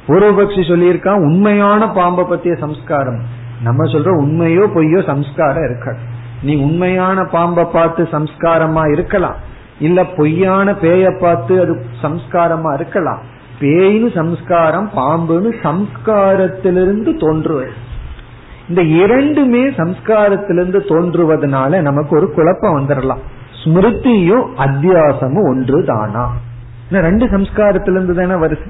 பூர்வபக்ஷி 0.09 0.63
சொல்லியிருக்கான் 0.71 1.25
உண்மையான 1.29 1.89
பாம்பை 1.89 2.25
பத்திய 2.25 2.59
சம்ஸ்காரம். 2.59 3.21
நம்ம 3.63 3.85
சொல்ற 3.85 4.11
உண்மையோ 4.23 4.65
பொய்யோ 4.75 5.07
சம்ஸ்காரம் 5.07 5.65
இருக்காது. 5.65 5.99
நீ 6.43 6.55
உண்மையான 6.57 7.25
பாம்பை 7.25 7.65
பார்த்து 7.73 8.09
சம்ஸ்காரமா 8.13 8.93
இருக்கலாம். 8.93 9.39
இல்ல 9.79 10.05
பொய்யான 10.05 10.73
பேய 10.73 11.19
பார்த்து 11.21 11.55
அது 11.61 11.75
சம்ஸ்காரமா 12.03 12.75
இருக்கலாம். 12.75 13.23
பேயின்னு 13.61 14.09
சம்ஸ்காரம் 14.15 14.89
பாம்புன்னு 14.97 15.51
சம்ஸ்காரத்திலிருந்து 15.63 17.13
தோன்றுவது. 17.19 17.71
இந்த 18.69 18.83
இரண்டுமே 18.83 19.63
சம்ஸ்காரத்திலிருந்து 19.81 20.81
தோன்றுவதனால 20.91 21.81
நமக்கு 21.81 22.17
ஒரு 22.17 22.29
குழப்பம் 22.33 22.77
வந்துடலாம் 22.77 23.23
ஸ்மிருதியும் 23.61 24.47
அத்தியாசமும் 24.65 25.49
ஒன்று 25.51 25.85
தானா 25.85 26.25
ரெண்டு 26.91 27.27
சம்ஸ்காரத்திலிருந்து 27.27 28.15
தானே 28.19 28.37
வருது. 28.45 28.67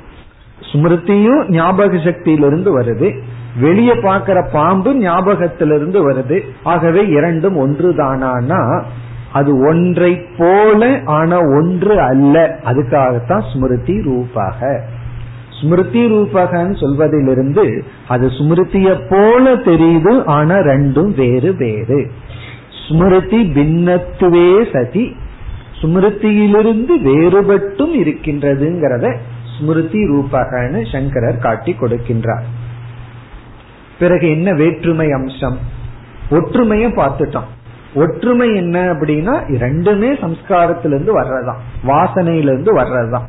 ஸ்மிருதியும் 0.60 1.50
ஞாபக 1.50 1.96
சக்தியிலிருந்து 1.96 2.82
வருது. 2.82 3.18
வெளியே 3.60 3.94
பார்க்கிற 3.94 4.48
பாம்பு 4.52 4.94
ஞாபகத்திலிருந்து 4.94 6.10
வருது. 6.10 6.40
ஆகவே 6.62 7.06
இரண்டும் 7.06 7.56
ஒன்று 7.56 7.94
தானா 7.94 8.84
அது 9.32 9.58
ஒன்றை 9.68 10.20
போல 10.38 11.00
ஆனா 11.04 11.38
ஒன்று 11.38 12.00
அல்ல. 12.00 12.58
அதுக்காகத்தான் 12.64 13.42
ஸ்மிருதி 13.52 14.02
ரூபாக. 14.02 14.84
ஸ்மிருதி 15.60 16.10
ரூபகன்னு 16.10 16.80
சொல்வதிலிருந்து 16.80 17.82
அது 18.08 18.26
ஸ்மிருதிய 18.26 19.00
போல 19.08 19.54
தெரியுது 19.54 20.24
ஆனா 20.24 20.54
ரெண்டும் 20.54 21.14
வேறு 21.14 21.54
வேறு. 21.56 22.10
ஸ்மிருதி 22.88 23.52
பின்னத்துவே 23.54 24.66
சதி. 24.72 25.16
ஸ்மிருதியிலிருந்து 25.82 26.94
வேறுபட்டும் 27.04 27.94
இருக்கின்றதுங்கிறத 28.04 29.16
ஸ்மிருதி 29.58 29.98
ரூபகன்னு 29.98 30.92
சங்கரர் 30.92 31.38
காட்டி 31.38 31.76
கொடுக்கின்றார். 31.80 32.44
பிறகு 33.98 34.30
என்ன 34.30 34.52
வேற்றுமை 34.52 35.12
அம்சம்? 35.12 35.58
ஒற்றுமைய 36.30 36.88
பார்த்துட்டோம். 36.88 37.48
ஒற்றுமை 37.94 38.54
என்ன 38.54 38.92
அப்படின்னா 38.92 39.34
ரெண்டுமே 39.50 40.08
சம்ஸ்காரத்திலிருந்து 40.20 41.20
வர்றதுதான். 41.20 41.60
வாசனையிலிருந்து 41.86 42.78
வர்றதுதான். 42.78 43.26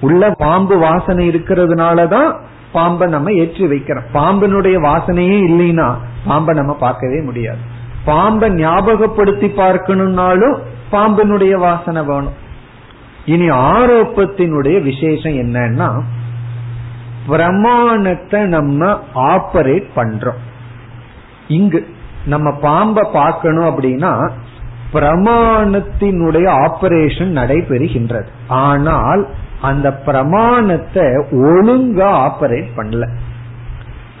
உள்ள 0.00 0.30
பாம்பு 0.30 0.78
வாசனை 0.78 1.28
இருக்கிறதுனாலதான் 1.28 2.36
பாம்பை 2.72 3.08
நம்ம 3.08 3.32
ஏற்றி 3.32 3.66
வைக்கிறோம். 3.66 4.04
பாம்பினுடைய 4.14 4.76
வாசனையே 4.80 5.38
இல்லைன்னா 5.50 5.94
பாம்பை 6.26 6.54
நம்ம 6.54 6.74
பார்க்கவே 6.74 7.20
முடியாது. 7.20 7.58
பாம்பை 8.04 8.50
ஞாபகப்படுத்தி 8.50 9.46
பார்க்கணும்னாலும் 9.46 10.58
பாம்பினுடைய 10.92 11.52
வாசனை 11.52 12.02
வேணும். 12.02 12.40
இனி 13.26 13.50
ஆரோப்பத்தினுடைய 13.50 14.82
விசேஷம் 14.82 15.32
என்னன்னா 15.32 16.02
பிரமாணத்தை 17.26 18.40
நம்ம 18.40 19.00
ஆப்பரேட் 19.14 19.86
பண்றோம். 19.96 20.40
இங்கு 21.48 21.86
நம்ம 22.24 22.52
பாம்பை 22.52 23.08
பார்க்கணும் 23.12 23.64
அப்படின்னா 23.64 24.30
பிரமாணத்தினுடைய 24.92 26.46
ஆபரேஷன் 26.66 27.30
நடைபெறுகின்றது. 27.38 28.26
ஆனால் 28.48 29.28
அந்த 29.60 29.92
பிரமாணத்தை 29.92 31.02
ஒழுங்கா 31.30 32.10
ஆபரேட் 32.28 32.68
பண்ணல. 32.76 33.08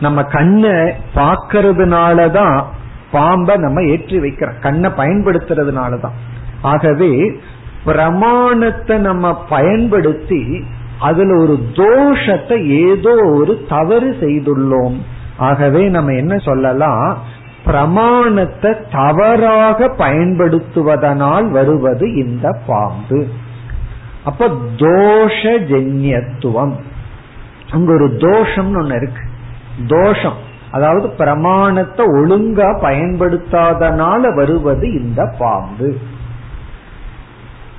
நம்ம 0.00 0.22
கண்ணை 0.22 0.94
பார்க்கறதுனாலதான் 1.14 2.64
பாம்பை 3.12 3.56
நம்ம 3.56 3.82
ஏற்றி 3.82 4.18
வைக்கிறோம். 4.18 4.60
கண்ணை 4.60 4.90
பயன்படுத்துறதுனாலதான். 4.90 6.16
ஆகவே 6.62 7.40
பிரமாணத்தை 7.84 8.98
நம்ம 8.98 9.44
பயன்படுத்தி 9.44 10.64
அதுல 11.00 11.42
ஒரு 11.42 11.58
தோஷத்தை 11.72 12.66
ஏதோ 12.66 13.16
ஒரு 13.32 13.64
தவறு 13.68 14.16
செய்துள்ளோம். 14.20 14.96
ஆகவே 15.36 15.88
நம்ம 15.88 16.12
என்ன 16.12 16.36
சொல்லலாம்? 16.38 17.18
பிரமாணத்தை 17.64 18.74
தவறாக 18.92 19.88
பயன்படுத்துவதனால் 19.98 21.50
வருவது 21.50 22.14
இந்த 22.14 22.60
பாம்பு. 22.66 23.26
அப்ப 24.24 24.48
தோஷஜன்யத்துவம். 24.76 26.72
அங்க 27.70 27.92
ஒரு 27.92 28.06
தோஷம்னு 28.06 28.82
ஒண்ணு 28.82 28.96
இருக்கு. 28.96 29.22
தோஷம். 29.86 30.36
அதாவது 30.70 31.08
பிரமாணத்தை 31.08 32.06
ஒழுங்கா 32.06 32.68
பயன்படுத்தாதனால 32.82 34.34
வருவது 34.34 35.02
இந்த 35.02 35.34
பாம்பு. 35.38 35.96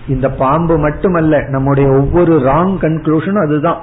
இந்த 0.08 0.30
பாம்பு 0.30 0.78
மட்டுமல்ல 0.78 1.42
நம்முடைய 1.48 1.90
ஒவ்வொரு 1.90 2.40
ராங் 2.40 2.78
கன்க்ளூஷனும் 2.82 3.46
அதுதான். 3.46 3.82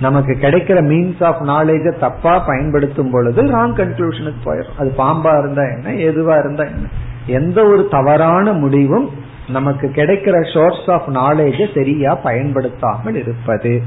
நமக்கு 0.00 0.38
கிடைக்கிற 0.40 0.78
மீன்ஸ் 0.80 1.24
ஆஃப் 1.24 1.42
நாலேஜ 1.42 1.98
தப்பா 1.98 2.38
பயன்படுத்தும் 2.38 3.10
பொழுது 3.10 3.42
ராங் 3.42 3.72
கன்க்ளூஷனுக்கு 3.72 4.34
போயிடும். 4.44 4.78
அது 4.78 4.94
பாம்பா 4.98 5.38
இருந்தா 5.38 5.62
என்ன 5.62 6.10
எதுவா 6.10 6.38
இருந்தா 6.38 6.64
என்ன. 6.64 6.88
எந்த 7.26 7.64
ஒரு 7.64 7.88
தவறான 7.90 8.52
முடிவும் 8.52 9.10
நமக்கு 9.48 9.92
கிடைக்கிற 9.94 10.52
சோர்ஸ் 10.52 10.90
ஆஃப் 10.90 11.08
நாலேஜ 11.08 11.74
சரியா 11.74 12.14
பயன்படுத்தாமல் 12.14 13.14
இருப்பது. 13.14 13.82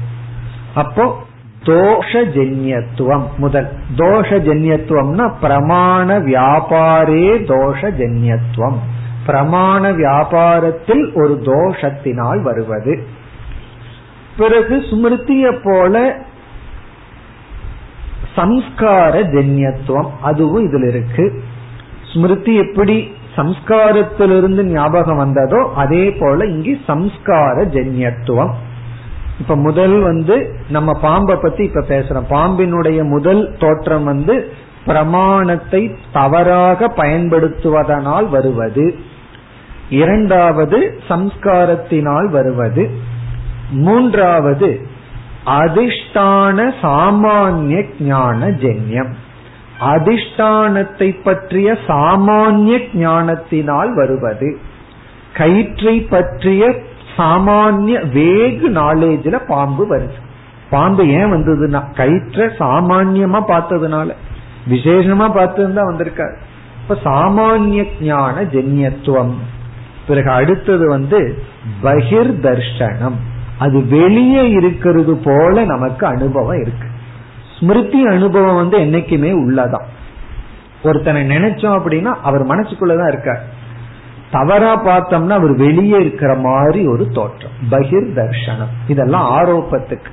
அப்போ 0.74 1.16
தோஷஜன்யத்துவம் 1.62 3.22
முதல். 3.36 3.68
தோஷஜன்யத்துவம்னா 3.96 5.32
பிரமாண 5.42 6.18
வியாபாரே 6.20 7.44
தோஷஜன்யத்துவம். 7.44 8.76
பிரமாண 9.26 9.82
வியாபாரத்தில் 9.92 11.04
ஒரு 11.14 11.34
தோஷத்தினால் 11.44 12.42
வருவது. 12.42 12.94
பிறகு 14.36 14.76
ஸ்மிருதிய 14.90 15.60
போல 15.64 16.24
சம்ஸ்கார 18.36 19.14
ஜென்யத்துவம் 19.34 20.10
அதுவும் 20.22 20.64
இதுல 20.66 20.88
இருக்கு. 20.88 21.42
ஸ்மிருதி 22.12 22.54
எப்படி 22.56 22.96
சம்ஸ்காரத்திலிருந்து 23.36 24.62
ஞாபகம் 24.62 25.16
வந்ததோ 25.16 25.72
அதே 25.74 26.10
போல 26.10 26.44
இங்கே 26.44 26.80
சம்ஸ்கார 26.86 27.64
ஜென்யத்துவம். 27.64 28.52
இப்ப 29.38 29.56
முதல் 29.56 30.00
வந்து 30.00 30.36
நம்ம 30.68 31.00
பாம்பை 31.00 31.36
பத்தி 31.36 31.64
இப்ப 31.64 31.84
பேசுறோம். 31.88 32.30
பாம்பினுடைய 32.30 33.08
முதல் 33.08 33.56
தோற்றம் 33.58 34.04
வந்து 34.04 34.50
பிரமாணத்தை 34.84 35.96
தவறாக 36.12 36.88
பயன்படுத்துவதனால் 36.96 38.28
வருவது. 38.28 38.86
இரண்டாவது 39.90 41.00
சம்ஸ்காரத்தினால் 41.08 42.30
வருவது. 42.30 42.90
மூன்றாவது 43.70 44.86
அதிஷ்டான 45.46 46.72
சாமானிய 46.82 47.84
ஞான 48.00 48.48
ஜென்யம். 48.48 49.12
அதிஷ்டானத்தை 49.80 51.16
பற்றிய 51.24 51.78
சாமானிய 51.86 52.88
ஞானத்தினால் 52.94 53.94
வருவது. 53.94 54.58
கயிற்றை 55.34 56.00
பற்றிய 56.00 56.74
சாமானிய 57.16 57.98
வேகு 58.14 58.68
நாலேஜ்ல 58.68 59.40
பாம்பு 59.48 59.96
வருது. 59.96 60.24
பாம்பு 60.70 61.08
ஏன் 61.08 61.32
வந்ததுன்னா 61.32 61.82
கயிற்ற 61.94 62.52
சாமான்யமா 62.58 63.42
பார்த்ததுனால. 63.48 64.10
விசேஷமா 64.70 65.34
பார்த்ததுதான் 65.34 65.84
தான் 65.84 65.94
வந்திருக்காரு. 65.94 66.34
இப்ப 66.82 66.98
சாமானிய 67.04 67.86
ஞான 68.00 68.42
ஜென்யத்துவம். 68.42 69.34
பிறகு 70.06 70.30
அடுத்தது 70.30 70.88
வந்து 70.88 71.38
பகிர் 71.82 72.34
தர்ஷனம் 72.42 73.16
அது 73.58 73.86
வெளியே 73.86 74.50
இருக்கிறது 74.50 75.16
போல 75.16 75.64
நமக்கு 75.64 76.06
அனுபவம் 76.06 76.60
இருக்கு. 76.60 76.88
ஸ்மிருதி 77.58 78.06
அனுபவம் 78.06 78.54
வந்து 78.54 78.78
என்னைக்குமே 78.78 79.32
உள்ளதான். 79.32 79.86
ஒருத்தனை 80.82 81.28
நினைச்சோம் 81.28 81.78
அப்படின்னா 81.78 82.14
அவர் 82.22 82.46
மனசுக்குள்ளதான் 82.46 83.08
இருக்கார். 83.08 83.42
தவறா 84.30 84.84
பார்த்தோம்னா 84.84 85.28
அவர் 85.28 85.56
வெளியே 85.56 85.98
இருக்கிற 85.98 86.34
மாதிரி 86.34 86.86
ஒரு 86.86 87.08
தோற்றம். 87.08 87.50
பகிர் 87.70 88.16
தர்ஷனம் 88.16 88.74
இதெல்லாம் 88.88 89.38
ஆரோப்பத்துக்கு 89.38 90.10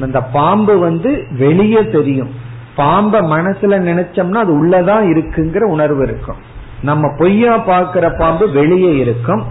இந்த 0.00 0.22
பாம்பு 0.22 0.78
வந்து 0.78 1.24
வெளியே 1.30 1.88
தெரியும். 1.88 2.30
பாம்ப 2.76 3.20
மனசுல 3.22 3.76
நினைச்சோம்னா 3.90 4.34
அது 4.34 4.66
உள்ளதான் 4.66 5.06
இருக்குங்கிற 5.14 5.62
உணர்வு 5.62 6.02
இருக்கும். 6.02 6.52
நம்ம 6.84 7.12
பொய்யா 7.18 7.68
பாக்குற 7.68 8.18
பாம்பு 8.18 8.50
வெளியே 8.50 8.96
இருக்கும். 8.96 9.44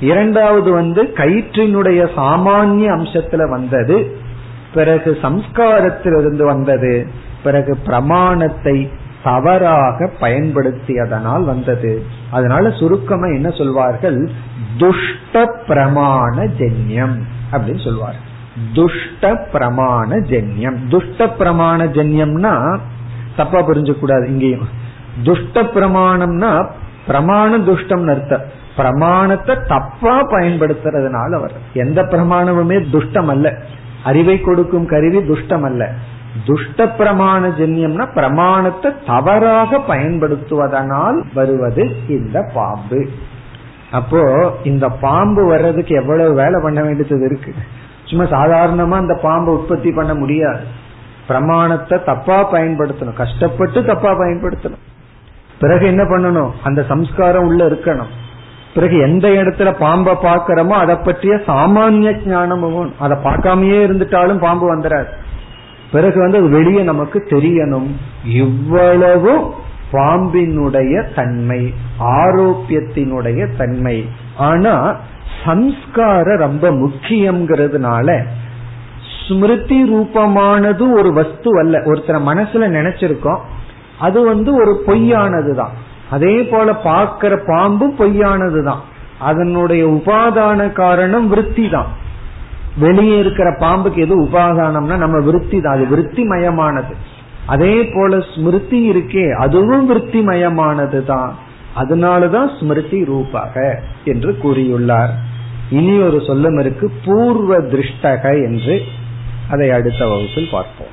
இரண்டாவது 0.00 0.72
வந்து 0.72 1.02
கயிற்றினுடைய 1.02 2.00
சாமானிய 2.16 2.86
அம்சத்துல 2.96 3.48
வந்தது. 3.48 4.16
பிறகு 4.74 5.18
சம்ஸ்காரத்திலிருந்து 5.22 6.44
வந்தது. 6.44 7.06
பிறகு 7.42 7.76
பிரமாணத்தை 7.76 8.90
தவறாக 9.24 10.10
பயன்படுத்தியதனால் 10.20 11.44
வந்தது. 11.44 12.04
அதனால 12.30 12.70
சுருக்கமா 12.70 13.26
என்ன 13.26 13.50
சொல்வார்கள்? 13.50 14.30
துஷ்ட 14.76 15.50
பிரமாண 15.68 16.46
ஜென்யம் 16.58 17.16
அப்படின்னு 17.52 17.84
சொல்வார்கள். 17.84 18.26
துஷ்ட 18.74 19.48
பிரமாண 19.52 20.08
ஜென்யம். 20.30 20.88
துஷ்ட 20.88 21.26
பிரமாண 21.26 21.84
ஜென்யம்னா 21.86 22.78
தப்பா 23.36 23.58
புரிஞ்ச 23.58 23.98
கூடாது 23.98 24.26
இங்கேயும். 24.26 24.86
துஷ்ட 25.24 25.62
பிரமாணம்னா 25.62 26.66
பிரமாண 27.08 27.58
துஷ்டம் 27.58 28.10
அர்த்தம். 28.10 28.42
பிரமாணத்தை 28.76 29.54
தப்பா 29.66 30.20
பயன்படுத்துறதுனால 30.20 31.30
வர 31.40 31.52
எந்த 31.72 32.02
பிரமாணமுமே 32.02 32.76
துஷ்டம் 32.92 33.26
அல்ல 33.26 33.58
அறிவை 34.04 34.40
கொடுக்கும் 34.40 34.86
கருவி 34.86 35.18
துஷ்டம் 35.18 35.62
அல்ல 35.62 35.92
துஷ்ட 36.44 36.84
பிரமாண 36.84 37.48
ஜென்யம்னா 37.48 38.12
பிரமாணத்தை 38.14 38.92
தவறாக 39.06 39.78
பயன்படுத்துவதனால் 39.78 41.22
வருவது 41.34 41.84
இந்த 42.08 42.50
பாம்பு. 42.54 43.08
அப்போ 43.90 44.52
இந்த 44.64 44.88
பாம்பு 44.88 45.46
வர்றதுக்கு 45.46 45.94
எவ்வளவு 45.94 46.34
வேலை 46.34 46.60
பண்ண 46.62 46.82
வேண்டியது 46.82 47.24
இருக்கு? 47.24 47.54
சும்மா 48.04 48.24
சாதாரணமா 48.24 48.96
அந்த 48.96 49.14
பாம்பை 49.14 49.54
உற்பத்தி 49.54 49.92
பண்ண 49.92 50.14
முடியாது. 50.14 50.64
பிரமாணத்தை 51.26 51.98
தப்பா 52.04 52.52
பயன்படுத்தணும். 52.52 53.12
கஷ்டப்பட்டு 53.12 53.84
தப்பா 53.84 54.12
பயன்படுத்தணும். 54.12 54.84
பிறகு 55.60 55.86
என்ன 55.86 56.02
பண்ணணும்? 56.02 56.50
அந்த 56.62 56.82
சம்ஸ்காரம் 56.82 57.46
உள்ள 57.46 57.66
இருக்கணும். 57.66 58.10
பிறகு 58.74 58.98
எந்த 58.98 59.28
இடத்துல 59.28 59.72
பாம்பை 59.78 60.14
பாக்கிறோமோ 60.14 60.76
அதை 60.82 60.96
பற்றிய 60.96 61.34
சாமானிய 61.46 62.26
ஞானமும் 62.26 62.94
அதை 62.98 63.16
பார்க்காமயே 63.24 63.78
இருந்துட்டாலும் 63.86 64.38
பாம்பு 64.38 64.76
வந்துடாது 64.76 65.06
பிறகு 65.92 66.18
வந்து 66.20 66.38
அது 66.38 66.48
வெளியே 66.48 66.82
நமக்கு 66.82 67.26
தெரியணும். 67.30 67.88
இவ்வளவு 68.24 69.54
பாம்பினுடைய 69.92 71.14
தன்மை 71.14 71.74
ஆரோக்கியத்தினுடைய 71.98 73.56
தன்மை. 73.56 74.08
ஆனா 74.36 74.96
சம்ஸ்காரம் 75.44 76.38
ரொம்ப 76.38 76.70
முக்கியம்ங்கிறதுனால 76.70 78.24
ஸ்மிருதி 79.28 79.94
ரூபமானது 79.94 80.92
ஒரு 80.92 81.12
வஸ்து 81.12 81.58
அல்ல. 81.58 81.78
ஒருத்தர 81.78 82.18
மனசுல 82.30 82.68
நினைச்சிருக்கோம் 82.78 83.40
அது 83.98 84.24
வந்து 84.24 84.50
ஒரு 84.54 84.82
பொய்யானதுதான். 84.86 85.74
அதே 86.10 86.42
போல 86.42 86.74
பார்க்கிற 86.74 87.36
பாம்பு 87.46 87.86
பொய்யானதுதான். 87.98 88.82
அதனுடைய 89.18 89.86
உபாதான 89.86 90.72
காரணம் 90.72 91.28
விருத்தி 91.28 91.68
தான் 91.68 91.86
வெளியே 92.78 93.18
இருக்கிற 93.18 93.48
பாம்புக்கு 93.60 93.96
எது 93.96 94.24
உபாதானம்னா 94.24 94.96
நம்ம 94.96 95.18
விருத்தி 95.20 95.60
தான் 95.60 95.74
அது 95.74 95.86
விருத்தி 95.86 96.22
மயமானது 96.22 96.94
அதே 97.46 97.74
போல 97.94 98.20
ஸ்மிருதி 98.20 98.80
இருக்கே 98.90 99.26
அதுவும் 99.38 99.86
விருத்தி 99.86 100.20
மயமானது 100.20 101.04
தான் 101.04 101.32
அதனாலதான் 101.76 102.48
ஸ்மிருதி 102.58 103.04
ரூபாக 103.04 103.54
என்று 104.04 104.30
கூறியுள்ளார். 104.42 105.12
இனி 105.70 106.00
ஒரு 106.00 106.16
சொல்லம் 106.16 106.58
இருக்கு 106.60 106.90
பூர்வ 107.04 107.56
திருஷ்டக 107.56 108.24
என்று 108.46 108.76
அதை 109.50 109.70
அடுத்த 109.70 110.06
வகுப்பில் 110.06 110.48
பார்ப்போம். 110.52 110.92